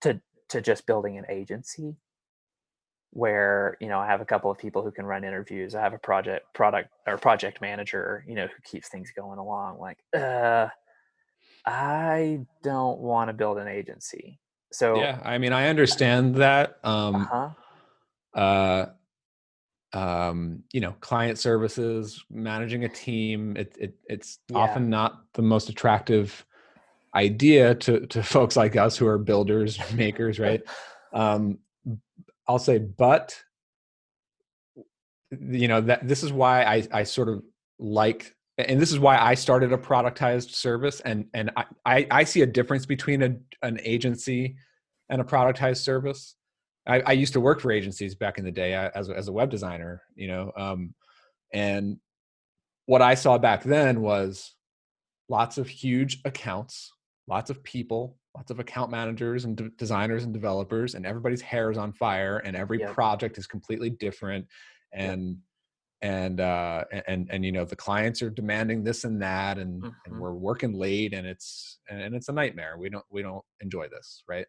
to 0.00 0.20
to 0.48 0.60
just 0.60 0.86
building 0.86 1.18
an 1.18 1.24
agency 1.28 1.96
where 3.10 3.76
you 3.80 3.88
know 3.88 3.98
i 3.98 4.06
have 4.06 4.20
a 4.20 4.24
couple 4.24 4.50
of 4.50 4.58
people 4.58 4.82
who 4.82 4.90
can 4.90 5.06
run 5.06 5.24
interviews 5.24 5.74
i 5.74 5.80
have 5.80 5.94
a 5.94 5.98
project 5.98 6.44
product 6.52 6.90
or 7.06 7.16
project 7.16 7.60
manager 7.60 8.24
you 8.28 8.34
know 8.34 8.46
who 8.46 8.62
keeps 8.64 8.88
things 8.88 9.12
going 9.16 9.38
along 9.38 9.78
like 9.78 9.98
uh 10.16 10.68
i 11.64 12.40
don't 12.62 12.98
want 12.98 13.28
to 13.28 13.32
build 13.32 13.56
an 13.56 13.68
agency 13.68 14.38
so 14.72 14.96
yeah 14.96 15.18
i 15.24 15.38
mean 15.38 15.52
i 15.52 15.68
understand 15.68 16.36
that 16.36 16.78
um 16.84 17.16
uh-huh. 17.16 17.50
uh 18.38 18.86
um 19.96 20.62
you 20.72 20.80
know 20.80 20.94
client 21.00 21.38
services 21.38 22.24
managing 22.30 22.84
a 22.84 22.88
team 22.88 23.56
it, 23.56 23.76
it 23.78 23.94
it's 24.08 24.38
yeah. 24.48 24.58
often 24.58 24.90
not 24.90 25.24
the 25.34 25.42
most 25.42 25.68
attractive 25.68 26.44
idea 27.14 27.74
to 27.74 28.06
to 28.06 28.22
folks 28.34 28.56
like 28.56 28.76
us 28.76 28.96
who 28.96 29.06
are 29.06 29.18
builders 29.18 29.78
makers 29.94 30.38
right 30.38 30.62
um 31.12 31.58
I'll 32.46 32.58
say, 32.58 32.78
but 32.78 33.40
you 35.30 35.68
know 35.68 35.80
that 35.80 36.06
this 36.06 36.22
is 36.22 36.32
why 36.32 36.62
I 36.62 36.86
I 36.92 37.02
sort 37.04 37.28
of 37.28 37.42
like 37.78 38.36
and 38.58 38.80
this 38.80 38.92
is 38.92 38.98
why 38.98 39.18
I 39.18 39.34
started 39.34 39.72
a 39.72 39.78
productized 39.78 40.50
service 40.50 41.00
and 41.00 41.26
and 41.34 41.50
I 41.56 41.64
I, 41.84 42.06
I 42.10 42.24
see 42.24 42.42
a 42.42 42.46
difference 42.46 42.86
between 42.86 43.22
a, 43.22 43.36
an 43.62 43.80
agency 43.82 44.56
and 45.08 45.20
a 45.20 45.24
productized 45.24 45.78
service. 45.78 46.36
I, 46.86 47.00
I, 47.00 47.12
used 47.12 47.32
to 47.32 47.40
work 47.40 47.60
for 47.60 47.72
agencies 47.72 48.14
back 48.14 48.36
in 48.36 48.44
the 48.44 48.52
day 48.52 48.74
uh, 48.74 48.90
as 48.94 49.08
a, 49.08 49.16
as 49.16 49.28
a 49.28 49.32
web 49.32 49.50
designer, 49.50 50.02
you 50.16 50.28
know, 50.28 50.52
um, 50.54 50.94
and 51.50 51.98
what 52.84 53.00
I 53.00 53.14
saw 53.14 53.38
back 53.38 53.62
then 53.62 54.02
was 54.02 54.52
lots 55.30 55.56
of 55.56 55.66
huge 55.66 56.20
accounts, 56.26 56.92
lots 57.26 57.48
of 57.48 57.62
people, 57.62 58.18
lots 58.36 58.50
of 58.50 58.60
account 58.60 58.90
managers 58.90 59.44
and 59.44 59.56
de- 59.56 59.70
designers 59.70 60.24
and 60.24 60.32
developers 60.32 60.94
and 60.94 61.06
everybody's 61.06 61.40
hair 61.40 61.70
is 61.70 61.78
on 61.78 61.92
fire 61.92 62.38
and 62.38 62.56
every 62.56 62.80
yep. 62.80 62.92
project 62.92 63.38
is 63.38 63.46
completely 63.46 63.90
different 63.90 64.46
and 64.92 65.28
yep. 65.28 65.36
And 66.02 66.40
uh 66.40 66.84
and 67.06 67.28
and 67.30 67.44
you 67.44 67.52
know 67.52 67.64
the 67.64 67.76
clients 67.76 68.20
are 68.20 68.30
demanding 68.30 68.84
this 68.84 69.04
and 69.04 69.22
that 69.22 69.58
and 69.58 69.82
mm-hmm. 69.82 69.92
and 70.06 70.20
we're 70.20 70.34
working 70.34 70.74
late 70.74 71.14
and 71.14 71.26
it's 71.26 71.78
and 71.88 72.14
it's 72.14 72.28
a 72.28 72.32
nightmare. 72.32 72.76
We 72.78 72.90
don't 72.90 73.04
we 73.10 73.22
don't 73.22 73.44
enjoy 73.60 73.88
this 73.88 74.22
right? 74.28 74.46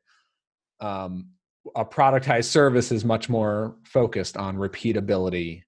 Um 0.81 1.29
a 1.75 1.86
productized 1.86 2.45
service 2.45 2.91
is 2.91 3.03
much 3.03 3.29
more 3.29 3.75
focused 3.86 4.38
on 4.38 4.58
repeatability 4.58 5.63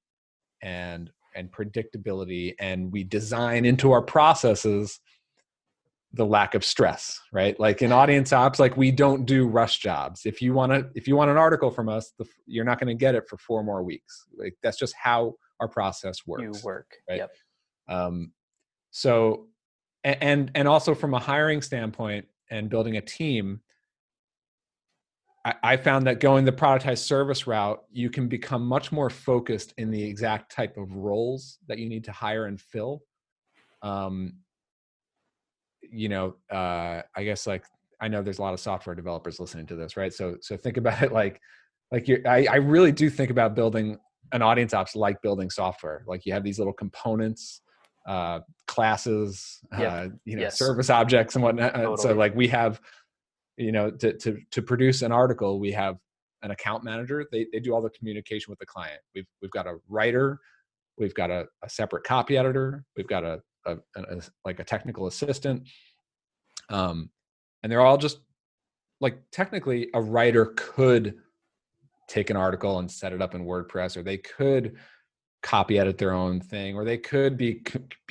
and 0.62 1.10
and 1.36 1.52
predictability 1.52 2.54
and 2.60 2.92
we 2.92 3.04
design 3.04 3.64
into 3.66 3.92
our 3.92 4.02
processes 4.02 5.00
the 6.14 6.26
lack 6.26 6.56
of 6.56 6.66
stress 6.66 7.20
right? 7.32 7.60
Like 7.60 7.82
in 7.82 7.92
audience 7.92 8.34
ops 8.34 8.60
like 8.60 8.76
we 8.76 8.92
don't 8.92 9.26
do 9.26 9.48
rush 9.48 9.80
jobs. 9.80 10.26
If 10.26 10.42
you 10.42 10.54
want 10.54 10.72
to 10.74 10.90
if 10.96 11.08
you 11.08 11.16
want 11.16 11.32
an 11.32 11.38
article 11.38 11.72
from 11.72 11.88
us 11.88 12.12
the, 12.18 12.26
you're 12.46 12.66
not 12.66 12.80
going 12.80 12.88
to 12.88 13.00
get 13.00 13.16
it 13.16 13.24
for 13.30 13.38
four 13.38 13.64
more 13.64 13.84
weeks. 13.84 14.26
Like 14.38 14.56
that's 14.64 14.78
just 14.78 14.96
how 15.02 15.36
our 15.60 15.68
process 15.68 16.26
works 16.26 16.60
you 16.60 16.66
work 16.66 16.96
right 17.10 17.18
yep. 17.18 17.32
um 17.90 18.32
so 18.92 19.48
and 20.04 20.52
and 20.56 20.68
also 20.68 20.96
from 20.96 21.14
a 21.14 21.20
hiring 21.20 21.62
standpoint 21.62 22.26
and 22.50 22.70
building 22.70 22.98
a 22.98 23.02
team 23.02 23.62
I, 25.46 25.54
I 25.64 25.78
found 25.78 26.08
that 26.08 26.20
going 26.20 26.46
the 26.46 26.52
productized 26.52 27.00
service 27.00 27.48
route 27.48 27.84
you 27.92 28.10
can 28.10 28.28
become 28.28 28.66
much 28.66 28.92
more 28.92 29.10
focused 29.10 29.74
in 29.78 29.92
the 29.92 30.04
exact 30.04 30.52
type 30.52 30.78
of 30.78 30.96
roles 30.96 31.58
that 31.68 31.78
you 31.78 31.90
need 31.90 32.04
to 32.06 32.12
hire 32.12 32.46
and 32.46 32.60
fill 32.60 33.02
um 33.82 34.34
you 35.92 36.10
know, 36.10 36.36
uh, 36.52 37.02
I 37.16 37.24
guess 37.24 37.48
like 37.48 37.64
I 38.00 38.08
know 38.08 38.22
there's 38.22 38.40
a 38.40 38.42
lot 38.42 38.54
of 38.54 38.60
software 38.60 38.96
developers 38.96 39.40
listening 39.40 39.66
to 39.68 39.76
this, 39.76 39.98
right? 39.98 40.14
So 40.14 40.38
so 40.42 40.58
think 40.58 40.78
about 40.78 41.02
it 41.02 41.12
like 41.12 41.42
like 41.92 42.08
you 42.08 42.22
I, 42.26 42.48
I 42.50 42.56
really 42.58 42.92
do 42.92 43.10
think 43.10 43.32
about 43.32 43.56
building 43.56 43.98
an 44.32 44.42
audience 44.42 44.74
ops 44.74 44.96
like 44.96 45.22
building 45.22 45.50
software. 45.50 46.04
Like 46.08 46.26
you 46.26 46.34
have 46.34 46.44
these 46.44 46.58
little 46.58 46.74
components, 46.74 47.62
uh, 48.08 48.40
classes, 48.68 49.60
yep. 49.78 49.92
uh, 49.92 50.08
you 50.26 50.36
know, 50.36 50.44
yes. 50.44 50.58
service 50.58 50.90
objects 50.90 51.36
and 51.36 51.44
whatnot. 51.44 51.74
Totally. 51.74 51.98
So 51.98 52.14
like 52.14 52.36
we 52.36 52.48
have, 52.50 52.80
you 53.58 53.72
know, 53.72 53.92
to 53.92 54.14
to 54.14 54.38
to 54.52 54.62
produce 54.62 55.02
an 55.02 55.12
article, 55.12 55.60
we 55.60 55.72
have 55.72 55.98
an 56.44 56.52
account 56.52 56.84
manager. 56.84 57.26
They 57.32 57.48
they 57.52 57.60
do 57.60 57.74
all 57.74 57.82
the 57.82 57.90
communication 57.90 58.52
with 58.52 58.60
the 58.60 58.66
client. 58.66 59.00
We've 59.16 59.28
we've 59.42 59.52
got 59.52 59.68
a 59.68 59.78
writer, 59.90 60.40
we've 60.98 61.14
got 61.14 61.32
a, 61.32 61.48
a 61.64 61.70
separate 61.70 62.04
copy 62.04 62.38
editor, 62.38 62.84
we've 62.96 63.08
got 63.08 63.24
a 63.24 63.42
a, 63.66 63.78
a, 63.96 64.22
like 64.46 64.60
a 64.60 64.64
technical 64.64 65.08
assistant 65.08 65.68
um, 66.70 67.10
and 67.64 67.72
they're 67.72 67.82
all 67.82 67.98
just 67.98 68.20
like 69.00 69.20
technically 69.32 69.90
a 69.94 70.02
writer 70.02 70.54
could 70.56 71.16
take 72.08 72.30
an 72.30 72.38
article 72.38 72.80
and 72.80 72.90
set 72.90 73.14
it 73.14 73.22
up 73.22 73.36
in 73.36 73.46
wordpress 73.46 73.98
or 73.98 74.04
they 74.04 74.18
could 74.18 74.76
copy 75.44 75.78
edit 75.78 75.98
their 75.98 76.14
own 76.14 76.40
thing 76.42 76.76
or 76.76 76.84
they 76.84 76.98
could 76.98 77.38
be, 77.38 77.62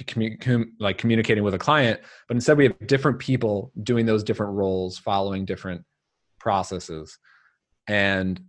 commu- 0.00 0.40
com- 0.40 0.72
like 0.78 0.96
communicating 0.96 1.42
with 1.42 1.54
a 1.54 1.58
client 1.58 2.00
but 2.28 2.34
instead 2.36 2.56
we 2.56 2.64
have 2.64 2.86
different 2.86 3.18
people 3.18 3.72
doing 3.82 4.06
those 4.06 4.22
different 4.22 4.52
roles 4.54 4.96
following 4.96 5.44
different 5.44 5.82
processes 6.38 7.18
and 7.88 8.40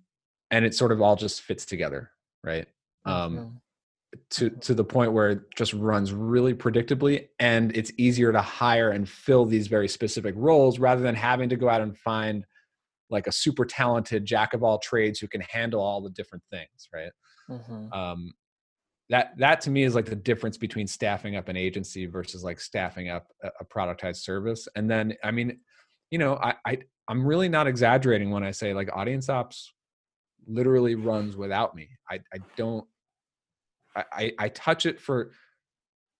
and 0.51 0.63
it 0.63 0.75
sort 0.75 0.91
of 0.91 1.01
all 1.01 1.15
just 1.15 1.41
fits 1.41 1.65
together 1.65 2.11
right 2.43 2.67
um 3.05 3.37
Mhm. 3.37 3.51
to 4.29 4.49
to 4.49 4.73
the 4.73 4.83
point 4.83 5.11
where 5.11 5.29
it 5.31 5.39
just 5.55 5.73
runs 5.73 6.13
really 6.13 6.53
predictably 6.53 7.27
and 7.39 7.75
it's 7.75 7.91
easier 7.97 8.31
to 8.31 8.41
hire 8.41 8.91
and 8.91 9.09
fill 9.09 9.45
these 9.45 9.67
very 9.67 9.87
specific 9.87 10.35
roles 10.37 10.79
rather 10.79 11.01
than 11.01 11.15
having 11.15 11.49
to 11.49 11.55
go 11.55 11.67
out 11.67 11.81
and 11.81 11.97
find 11.97 12.45
like 13.09 13.27
a 13.27 13.31
super 13.31 13.65
talented 13.65 14.25
jack 14.25 14.53
of 14.53 14.63
all 14.63 14.77
trades 14.79 15.19
who 15.19 15.27
can 15.27 15.41
handle 15.41 15.81
all 15.81 16.01
the 16.01 16.09
different 16.11 16.43
things 16.51 16.89
right 16.93 17.11
Mhm. 17.49 17.93
um 17.95 18.33
that 19.09 19.31
that 19.37 19.61
to 19.61 19.69
me 19.69 19.83
is 19.83 19.95
like 19.95 20.05
the 20.05 20.15
difference 20.15 20.57
between 20.57 20.85
staffing 20.87 21.35
up 21.37 21.47
an 21.47 21.55
agency 21.55 22.05
versus 22.07 22.43
like 22.43 22.59
staffing 22.59 23.07
up 23.09 23.27
a, 23.43 23.49
a 23.61 23.65
productized 23.65 24.17
service 24.17 24.67
and 24.75 24.89
then 24.91 25.13
i 25.23 25.31
mean 25.31 25.59
you 26.11 26.17
know 26.17 26.35
I, 26.35 26.55
I 26.65 26.77
i'm 27.07 27.25
really 27.25 27.47
not 27.49 27.67
exaggerating 27.67 28.31
when 28.31 28.43
i 28.43 28.51
say 28.51 28.73
like 28.73 28.89
audience 28.93 29.29
ops 29.29 29.73
literally 30.45 30.95
runs 30.95 31.37
without 31.37 31.75
me 31.75 31.87
i 32.09 32.15
i 32.33 32.37
don't 32.57 32.85
i 33.95 34.03
i, 34.11 34.31
I 34.39 34.49
touch 34.49 34.85
it 34.85 34.99
for 34.99 35.31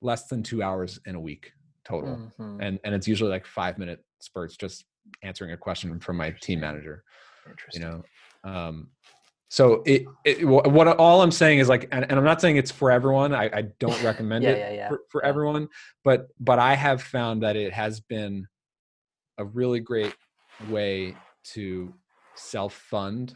less 0.01 0.27
than 0.27 0.43
two 0.43 0.61
hours 0.63 0.99
in 1.05 1.15
a 1.15 1.19
week 1.19 1.51
total 1.83 2.31
Mhm. 2.39 2.57
and 2.61 2.79
and 2.83 2.95
it's 2.95 3.07
usually 3.07 3.29
like 3.31 3.45
five 3.45 3.77
minute 3.77 4.03
spurts 4.19 4.55
just 4.55 4.85
answering 5.23 5.51
a 5.51 5.57
question 5.57 5.99
from 5.99 6.17
my 6.17 6.31
team 6.41 6.59
manager 6.59 7.03
you 7.73 7.79
know? 7.79 8.03
Um 8.43 8.89
so 9.49 9.81
it, 9.85 10.03
it 10.25 10.45
what 10.45 10.87
all 10.99 11.21
i'm 11.21 11.31
saying 11.31 11.59
is 11.59 11.69
like 11.69 11.87
and, 11.93 12.03
and 12.03 12.19
i'm 12.19 12.23
not 12.25 12.41
saying 12.41 12.57
it's 12.57 12.69
for 12.69 12.91
everyone 12.91 13.33
i, 13.33 13.45
I 13.45 13.61
don't 13.79 14.01
recommend 14.03 14.43
Yeah, 14.43 14.51
it 14.51 14.57
yeah, 14.57 14.71
yeah, 14.71 14.89
for, 14.89 14.99
for 15.09 15.23
everyone 15.23 15.69
but 16.03 16.27
but 16.39 16.59
i 16.59 16.75
have 16.75 17.01
found 17.01 17.43
that 17.43 17.55
it 17.55 17.71
has 17.71 18.01
been 18.01 18.45
a 19.37 19.45
really 19.45 19.79
great 19.79 20.13
way 20.69 21.15
to 21.53 21.93
self-fund 22.35 23.35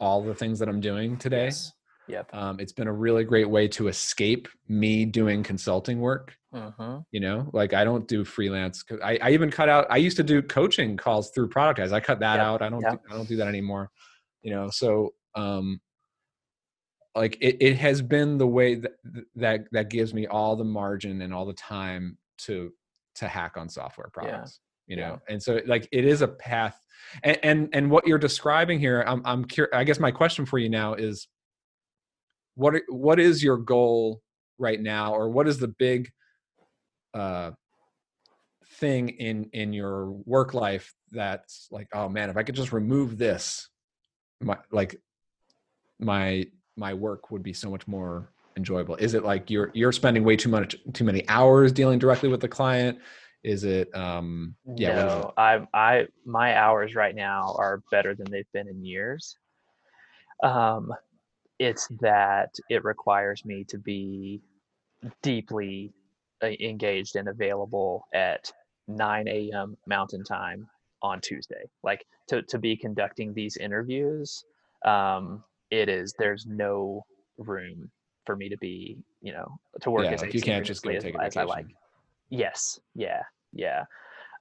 all 0.00 0.24
the 0.24 0.34
things 0.34 0.58
that 0.60 0.68
i'm 0.68 0.80
doing 0.80 1.16
today. 1.18 1.46
Yes. 1.46 1.72
Yep. 2.06 2.34
um, 2.34 2.60
it's 2.60 2.72
been 2.72 2.88
a 2.88 2.92
really 2.92 3.24
great 3.24 3.48
way 3.48 3.68
to 3.68 3.88
escape 3.88 4.48
me 4.68 5.04
doing 5.04 5.42
consulting 5.42 6.00
work 6.00 6.36
hmm 6.52 6.98
you 7.10 7.20
know? 7.20 7.50
Like 7.52 7.72
i 7.74 7.84
don't 7.84 8.06
do 8.06 8.24
freelance 8.24 8.84
I, 9.02 9.18
I 9.20 9.30
even 9.30 9.50
cut 9.50 9.68
out 9.68 9.86
i 9.90 9.96
used 9.96 10.16
to 10.18 10.22
do 10.22 10.40
coaching 10.42 10.96
calls 10.96 11.30
through 11.30 11.48
productize 11.48 11.92
i 11.92 12.00
cut 12.00 12.20
that 12.20 12.36
Yep, 12.36 12.46
out. 12.46 12.62
I 12.62 12.68
don't 12.68 12.80
yep. 12.82 12.92
do, 12.92 12.98
i 13.10 13.16
don't 13.16 13.28
do 13.28 13.36
that 13.36 13.48
anymore 13.48 13.90
you 14.44 14.52
know? 14.52 14.70
So 14.70 15.14
um 15.34 15.80
like 17.16 17.36
it, 17.40 17.56
it 17.60 17.76
has 17.76 18.02
been 18.02 18.38
the 18.38 18.46
way 18.46 18.74
that 18.76 18.92
that 19.36 19.60
that 19.72 19.88
gives 19.88 20.14
me 20.14 20.26
all 20.26 20.54
the 20.54 20.64
margin 20.64 21.22
and 21.22 21.34
all 21.34 21.46
the 21.46 21.54
time 21.54 22.18
to 22.38 22.72
to 23.16 23.26
hack 23.26 23.56
on 23.56 23.68
software 23.68 24.10
products 24.12 24.60
you 24.86 24.96
yeah. 24.96 25.08
know? 25.08 25.20
And 25.28 25.42
so 25.42 25.60
like 25.66 25.88
it 25.92 26.04
is 26.04 26.20
a 26.20 26.28
path. 26.28 26.78
And 27.22 27.38
and, 27.42 27.68
and 27.72 27.90
what 27.90 28.06
you're 28.06 28.18
describing 28.18 28.78
here 28.78 29.04
i'm 29.06 29.22
i'm 29.24 29.44
curious 29.44 29.74
i 29.74 29.82
guess 29.84 29.98
my 29.98 30.10
question 30.10 30.46
for 30.46 30.58
you 30.58 30.68
now 30.68 30.94
is 30.94 31.28
what 32.54 32.74
what 32.88 33.18
is 33.18 33.42
your 33.42 33.56
goal 33.56 34.20
right 34.58 34.80
now 34.80 35.12
or 35.14 35.28
what 35.28 35.48
is 35.48 35.58
the 35.58 35.68
big 35.68 36.10
uh 37.14 37.50
thing 38.78 39.08
in 39.08 39.48
in 39.52 39.72
your 39.72 40.10
work 40.24 40.54
life 40.54 40.94
that's 41.10 41.68
like 41.70 41.88
oh 41.92 42.08
man 42.08 42.30
if 42.30 42.36
i 42.36 42.42
could 42.42 42.54
just 42.54 42.72
remove 42.72 43.18
this 43.18 43.68
my 44.40 44.56
like 44.70 45.00
my 45.98 46.44
my 46.76 46.94
work 46.94 47.30
would 47.30 47.42
be 47.42 47.52
so 47.52 47.70
much 47.70 47.86
more 47.86 48.32
enjoyable 48.56 48.96
is 48.96 49.14
it 49.14 49.24
like 49.24 49.50
you're 49.50 49.70
you're 49.74 49.92
spending 49.92 50.24
way 50.24 50.36
too 50.36 50.48
much 50.48 50.76
too 50.92 51.04
many 51.04 51.28
hours 51.28 51.72
dealing 51.72 51.98
directly 51.98 52.28
with 52.28 52.40
the 52.40 52.48
client 52.48 52.98
is 53.44 53.62
it 53.64 53.94
um 53.94 54.54
yeah 54.76 55.06
is 55.06 55.12
it? 55.12 55.16
no, 55.16 55.32
I, 55.36 55.66
I, 55.74 56.06
my 56.24 56.56
hours 56.56 56.94
right 56.94 57.14
now 57.14 57.54
are 57.58 57.82
better 57.90 58.14
than 58.14 58.26
they've 58.30 58.50
been 58.52 58.68
in 58.68 58.82
years. 58.82 59.36
Um, 60.42 60.92
it's 61.58 61.88
that 62.00 62.50
it 62.68 62.84
requires 62.84 63.44
me 63.44 63.64
to 63.68 63.78
be 63.78 64.40
deeply 65.22 65.92
uh, 66.42 66.48
engaged 66.60 67.16
and 67.16 67.28
available 67.28 68.06
at 68.12 68.50
9 68.88 69.28
a.m. 69.28 69.76
Mountain 69.86 70.24
Time 70.24 70.68
on 71.02 71.20
Tuesday. 71.20 71.64
Like 71.82 72.04
to 72.28 72.42
to 72.42 72.58
be 72.58 72.76
conducting 72.76 73.32
these 73.34 73.56
interviews, 73.56 74.44
um, 74.84 75.44
it 75.70 75.88
is 75.88 76.14
there's 76.18 76.46
no 76.46 77.04
room 77.38 77.90
for 78.26 78.36
me 78.36 78.48
to 78.48 78.56
be, 78.56 78.96
you 79.20 79.32
know, 79.32 79.58
to 79.82 79.90
work 79.90 80.04
yeah 80.04 80.12
as 80.12 80.22
like 80.22 80.34
you 80.34 80.40
can't 80.40 80.64
just 80.64 80.82
go 80.82 80.90
take 80.98 81.14
a 81.14 81.22
as, 81.22 81.28
as 81.28 81.36
I 81.36 81.44
like. 81.44 81.66
Yes. 82.30 82.80
Yeah. 82.94 83.22
Yeah. 83.52 83.84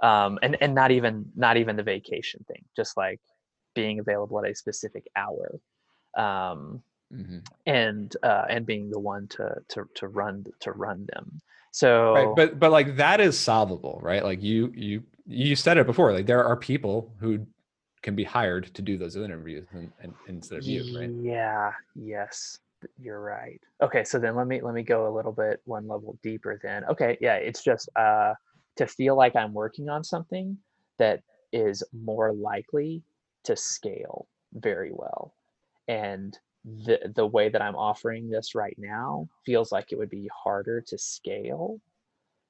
Um, 0.01 0.39
and 0.41 0.57
and 0.61 0.74
not 0.74 0.91
even 0.91 1.26
not 1.36 1.57
even 1.57 1.76
the 1.76 1.84
vacation 1.84 2.43
thing. 2.47 2.64
Just 2.76 2.97
like 2.97 3.20
being 3.76 3.99
available 3.99 4.43
at 4.43 4.49
a 4.49 4.55
specific 4.55 5.07
hour. 5.16 5.59
Um, 6.18 6.82
hmm 7.14 7.39
and 7.66 8.16
uh, 8.24 8.43
and 8.49 8.66
being 8.66 8.89
the 8.89 8.99
one 8.99 9.28
to 9.28 9.55
to 9.70 9.86
to 9.95 10.07
run 10.07 10.45
to 10.59 10.72
run 10.72 11.07
them. 11.14 11.41
So 11.72 12.16
right 12.16 12.36
but 12.36 12.59
but 12.59 12.72
like 12.72 12.97
that 12.97 13.20
is 13.20 13.39
solvable 13.39 13.99
right 14.03 14.24
like 14.24 14.41
you 14.43 14.72
you 14.76 15.03
you 15.26 15.55
said 15.55 15.78
it 15.78 15.86
before 15.86 16.11
like 16.11 16.26
there 16.26 16.43
are 16.43 16.57
people 16.57 17.14
who 17.20 17.45
can 18.01 18.16
be 18.16 18.24
hired 18.24 18.74
to 18.76 18.82
do 18.82 18.97
those 18.97 19.16
interviews 19.16 19.66
and, 19.72 19.91
and 20.01 20.14
instead 20.28 20.59
of 20.59 20.68
you 20.68 20.86
right 20.93 21.09
Yeah, 21.22 21.72
yes, 21.95 22.59
you're 23.01 23.22
right. 23.22 23.61
Okay, 23.82 24.03
so 24.03 24.20
then 24.20 24.36
let 24.36 24.47
me 24.47 24.61
let 24.61 24.74
me 24.74 24.84
go 24.84 25.07
a 25.07 25.16
little 25.16 25.32
bit 25.32 25.61
one 25.66 25.88
level 25.88 26.18
deeper 26.22 26.59
then. 26.61 26.84
Okay, 26.86 27.18
yeah, 27.22 27.36
it's 27.36 27.64
just 27.64 27.89
uh 27.95 28.34
to 28.76 28.88
feel 28.88 29.16
like 29.16 29.36
I'm 29.36 29.53
working 29.53 29.89
on 29.89 30.03
something 30.03 30.57
that 30.97 31.22
is 31.51 31.84
more 31.93 32.34
likely 32.34 33.03
to 33.43 33.55
scale 33.55 34.28
very 34.53 34.91
well. 34.91 35.34
And 35.88 36.38
the 36.66 37.11
the 37.16 37.26
way 37.26 37.49
that 37.49 37.61
I'm 37.61 37.76
offering 37.76 38.30
this 38.30 38.55
right 38.55 38.76
now 38.78 39.28
feels 39.45 39.72
like 39.72 39.91
it 39.91 39.97
would 39.97 40.09
be 40.09 40.30
harder 40.34 40.82
to 40.82 40.97
scale 40.97 41.80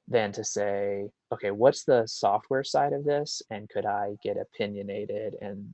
than 0.08 0.32
to 0.34 0.44
say, 0.44 1.10
okay, 1.32 1.52
what's 1.52 1.84
the 1.84 2.06
software 2.06 2.64
side 2.64 2.94
of 2.94 3.06
this? 3.06 3.42
And 3.50 3.70
could 3.70 3.86
I 3.86 4.18
get 4.22 4.38
opinionated 4.38 5.36
and 5.42 5.68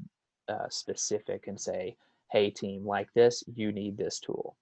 uh, 0.48 0.70
specific 0.70 1.48
and 1.48 1.60
say, 1.60 1.96
hey 2.32 2.50
team 2.50 2.86
like 2.86 3.12
this 3.14 3.44
you 3.54 3.72
need 3.72 3.98
this 3.98 4.20
tool 4.20 4.56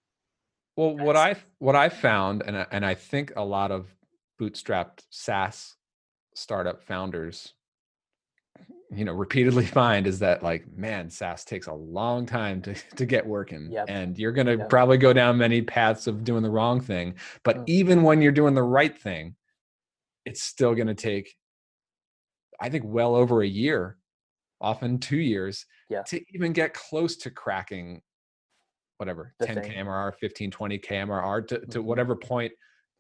Well, 0.76 0.96
what 0.96 1.16
I 1.16 1.36
what 1.60 1.76
I 1.76 1.90
found, 1.90 2.44
and 2.46 2.58
I, 2.58 2.66
and 2.72 2.86
I 2.86 2.94
think 2.94 3.34
a 3.36 3.44
lot 3.44 3.72
of 3.72 3.88
bootstrapped 4.40 5.04
SaaS 5.10 5.76
startup 6.36 6.84
founders, 6.84 7.54
you 8.90 9.04
know, 9.06 9.14
repeatedly 9.14 9.66
find 9.66 10.08
is 10.08 10.20
that 10.20 10.44
like, 10.44 10.66
man, 10.76 11.10
SaaS 11.10 11.44
takes 11.44 11.68
a 11.68 11.74
long 11.74 12.26
time 12.26 12.62
to 12.64 12.74
to 12.96 13.06
get 13.06 13.26
working, 13.26 13.72
Yep. 13.72 13.86
and 13.90 14.18
you're 14.18 14.32
gonna 14.32 14.58
Yep. 14.58 14.70
probably 14.70 14.98
go 14.98 15.14
down 15.14 15.38
many 15.38 15.62
paths 15.62 16.08
of 16.08 16.24
doing 16.24 16.44
the 16.44 16.50
wrong 16.50 16.80
thing. 16.82 17.16
But 17.44 17.58
Mm. 17.58 17.64
even 17.68 18.04
when 18.04 18.22
you're 18.22 18.32
doing 18.32 18.54
the 18.56 18.64
right 18.64 18.98
thing, 18.98 19.36
it's 20.26 20.42
still 20.42 20.76
gonna 20.76 20.96
take, 20.96 21.36
I 22.60 22.70
think, 22.70 22.86
well 22.86 23.16
over 23.16 23.42
a 23.42 23.48
year, 23.48 23.98
often 24.62 25.00
two 25.00 25.18
years, 25.18 25.66
Yeah. 25.90 26.04
to 26.04 26.22
even 26.34 26.54
get 26.54 26.74
close 26.74 27.16
to 27.18 27.32
cracking 27.32 28.02
whatever 28.98 29.34
The 29.40 29.46
10 29.46 29.62
thing. 29.62 29.72
kmr 29.74 30.16
15 30.16 30.50
20 30.50 30.80
kmr 30.80 31.48
to, 31.50 31.60
to 31.68 31.80
Mhm. 31.80 31.84
whatever 31.84 32.16
point 32.16 32.52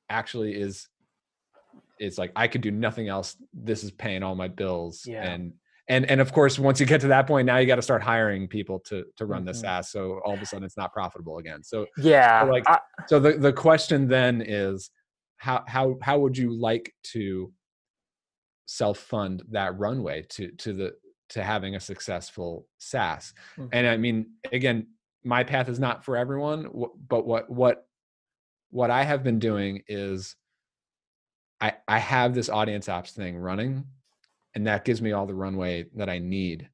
actually 0.09 0.53
is 0.53 0.87
it's 1.99 2.19
like 2.19 2.31
i 2.35 2.47
could 2.47 2.61
do 2.61 2.69
nothing 2.69 3.07
else 3.07 3.35
this 3.51 3.83
is 3.83 3.89
paying 3.89 4.21
all 4.21 4.35
my 4.35 4.47
bills 4.47 5.03
Yeah. 5.07 5.23
and 5.27 5.53
and 5.89 6.09
and 6.09 6.19
of 6.21 6.31
course 6.33 6.59
once 6.59 6.79
you 6.79 6.85
get 6.85 7.01
to 7.01 7.07
that 7.07 7.27
point 7.27 7.45
now 7.45 7.57
you 7.57 7.65
got 7.67 7.75
to 7.77 7.81
start 7.81 8.01
hiring 8.03 8.47
people 8.47 8.79
to 8.79 9.05
to 9.15 9.25
run 9.25 9.45
the 9.45 9.51
Mhm. 9.51 9.61
SaaS 9.61 9.89
so 9.89 10.19
all 10.25 10.33
of 10.33 10.41
a 10.41 10.45
sudden 10.45 10.65
it's 10.65 10.77
not 10.77 10.91
profitable 10.93 11.37
again 11.37 11.63
so 11.63 11.85
yeah 11.97 12.43
like- 12.43 12.67
I- 12.67 12.79
so 13.07 13.19
the 13.19 13.33
the 13.33 13.53
question 13.53 14.07
then 14.07 14.41
is 14.41 14.89
how 15.37 15.63
how 15.67 15.97
how 16.01 16.19
would 16.19 16.37
you 16.37 16.51
like 16.51 16.93
to 17.13 17.53
self 18.65 18.97
fund 18.99 19.43
that 19.49 19.77
runway 19.77 20.23
to 20.29 20.51
to 20.51 20.73
the 20.73 20.95
to 21.29 21.43
having 21.43 21.75
a 21.75 21.79
successful 21.79 22.67
SaaS 22.79 23.33
Mhm. 23.57 23.69
and 23.71 23.87
I 23.87 23.97
mean 23.97 24.31
again 24.51 24.87
my 25.23 25.43
path 25.43 25.67
is 25.69 25.79
not 25.79 26.03
for 26.05 26.17
everyone 26.17 26.69
but 27.07 27.25
what 27.25 27.49
what 27.49 27.85
what 28.69 28.91
I 28.91 29.03
have 29.03 29.23
been 29.23 29.39
doing 29.39 29.83
is 29.87 30.35
I 31.61 31.75
I 31.87 31.99
have 31.99 32.33
this 32.33 32.49
audience 32.49 32.89
ops 32.89 33.11
thing 33.13 33.37
running 33.37 33.85
and 34.57 34.65
that 34.65 34.83
gives 34.85 35.03
me 35.03 35.11
all 35.11 35.27
the 35.27 35.35
runway 35.35 35.85
that 35.95 36.09
I 36.09 36.17
need 36.17 36.67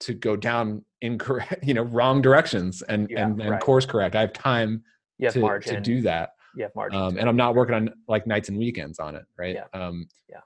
to 0.00 0.14
go 0.14 0.36
down 0.36 0.82
incorrect 1.02 1.62
you 1.68 1.74
know 1.74 1.82
wrong 1.82 2.22
directions 2.22 2.80
and 2.82 3.08
Yeah, 3.10 3.26
and, 3.26 3.40
and 3.42 3.50
right. 3.50 3.60
course 3.60 3.84
correct 3.84 4.16
I 4.16 4.22
have 4.22 4.32
time 4.32 4.82
have 5.20 5.34
to, 5.34 5.40
margin 5.40 5.74
to 5.74 5.80
do 5.82 6.00
that 6.02 6.30
you 6.56 6.62
have 6.62 6.74
margin 6.74 6.98
um, 7.00 7.16
and 7.18 7.28
i'm 7.28 7.36
not 7.36 7.54
working 7.54 7.74
on 7.74 7.90
like 8.08 8.26
nights 8.26 8.48
and 8.48 8.56
weekends 8.58 8.98
on 8.98 9.14
it 9.14 9.24
right 9.38 9.54
Yeah. 9.56 9.66
um 9.78 10.06
Yeah. 10.30 10.40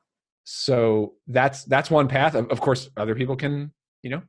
so 0.44 1.14
that's 1.28 1.64
that's 1.64 1.90
one 1.90 2.08
path 2.08 2.34
of, 2.34 2.48
of 2.50 2.60
course 2.60 2.90
other 2.96 3.14
people 3.14 3.36
can 3.36 3.72
you 4.02 4.10
know 4.10 4.22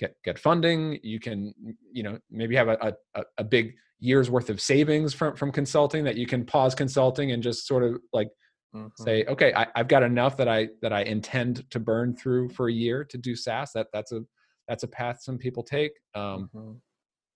get 0.00 0.16
get 0.24 0.36
funding 0.38 0.98
you 1.04 1.20
can 1.20 1.54
you 1.92 2.02
know 2.02 2.18
maybe 2.30 2.54
have 2.56 2.68
a, 2.68 2.76
a 2.80 2.92
a- 3.20 3.24
a 3.38 3.44
big 3.44 3.74
years 4.00 4.28
worth 4.30 4.50
of 4.50 4.60
savings 4.60 5.14
from 5.14 5.36
from 5.36 5.52
consulting 5.52 6.02
that 6.04 6.16
you 6.16 6.26
can 6.26 6.44
pause 6.44 6.74
consulting 6.74 7.30
and 7.32 7.42
just 7.42 7.66
sort 7.66 7.82
of 7.84 8.00
like 8.12 8.28
mm-hmm. 8.74 9.02
say 9.02 9.24
okay 9.24 9.52
I, 9.54 9.66
have 9.74 9.88
got 9.88 10.02
enough 10.02 10.36
that 10.36 10.48
i 10.48 10.68
that 10.82 10.92
i 10.92 11.02
intend 11.02 11.68
to 11.70 11.80
burn 11.80 12.14
through 12.14 12.50
for 12.50 12.68
a 12.68 12.72
year 12.72 13.04
to 13.04 13.18
do 13.18 13.34
saas 13.34 13.72
that 13.74 13.88
that's 13.92 14.12
a 14.12 14.22
that's 14.68 14.82
a 14.82 14.88
path 14.88 15.22
some 15.22 15.38
people 15.38 15.62
take 15.62 15.92
um, 16.14 16.50
mm-hmm. 16.54 16.72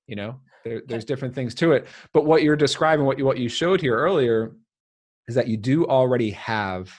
you 0.07 0.16
know 0.16 0.41
there, 0.64 0.82
there's 0.87 1.05
different 1.05 1.35
things 1.35 1.55
to 1.57 1.72
it 1.72 1.87
but 2.12 2.24
what 2.24 2.43
you're 2.43 2.57
describing 2.57 3.05
what 3.05 3.18
you 3.18 3.24
what 3.24 3.39
you 3.39 3.49
showed 3.49 3.80
here 3.80 3.97
earlier 3.97 4.55
is 5.28 5.35
that 5.35 5.49
you 5.49 5.57
do 5.57 5.87
already 5.87 6.30
have 6.30 6.93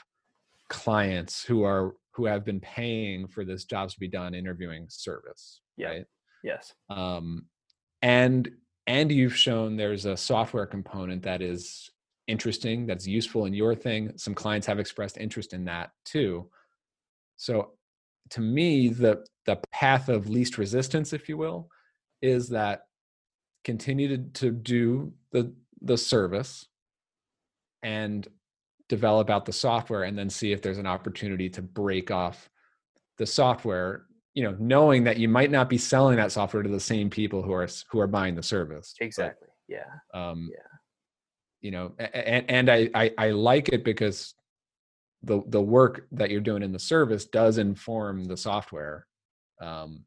clients 0.69 1.43
who 1.43 1.63
are 1.63 1.95
who 2.11 2.25
have 2.25 2.43
been 2.43 2.59
paying 2.59 3.27
for 3.27 3.45
this 3.45 3.65
jobs 3.65 3.93
to 3.93 3.99
be 3.99 4.07
done 4.07 4.33
interviewing 4.33 4.85
service 4.89 5.61
yeah. 5.77 5.87
right 5.87 6.05
yes 6.43 6.73
um 6.89 7.45
and 8.01 8.49
and 8.87 9.11
you've 9.11 9.35
shown 9.35 9.75
there's 9.75 10.05
a 10.05 10.17
software 10.17 10.65
component 10.65 11.23
that 11.23 11.41
is 11.41 11.89
interesting 12.27 12.85
that's 12.85 13.05
useful 13.05 13.45
in 13.45 13.53
your 13.53 13.75
thing 13.75 14.11
some 14.17 14.33
clients 14.33 14.65
have 14.65 14.79
expressed 14.79 15.17
interest 15.17 15.53
in 15.53 15.65
that 15.65 15.91
too. 16.03 16.49
So 17.37 17.71
to 18.31 18.41
me 18.41 18.89
the 18.89 19.23
the 19.45 19.57
path 19.71 20.09
of 20.09 20.29
least 20.29 20.57
resistance 20.57 21.13
if 21.13 21.29
you 21.29 21.37
will 21.37 21.69
is 22.21 22.49
that 22.49 22.85
continue 23.63 24.07
to, 24.07 24.17
to 24.33 24.51
do 24.51 25.13
the 25.31 25.53
the 25.81 25.97
service 25.97 26.67
and 27.83 28.27
develop 28.89 29.29
out 29.29 29.45
the 29.45 29.53
software 29.53 30.03
and 30.03 30.17
then 30.17 30.29
see 30.29 30.51
if 30.51 30.61
there's 30.61 30.77
an 30.77 30.87
opportunity 30.87 31.49
to 31.49 31.61
break 31.61 32.11
off 32.11 32.49
the 33.17 33.25
software 33.25 34.05
you 34.33 34.43
know 34.43 34.55
knowing 34.59 35.03
that 35.03 35.17
you 35.17 35.27
might 35.27 35.51
not 35.51 35.69
be 35.69 35.77
selling 35.77 36.17
that 36.17 36.31
software 36.31 36.63
to 36.63 36.69
the 36.69 36.79
same 36.79 37.09
people 37.09 37.41
who 37.41 37.53
are 37.53 37.67
who 37.89 37.99
are 37.99 38.07
buying 38.07 38.35
the 38.35 38.43
service 38.43 38.95
exactly 38.99 39.47
but, 39.47 39.75
yeah 39.75 40.19
um 40.19 40.49
yeah 40.51 40.74
you 41.65 41.71
know 41.71 41.91
and 41.97 42.45
and 42.47 42.69
I, 42.69 42.89
I 42.93 43.11
i 43.17 43.29
like 43.31 43.69
it 43.69 43.83
because 43.83 44.35
the 45.23 45.41
the 45.47 45.61
work 45.61 46.05
that 46.11 46.29
you're 46.29 46.39
doing 46.39 46.61
in 46.61 46.71
the 46.71 46.77
service 46.77 47.25
does 47.25 47.57
inform 47.57 48.25
the 48.25 48.37
software 48.37 49.07
um 49.59 50.05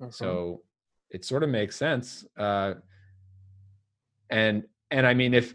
mm-hmm. 0.00 0.10
so 0.10 0.62
it 1.10 1.24
sort 1.24 1.42
of 1.42 1.48
makes 1.48 1.74
sense 1.74 2.24
uh 2.38 2.74
and 4.30 4.62
and 4.92 5.04
i 5.04 5.14
mean 5.14 5.34
if 5.34 5.54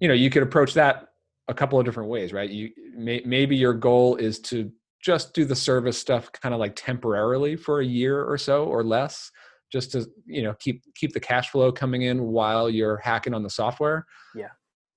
you 0.00 0.08
know 0.08 0.14
you 0.14 0.28
could 0.28 0.42
approach 0.42 0.74
that 0.74 1.08
a 1.48 1.54
couple 1.54 1.78
of 1.78 1.86
different 1.86 2.10
ways 2.10 2.34
right 2.34 2.50
you 2.50 2.68
may, 2.94 3.22
maybe 3.24 3.56
your 3.56 3.72
goal 3.72 4.16
is 4.16 4.38
to 4.38 4.70
just 5.00 5.32
do 5.32 5.46
the 5.46 5.56
service 5.56 5.98
stuff 5.98 6.30
kind 6.30 6.52
of 6.52 6.60
like 6.60 6.76
temporarily 6.76 7.56
for 7.56 7.80
a 7.80 7.86
year 7.86 8.22
or 8.22 8.36
so 8.36 8.66
or 8.66 8.84
less 8.84 9.32
just 9.72 9.90
to 9.92 10.06
you 10.26 10.42
know 10.42 10.54
keep 10.60 10.82
keep 10.94 11.12
the 11.12 11.20
cash 11.20 11.50
flow 11.50 11.72
coming 11.72 12.02
in 12.02 12.24
while 12.24 12.68
you're 12.68 12.98
hacking 12.98 13.34
on 13.34 13.42
the 13.42 13.50
software. 13.50 14.06
Yeah. 14.34 14.50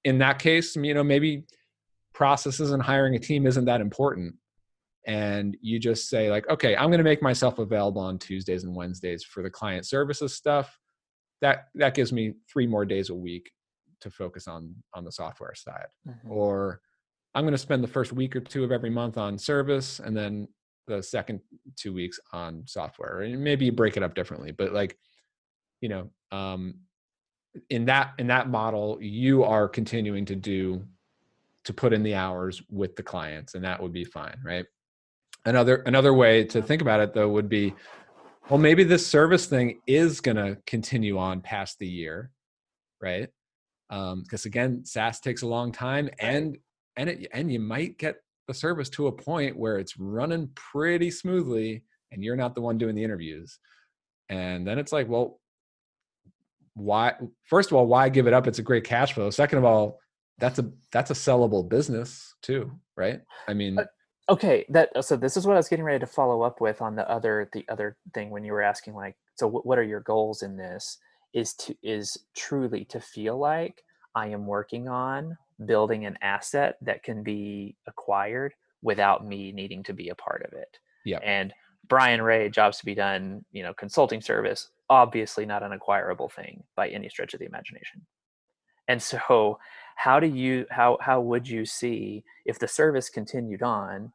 In 0.04 0.18
that 0.20 0.38
case 0.38 0.76
you 0.76 0.94
know 0.94 1.04
maybe 1.04 1.46
processes 2.14 2.72
and 2.72 2.84
hiring 2.84 3.16
a 3.16 3.20
team 3.20 3.48
isn't 3.48 3.66
that 3.66 3.82
important. 3.82 4.36
And 5.08 5.56
you 5.62 5.80
just 5.80 6.10
say 6.10 6.30
like 6.32 6.50
okay 6.50 6.76
i'm 6.76 6.90
going 6.90 6.98
to 6.98 7.04
make 7.04 7.22
myself 7.22 7.60
available 7.60 8.02
on 8.02 8.18
tuesdays 8.18 8.64
and 8.64 8.76
wednesdays 8.76 9.24
for 9.24 9.42
the 9.42 9.50
client 9.50 9.86
services 9.86 10.36
stuff. 10.36 10.78
That 11.42 11.66
that 11.76 11.94
gives 11.94 12.12
me 12.12 12.34
three 12.52 12.68
more 12.68 12.86
days 12.86 13.10
a 13.10 13.16
week 13.16 13.52
to 14.02 14.10
focus 14.10 14.48
on 14.48 14.76
on 14.94 15.06
the 15.06 15.12
software 15.12 15.56
side. 15.56 15.88
Mm-hmm. 16.08 16.32
or 16.32 16.82
i'm 17.34 17.44
going 17.44 17.54
to 17.54 17.58
spend 17.58 17.84
the 17.84 17.88
first 17.88 18.12
week 18.12 18.36
or 18.36 18.42
two 18.42 18.64
of 18.64 18.72
every 18.72 18.90
month 18.90 19.18
on 19.18 19.38
service 19.38 20.00
and 20.00 20.18
then 20.18 20.48
the 20.88 21.02
second 21.02 21.40
two 21.76 21.94
weeks 21.94 22.20
on 22.34 22.64
software 22.66 23.22
and 23.22 23.44
maybe 23.44 23.66
you 23.66 23.72
break 23.72 23.98
it 23.98 24.04
up 24.04 24.16
differently 24.16 24.52
but 24.52 24.74
like 24.74 24.98
you 25.82 25.90
know 25.90 26.10
um 26.32 26.76
in 27.70 27.86
that 27.86 28.14
in 28.18 28.28
that 28.28 28.50
model 28.50 28.98
you 29.02 29.44
are 29.44 29.68
continuing 29.68 30.26
to 30.26 30.36
do 30.36 30.84
to 31.64 31.74
put 31.74 31.94
in 31.94 32.04
the 32.04 32.16
hours 32.16 32.62
with 32.70 32.96
the 32.96 33.04
clients 33.04 33.56
and 33.56 33.64
that 33.64 33.82
would 33.82 33.94
be 33.94 34.06
fine 34.06 34.38
right? 34.44 34.66
Another 35.46 35.78
another 35.86 36.14
way 36.14 36.44
to 36.46 36.62
think 36.62 36.82
about 36.82 37.00
it 37.00 37.14
though 37.14 37.30
would 37.30 37.50
be 37.50 37.74
well 38.50 38.60
maybe 38.60 38.84
this 38.84 39.06
service 39.06 39.46
thing 39.46 39.80
is 39.88 40.22
going 40.22 40.38
to 40.38 40.58
continue 40.66 41.18
on 41.18 41.42
past 41.42 41.78
the 41.80 41.88
year 41.88 42.32
right? 43.02 43.30
Because 43.90 44.46
um, 44.46 44.50
again 44.50 44.86
saas 44.86 45.20
takes 45.20 45.42
a 45.42 45.48
long 45.48 45.72
time 45.72 46.10
and 46.20 46.58
and 46.98 47.10
it 47.10 47.28
and 47.34 47.52
you 47.52 47.60
might 47.60 47.98
get 47.98 48.18
the 48.48 48.54
service 48.54 48.90
to 48.90 49.08
a 49.08 49.12
point 49.12 49.58
where 49.58 49.78
it's 49.78 49.98
running 49.98 50.50
pretty 50.56 51.12
smoothly 51.12 51.84
and 52.12 52.24
you're 52.24 52.36
not 52.36 52.56
the 52.56 52.62
one 52.62 52.78
doing 52.78 52.96
the 52.96 53.04
interviews. 53.04 53.60
And 54.30 54.66
then 54.68 54.80
it's 54.80 54.92
like 54.92 55.08
well 55.08 55.40
why 56.74 57.14
first 57.46 57.72
of 57.72 57.78
all 57.78 57.88
why 57.88 58.10
give 58.10 58.28
it 58.28 58.34
up? 58.34 58.48
It's 58.48 58.60
a 58.60 58.64
great 58.64 58.84
cash 58.84 59.14
flow. 59.14 59.30
Second 59.30 59.60
of 59.60 59.66
all 59.66 60.00
that's 60.38 60.60
a 60.60 60.72
that's 60.92 61.12
a 61.12 61.16
sellable 61.16 61.68
business 61.68 62.36
too 62.42 62.72
right? 62.98 63.22
I 63.48 63.54
mean 63.54 63.80
uh, 63.80 63.86
okay 64.30 64.66
that 64.70 64.90
so 65.06 65.16
this 65.16 65.38
is 65.38 65.46
what 65.46 65.54
i 65.54 65.58
was 65.58 65.68
getting 65.68 65.86
ready 65.86 66.00
to 66.00 66.08
follow 66.08 66.42
up 66.42 66.60
with 66.60 66.82
on 66.82 66.96
the 66.96 67.08
other 67.08 67.48
the 67.54 67.64
other 67.70 67.96
thing 68.16 68.32
when 68.32 68.44
you 68.44 68.52
were 68.52 68.62
asking 68.64 68.96
like 68.96 69.16
so 69.36 69.48
what, 69.48 69.66
what 69.66 69.78
are 69.78 69.84
your 69.84 70.00
goals 70.00 70.42
in 70.42 70.58
this? 70.58 70.98
Is 71.34 71.54
to 71.56 71.76
is 71.84 72.18
truly 72.36 72.86
to 72.86 73.00
feel 73.00 73.38
like 73.38 73.84
I 74.16 74.28
am 74.28 74.48
working 74.48 74.88
on 74.88 75.38
building 75.64 76.06
an 76.06 76.18
asset 76.22 76.78
that 76.82 77.04
can 77.04 77.24
be 77.24 77.76
acquired 77.88 78.54
without 78.82 79.26
me 79.26 79.52
needing 79.52 79.84
to 79.84 79.94
be 79.94 80.10
a 80.10 80.16
part 80.16 80.44
of 80.46 80.54
it. 80.54 80.78
Yeah. 81.06 81.20
And 81.24 81.54
Brian 81.88 82.22
Ray, 82.22 82.50
jobs 82.50 82.80
to 82.80 82.86
be 82.86 82.96
done, 82.96 83.46
you 83.52 83.64
know, 83.64 83.74
consulting 83.74 84.22
service, 84.22 84.70
obviously 84.90 85.46
not 85.46 85.64
an 85.64 85.72
acquirable 85.72 86.30
thing 86.30 86.64
by 86.76 86.90
any 86.90 87.10
stretch 87.10 87.34
of 87.34 87.40
the 87.40 87.46
imagination. 87.46 88.06
And 88.88 89.02
so 89.02 89.60
how 89.96 90.20
do 90.20 90.28
you 90.28 90.66
how 90.70 90.98
how 91.02 91.22
would 91.22 91.48
you 91.48 91.66
see 91.66 92.24
if 92.46 92.60
the 92.60 92.68
service 92.68 93.10
continued 93.10 93.64
on 93.64 94.12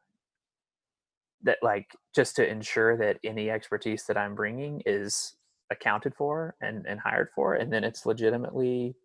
that 1.43 1.57
like 1.61 1.95
just 2.15 2.35
to 2.35 2.47
ensure 2.47 2.95
that 2.97 3.17
any 3.23 3.49
expertise 3.49 4.05
that 4.05 4.17
I'm 4.17 4.35
bringing 4.35 4.81
is 4.85 5.33
accounted 5.71 6.13
for 6.13 6.55
and, 6.61 6.85
and 6.85 6.99
hired 6.99 7.29
for, 7.33 7.55
and 7.55 7.73
then 7.73 7.83
it's 7.83 8.05
legitimately 8.05 8.95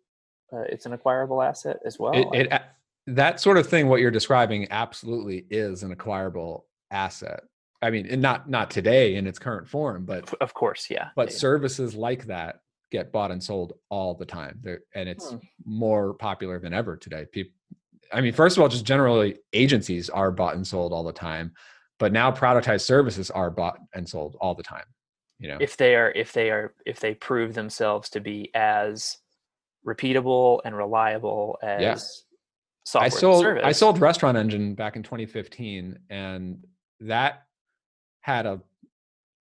uh, 0.53 0.61
it's 0.61 0.85
an 0.85 0.93
acquirable 0.93 1.41
asset 1.41 1.77
as 1.85 1.99
well. 1.99 2.13
It, 2.13 2.47
it, 2.51 2.61
that 3.07 3.39
sort 3.39 3.57
of 3.57 3.67
thing, 3.67 3.87
what 3.87 4.01
you're 4.01 4.11
describing, 4.11 4.67
absolutely 4.71 5.45
is 5.49 5.83
an 5.83 5.91
acquirable 5.91 6.65
asset. 6.91 7.41
I 7.81 7.89
mean, 7.89 8.19
not 8.19 8.49
not 8.49 8.71
today 8.71 9.15
in 9.15 9.27
its 9.27 9.39
current 9.39 9.67
form, 9.67 10.05
but 10.05 10.33
of 10.41 10.53
course, 10.53 10.87
yeah. 10.89 11.09
But 11.15 11.29
yeah. 11.29 11.37
services 11.37 11.95
like 11.95 12.25
that 12.25 12.61
get 12.91 13.11
bought 13.11 13.31
and 13.31 13.43
sold 13.43 13.73
all 13.89 14.15
the 14.15 14.25
time, 14.25 14.59
They're, 14.61 14.79
and 14.95 15.07
it's 15.07 15.29
hmm. 15.29 15.37
more 15.65 16.13
popular 16.13 16.59
than 16.59 16.73
ever 16.73 16.95
today. 16.95 17.25
People, 17.31 17.53
I 18.11 18.21
mean, 18.21 18.33
first 18.33 18.57
of 18.57 18.63
all, 18.63 18.69
just 18.69 18.85
generally 18.85 19.37
agencies 19.53 20.09
are 20.09 20.31
bought 20.31 20.55
and 20.55 20.65
sold 20.65 20.93
all 20.93 21.03
the 21.03 21.11
time, 21.11 21.51
but 21.99 22.13
now 22.13 22.31
productized 22.31 22.81
services 22.81 23.29
are 23.29 23.51
bought 23.51 23.77
and 23.93 24.07
sold 24.07 24.37
all 24.39 24.55
the 24.55 24.63
time 24.63 24.85
you 25.39 25.47
know 25.47 25.57
if 25.59 25.77
they 25.77 25.95
are 25.95 26.11
if 26.11 26.33
they 26.33 26.49
are 26.49 26.73
if 26.85 26.99
they 26.99 27.13
prove 27.13 27.53
themselves 27.53 28.09
to 28.09 28.19
be 28.19 28.49
as 28.55 29.17
repeatable 29.87 30.59
and 30.65 30.75
reliable 30.75 31.57
as 31.61 31.81
yeah. 31.81 31.95
software 32.83 33.05
I 33.05 33.09
sold 33.09 33.45
I 33.45 33.71
sold 33.71 33.99
Restaurant 33.99 34.37
Engine 34.37 34.75
back 34.75 34.95
in 34.95 35.03
2015 35.03 35.99
and 36.09 36.65
that 37.01 37.43
had 38.21 38.45
a 38.45 38.61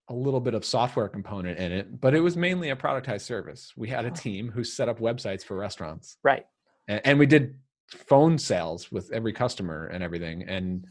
a 0.08 0.14
little 0.14 0.40
bit 0.40 0.54
of 0.54 0.64
software 0.64 1.08
component 1.08 1.58
in 1.58 1.72
it, 1.72 2.00
but 2.00 2.14
it 2.14 2.20
was 2.20 2.36
mainly 2.36 2.70
a 2.70 2.76
productized 2.76 3.22
service. 3.22 3.72
We 3.76 3.88
had 3.88 4.04
a 4.04 4.10
team 4.12 4.48
who 4.52 4.62
set 4.62 4.88
up 4.88 5.00
websites 5.00 5.42
for 5.42 5.56
restaurants. 5.56 6.16
Right. 6.22 6.46
And, 6.86 7.00
and 7.04 7.18
we 7.18 7.26
did 7.26 7.56
phone 7.88 8.38
sales 8.38 8.92
with 8.92 9.10
every 9.10 9.32
customer 9.32 9.86
and 9.86 10.04
everything. 10.04 10.44
And, 10.44 10.86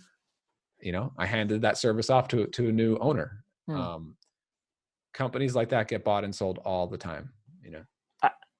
you 0.81 0.91
know, 0.91 1.13
I 1.17 1.25
handed 1.27 1.61
that 1.61 1.77
service 1.77 2.09
off 2.09 2.27
to, 2.29 2.45
to 2.45 2.67
a 2.67 2.73
new 2.73 2.97
owner. 2.97 3.45
Hmm. 3.67 3.75
Um, 3.77 4.15
companies 5.15 5.55
like 5.55 5.69
that 5.69 5.87
get 5.87 6.03
bought 6.03 6.25
and 6.25 6.35
sold 6.35 6.59
all 6.65 6.87
the 6.87 6.97
time 6.97 7.29
you 7.65 7.71
know 7.71 7.83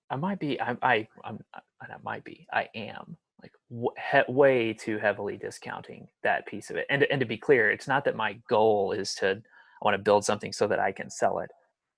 i, 0.10 0.16
might 0.16 0.40
be 0.40 0.60
i 0.62 0.76
i 0.82 1.08
i'm 1.24 1.40
i 1.82 1.88
might 2.04 2.24
be 2.24 2.48
i 2.52 2.68
am 2.76 3.18
like 3.42 3.52
w- 3.70 4.34
way 4.34 4.74
too 4.74 4.98
heavily 4.98 5.38
discounting 5.38 6.08
that 6.24 6.46
piece 6.46 6.70
of 6.70 6.76
it 6.76 6.86
and 6.90 7.04
and 7.04 7.20
to 7.20 7.26
be 7.26 7.38
clear 7.38 7.72
it's 7.72 7.88
not 7.88 8.06
that 8.06 8.16
my 8.16 8.40
goal 8.50 8.92
is 8.92 9.14
to 9.16 9.32
i 9.32 9.86
want 9.86 9.96
to 9.96 10.02
build 10.02 10.26
something 10.26 10.52
so 10.52 10.68
that 10.68 10.80
i 10.80 10.92
can 10.92 11.10
sell 11.10 11.40
it 11.40 11.50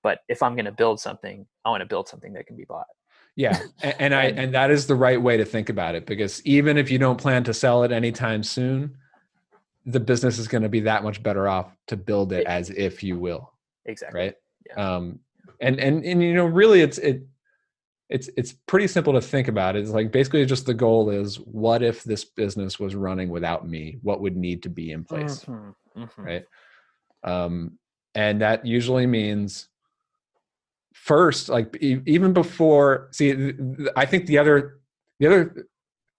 but 0.03 0.19
if 0.27 0.41
i'm 0.43 0.55
going 0.55 0.65
to 0.65 0.71
build 0.71 0.99
something 0.99 1.45
i 1.65 1.69
want 1.69 1.81
to 1.81 1.87
build 1.87 2.07
something 2.07 2.33
that 2.33 2.47
can 2.47 2.55
be 2.55 2.65
bought. 2.65 2.87
Yeah 3.35 3.59
and, 3.83 3.95
and 3.99 4.15
i 4.15 4.23
and 4.25 4.53
that 4.53 4.71
is 4.71 4.87
the 4.87 4.95
right 4.95 5.21
way 5.21 5.37
to 5.37 5.45
think 5.45 5.69
about 5.69 5.95
it 5.95 6.05
because 6.05 6.43
even 6.45 6.77
if 6.77 6.89
you 6.89 6.97
don't 6.97 7.19
plan 7.19 7.43
to 7.45 7.53
sell 7.53 7.83
it 7.83 7.91
anytime 7.91 8.43
soon 8.43 8.97
the 9.85 9.99
business 9.99 10.37
is 10.37 10.47
going 10.47 10.63
to 10.63 10.69
be 10.69 10.81
that 10.81 11.03
much 11.03 11.23
better 11.23 11.47
off 11.47 11.71
to 11.87 11.95
build 11.95 12.33
it 12.33 12.45
as 12.45 12.69
if 12.71 13.03
you 13.03 13.17
will 13.17 13.53
exactly 13.85 14.19
right? 14.19 14.35
yeah. 14.67 14.95
um 14.95 15.19
and 15.61 15.79
and 15.79 16.03
and 16.03 16.21
you 16.21 16.33
know 16.33 16.45
really 16.45 16.81
it's 16.81 16.97
it 16.97 17.23
it's 18.09 18.29
it's 18.37 18.53
pretty 18.67 18.87
simple 18.87 19.13
to 19.13 19.21
think 19.21 19.47
about 19.47 19.75
it's 19.75 19.89
like 19.89 20.11
basically 20.11 20.45
just 20.45 20.65
the 20.65 20.73
goal 20.73 21.09
is 21.09 21.37
what 21.37 21.83
if 21.83 22.03
this 22.03 22.23
business 22.23 22.79
was 22.79 22.95
running 22.95 23.29
without 23.29 23.67
me? 23.67 23.99
What 24.01 24.21
would 24.21 24.37
need 24.37 24.63
to 24.63 24.69
be 24.69 24.91
in 24.91 25.03
place 25.03 25.43
mm-hmm, 25.43 26.01
mm-hmm. 26.01 26.21
right? 26.21 26.45
Um 27.23 27.77
and 28.15 28.41
that 28.41 28.65
usually 28.65 29.05
means 29.05 29.67
first 30.93 31.49
like 31.49 31.77
e- 31.81 32.01
even 32.05 32.33
before 32.33 33.07
see 33.11 33.33
th- 33.33 33.55
th- 33.55 33.89
i 33.95 34.03
think 34.03 34.25
the 34.25 34.37
other 34.37 34.79
the 35.19 35.27
other 35.27 35.67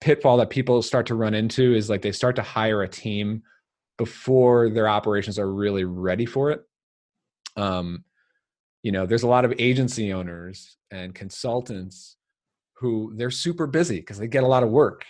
pitfall 0.01 0.37
that 0.37 0.49
people 0.49 0.81
start 0.81 1.05
to 1.05 1.15
run 1.15 1.33
into 1.33 1.75
is 1.75 1.89
like 1.89 2.01
they 2.01 2.11
start 2.11 2.35
to 2.35 2.41
hire 2.41 2.81
a 2.81 2.87
team 2.87 3.43
before 3.97 4.69
their 4.69 4.87
operations 4.87 5.37
are 5.37 5.51
really 5.51 5.83
ready 5.83 6.25
for 6.25 6.51
it. 6.51 6.61
Um 7.55 8.03
you 8.83 8.91
know 8.91 9.05
there's 9.05 9.23
a 9.23 9.27
lot 9.27 9.45
of 9.45 9.53
agency 9.59 10.13
owners 10.13 10.77
and 10.91 11.13
consultants 11.13 12.17
who 12.73 13.13
they're 13.15 13.31
super 13.31 13.67
busy 13.67 13.99
because 13.99 14.17
they 14.17 14.27
get 14.27 14.43
a 14.43 14.47
lot 14.47 14.63
of 14.63 14.69
work 14.69 15.05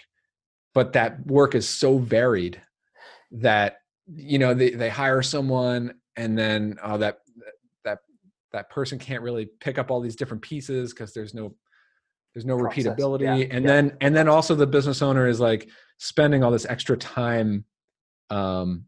but 0.74 0.94
that 0.94 1.26
work 1.26 1.56
is 1.56 1.68
so 1.68 1.98
varied 1.98 2.62
that 3.32 3.78
you 4.08 4.40
know 4.40 4.54
they, 4.54 4.72
they 4.72 4.90
hire 4.90 5.22
someone 5.22 5.94
and 6.16 6.38
then 6.38 6.78
oh 6.84 6.98
that 6.98 7.20
that 7.86 8.00
that 8.52 8.70
person 8.70 8.98
can't 8.98 9.24
really 9.24 9.48
pick 9.60 9.78
up 9.78 9.92
all 9.92 10.02
these 10.02 10.16
different 10.16 10.42
pieces 10.42 10.94
because 10.94 11.14
there's 11.14 11.34
no 11.34 11.54
there's 12.34 12.46
no 12.46 12.58
Process, 12.58 12.86
repeatability. 12.86 13.22
Yeah, 13.22 13.48
and 13.56 13.66
yeah. 13.66 13.72
then 13.72 13.98
and 14.02 14.16
then 14.16 14.28
also 14.28 14.56
the 14.56 14.68
business 14.68 15.02
owner 15.02 15.28
is 15.28 15.40
like 15.40 15.70
spending 15.98 16.44
all 16.44 16.52
this 16.52 16.66
extra 16.66 16.98
time 16.98 17.66
um 18.30 18.86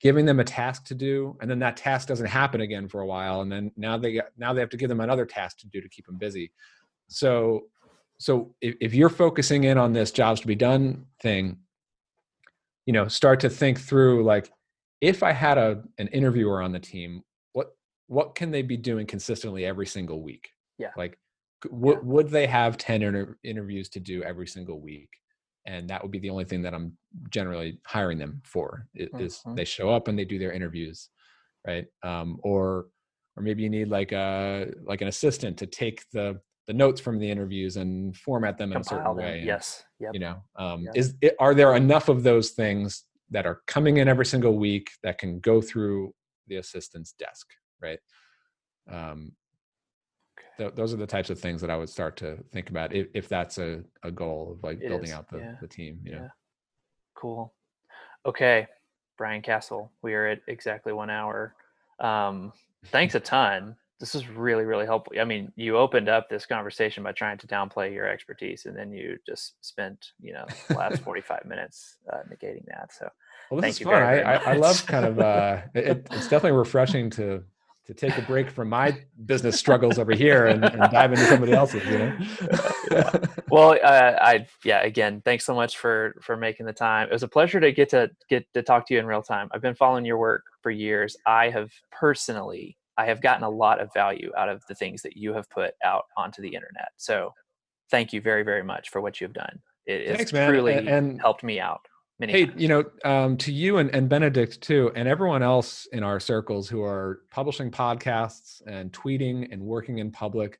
giving 0.00 0.24
them 0.26 0.38
a 0.40 0.44
task 0.44 0.84
to 0.84 0.94
do 0.94 1.36
and 1.40 1.50
then 1.50 1.58
that 1.58 1.76
task 1.76 2.06
doesn't 2.08 2.26
happen 2.26 2.60
again 2.60 2.88
for 2.88 3.00
a 3.00 3.06
while 3.06 3.40
and 3.40 3.50
then 3.50 3.70
now 3.76 3.96
they 3.98 4.14
got 4.14 4.26
now 4.36 4.52
they 4.52 4.60
have 4.60 4.70
to 4.70 4.76
give 4.76 4.88
them 4.88 5.00
another 5.00 5.26
task 5.26 5.58
to 5.58 5.66
do 5.68 5.80
to 5.80 5.88
keep 5.88 6.06
them 6.06 6.16
busy 6.18 6.52
so 7.08 7.62
so 8.18 8.54
if, 8.60 8.74
if 8.80 8.94
you're 8.94 9.08
focusing 9.08 9.64
in 9.64 9.78
on 9.78 9.92
this 9.92 10.10
jobs 10.10 10.40
to 10.40 10.46
be 10.46 10.54
done 10.54 11.04
thing 11.20 11.58
you 12.86 12.92
know 12.92 13.08
start 13.08 13.40
to 13.40 13.50
think 13.50 13.80
through 13.80 14.22
like 14.24 14.50
if 15.00 15.22
i 15.22 15.32
had 15.32 15.58
a 15.58 15.82
an 15.98 16.08
interviewer 16.08 16.62
on 16.62 16.72
the 16.72 16.80
team 16.80 17.22
what 17.52 17.68
what 18.06 18.34
can 18.34 18.50
they 18.50 18.62
be 18.62 18.76
doing 18.76 19.06
consistently 19.06 19.64
every 19.64 19.86
single 19.86 20.22
week 20.22 20.50
Yeah. 20.78 20.90
like 20.96 21.18
would, 21.70 21.98
Yeah. 21.98 22.04
would 22.04 22.28
they 22.30 22.46
have 22.46 22.78
10 22.78 23.02
inter- 23.02 23.36
interviews 23.42 23.88
to 23.90 24.00
do 24.00 24.22
every 24.22 24.46
single 24.46 24.80
week 24.80 25.10
and 25.68 25.88
that 25.90 26.02
would 26.02 26.10
be 26.10 26.18
the 26.18 26.30
only 26.30 26.44
thing 26.44 26.62
that 26.62 26.74
i'm 26.74 26.96
generally 27.30 27.78
hiring 27.86 28.18
them 28.18 28.40
for 28.44 28.86
is 28.94 29.42
Mhm. 29.46 29.56
they 29.56 29.64
show 29.64 29.90
up 29.90 30.08
and 30.08 30.18
they 30.18 30.24
do 30.24 30.38
their 30.38 30.52
interviews 30.52 31.10
right 31.66 31.86
um, 32.02 32.40
or 32.42 32.88
or 33.36 33.42
maybe 33.42 33.62
you 33.62 33.70
need 33.70 33.88
like 33.88 34.12
a 34.12 34.72
like 34.82 35.00
an 35.02 35.08
assistant 35.08 35.56
to 35.58 35.66
take 35.66 35.98
the 36.12 36.40
the 36.66 36.72
notes 36.74 37.00
from 37.00 37.18
the 37.18 37.30
interviews 37.30 37.76
and 37.76 38.16
format 38.16 38.58
them 38.58 38.72
in 38.72 38.80
a 38.80 38.84
certain 38.84 39.16
way 39.16 39.38
and, 39.38 39.46
Yes. 39.46 39.84
Yep. 40.00 40.14
you 40.14 40.20
know 40.20 40.36
um, 40.56 40.84
Yep. 40.84 40.96
is 40.96 41.14
it, 41.20 41.36
are 41.38 41.54
there 41.54 41.74
enough 41.76 42.08
of 42.08 42.22
those 42.22 42.50
things 42.50 43.04
that 43.30 43.46
are 43.46 43.60
coming 43.66 43.98
in 43.98 44.08
every 44.08 44.26
single 44.26 44.56
week 44.56 44.86
that 45.02 45.18
can 45.18 45.38
go 45.40 45.60
through 45.60 46.14
the 46.48 46.56
assistant's 46.56 47.12
desk 47.12 47.46
right 47.80 48.00
um, 48.90 49.32
th- 50.58 50.74
those 50.74 50.92
are 50.92 50.98
the 50.98 51.06
types 51.06 51.30
of 51.30 51.38
things 51.40 51.60
that 51.60 51.70
i 51.70 51.76
would 51.76 51.88
start 51.88 52.16
to 52.16 52.36
think 52.52 52.68
about 52.68 52.92
if, 52.92 53.06
if 53.14 53.28
that's 53.28 53.58
a, 53.58 53.82
a 54.02 54.10
goal 54.10 54.52
of 54.52 54.62
like 54.62 54.80
It 54.82 54.88
building 54.88 55.08
is, 55.08 55.14
out 55.14 55.28
the, 55.30 55.38
yeah, 55.38 55.54
the 55.60 55.68
team 55.68 56.00
you 56.04 56.12
know 56.12 56.18
yeah. 56.22 56.28
Cool. 57.18 57.52
Okay, 58.24 58.68
Brian 59.16 59.42
Casel, 59.42 59.90
we 60.02 60.14
are 60.14 60.28
at 60.28 60.40
exactly 60.46 60.92
one 60.92 61.10
hour. 61.10 61.54
Um, 61.98 62.52
thanks 62.86 63.16
a 63.16 63.20
ton. 63.20 63.74
This 63.98 64.14
is 64.14 64.28
really, 64.28 64.64
really 64.64 64.86
helpful. 64.86 65.14
I 65.20 65.24
mean, 65.24 65.52
you 65.56 65.76
opened 65.76 66.08
up 66.08 66.28
this 66.28 66.46
conversation 66.46 67.02
by 67.02 67.10
trying 67.10 67.38
to 67.38 67.48
downplay 67.48 67.92
your 67.92 68.08
expertise, 68.08 68.66
and 68.66 68.76
then 68.76 68.92
you 68.92 69.18
just 69.26 69.54
spent, 69.66 70.12
you 70.20 70.32
know, 70.32 70.46
the 70.68 70.74
last 70.74 71.02
forty-five 71.04 71.44
minutes 71.44 71.96
uh, 72.12 72.18
negating 72.32 72.64
that. 72.66 72.92
So, 72.96 73.08
well 73.50 73.60
this 73.60 73.62
Thank 73.62 73.72
is 73.72 73.80
you 73.80 73.86
fun 73.86 73.94
very, 73.94 74.22
I, 74.22 74.38
very 74.38 74.46
I, 74.46 74.52
I 74.52 74.56
love 74.58 74.86
kind 74.86 75.04
of 75.04 75.18
uh 75.18 75.62
it, 75.74 76.06
it's 76.12 76.28
definitely 76.28 76.52
refreshing 76.52 77.10
to 77.10 77.42
to 77.88 77.94
take 77.94 78.16
a 78.18 78.22
break 78.22 78.50
from 78.50 78.68
my 78.68 78.96
business 79.26 79.58
struggles 79.58 79.98
over 79.98 80.12
here 80.12 80.46
and, 80.46 80.62
and 80.64 80.78
dive 80.92 81.10
into 81.10 81.24
somebody 81.24 81.52
else's 81.52 81.84
you 81.86 81.98
know 81.98 82.16
Yeah. 82.92 83.10
well, 83.50 83.72
uh, 83.82 84.16
I 84.20 84.46
yeah. 84.64 84.82
Again, 84.82 85.20
thanks 85.24 85.44
so 85.44 85.54
much 85.54 85.76
for 85.78 86.14
for 86.22 86.36
making 86.36 86.66
the 86.66 86.72
time. 86.72 87.08
It 87.08 87.12
was 87.12 87.22
a 87.22 87.28
pleasure 87.28 87.60
to 87.60 87.72
get 87.72 87.88
to 87.90 88.10
get 88.28 88.46
to 88.54 88.62
talk 88.62 88.86
to 88.88 88.94
you 88.94 89.00
in 89.00 89.06
real 89.06 89.22
time. 89.22 89.48
I've 89.52 89.60
been 89.62 89.74
following 89.74 90.04
your 90.04 90.18
work 90.18 90.44
for 90.62 90.70
years. 90.70 91.16
I 91.26 91.50
have 91.50 91.70
personally, 91.90 92.76
I 92.96 93.06
have 93.06 93.20
gotten 93.22 93.44
a 93.44 93.50
lot 93.50 93.80
of 93.80 93.92
value 93.94 94.30
out 94.36 94.48
of 94.48 94.62
the 94.68 94.74
things 94.74 95.02
that 95.02 95.16
you 95.16 95.32
have 95.34 95.48
put 95.50 95.72
out 95.84 96.04
onto 96.16 96.40
the 96.42 96.48
internet. 96.48 96.88
So, 96.98 97.32
thank 97.90 98.12
you 98.12 98.20
very 98.20 98.42
very 98.42 98.62
much 98.62 98.90
for 98.90 99.00
what 99.00 99.20
you've 99.20 99.32
done. 99.34 99.60
It 99.86 100.14
Thanks, 100.16 100.32
man. 100.34 100.50
truly 100.50 100.74
A- 100.74 100.80
and- 100.98 101.20
helped 101.20 101.42
me 101.42 101.58
out. 101.60 101.87
Many 102.20 102.32
hey 102.32 102.46
times. 102.46 102.60
you 102.60 102.68
know 102.68 102.84
um, 103.04 103.36
to 103.38 103.52
you 103.52 103.78
and, 103.78 103.94
and 103.94 104.08
Benedikt 104.08 104.60
too 104.60 104.90
and 104.94 105.08
everyone 105.08 105.42
else 105.42 105.86
in 105.92 106.02
our 106.02 106.18
circles 106.18 106.68
who 106.68 106.82
are 106.82 107.20
publishing 107.30 107.70
podcasts 107.70 108.60
and 108.66 108.92
tweeting 108.92 109.52
and 109.52 109.62
working 109.62 109.98
in 109.98 110.10
public 110.10 110.58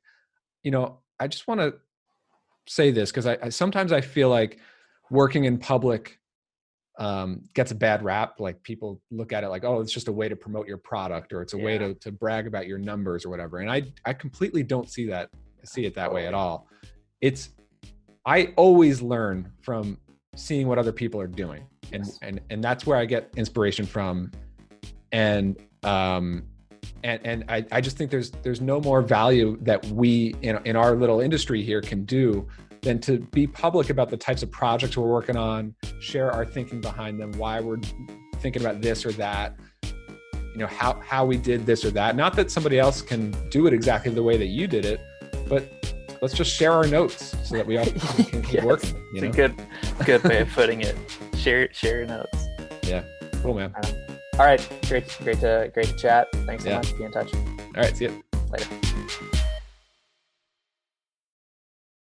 you 0.63 0.71
know 0.71 0.99
i 1.19 1.27
just 1.27 1.47
want 1.47 1.59
to 1.59 1.73
say 2.67 2.91
this 2.91 3.11
because 3.11 3.25
I, 3.25 3.37
I 3.43 3.49
sometimes 3.49 3.91
i 3.91 4.01
feel 4.01 4.29
like 4.29 4.59
working 5.09 5.45
in 5.45 5.57
public 5.57 6.17
um, 6.97 7.43
gets 7.53 7.71
a 7.71 7.75
bad 7.75 8.03
rap 8.03 8.39
like 8.39 8.61
people 8.61 9.01
look 9.09 9.31
at 9.31 9.45
it 9.45 9.47
like 9.47 9.63
oh 9.63 9.79
it's 9.79 9.93
just 9.93 10.09
a 10.09 10.11
way 10.11 10.27
to 10.27 10.35
promote 10.35 10.67
your 10.67 10.77
product 10.77 11.31
or 11.31 11.41
it's 11.41 11.53
a 11.53 11.57
way 11.57 11.77
to, 11.77 11.93
to 11.95 12.11
brag 12.11 12.45
about 12.45 12.67
your 12.67 12.77
numbers 12.77 13.25
or 13.25 13.29
whatever 13.29 13.59
and 13.59 13.71
i 13.71 13.81
i 14.05 14.11
completely 14.11 14.63
don't 14.63 14.89
see 14.89 15.07
that 15.07 15.29
see 15.63 15.85
it 15.85 15.95
that 15.95 16.11
way 16.11 16.27
at 16.27 16.33
all. 16.33 16.67
It's 17.21 17.49
i 18.25 18.53
always 18.55 19.01
learn 19.01 19.51
from 19.61 19.97
seeing 20.35 20.67
what 20.67 20.77
other 20.77 20.91
people 20.91 21.19
are 21.19 21.27
doing. 21.27 21.63
And 21.91 22.05
Yes. 22.05 22.19
and 22.21 22.39
and 22.49 22.63
that's 22.63 22.85
where 22.85 22.97
i 22.97 23.05
get 23.05 23.31
inspiration 23.35 23.85
from. 23.85 24.31
And 25.11 25.57
um 25.83 26.43
and 27.03 27.21
and 27.25 27.45
I, 27.49 27.65
I 27.71 27.81
just 27.81 27.97
think 27.97 28.11
there's 28.11 28.31
there's 28.43 28.61
no 28.61 28.79
more 28.81 29.01
value 29.01 29.57
that 29.61 29.85
we 29.87 30.35
in, 30.41 30.59
in 30.65 30.75
our 30.75 30.95
little 30.95 31.19
industry 31.19 31.63
here 31.63 31.81
can 31.81 32.05
do 32.05 32.47
than 32.81 32.99
to 32.99 33.19
be 33.19 33.45
public 33.45 33.89
about 33.89 34.09
the 34.09 34.17
types 34.17 34.41
of 34.43 34.51
projects 34.51 34.95
we're 34.97 35.07
working 35.07 35.35
on 35.35 35.75
share 35.99 36.31
our 36.31 36.45
thinking 36.45 36.79
behind 36.79 37.19
them 37.19 37.31
why 37.33 37.59
we're 37.59 37.79
thinking 38.37 38.61
about 38.61 38.81
this 38.81 39.05
or 39.05 39.11
that 39.13 39.55
you 40.53 40.57
know 40.57 40.67
how 40.67 40.99
how 41.01 41.25
we 41.25 41.37
did 41.37 41.65
this 41.65 41.83
or 41.83 41.91
that. 41.91 42.15
Not 42.15 42.35
that 42.35 42.51
somebody 42.51 42.79
else 42.79 43.01
can 43.01 43.31
do 43.49 43.67
it 43.67 43.73
exactly 43.73 44.11
the 44.13 44.23
way 44.23 44.37
that 44.37 44.47
you 44.47 44.67
did 44.67 44.85
it 44.85 45.01
but 45.47 45.78
let's 46.21 46.33
just 46.33 46.51
share 46.51 46.71
our 46.71 46.87
notes 46.87 47.35
so 47.47 47.55
that 47.55 47.65
we 47.65 47.77
all 47.77 47.85
can 48.25 48.41
keep 48.41 48.53
Yes, 48.53 48.63
working 48.63 48.95
you 48.95 49.01
it's 49.13 49.21
know 49.23 49.29
a 49.29 49.33
good 49.47 49.55
good 50.05 50.23
way 50.23 50.41
of 50.41 50.49
putting 50.53 50.81
it. 50.81 50.95
Share 51.37 51.71
share 51.73 51.97
your 51.99 52.07
notes. 52.07 52.47
Yeah, 52.83 53.03
cool 53.41 53.53
man 53.53 53.73
All 54.37 54.45
right, 54.45 54.61
great 54.87 55.05
great 55.23 55.39
to 55.41 55.69
great 55.73 55.87
to 55.87 55.95
chat. 55.97 56.27
Thanks 56.45 56.63
so 56.63 56.69
Yeah. 56.69 56.77
much. 56.77 56.97
Be 56.97 57.03
in 57.03 57.11
touch. 57.11 57.33
all 57.33 57.71
right 57.75 57.95
see 57.95 58.05
ya 58.05 58.11
Later. 58.51 58.88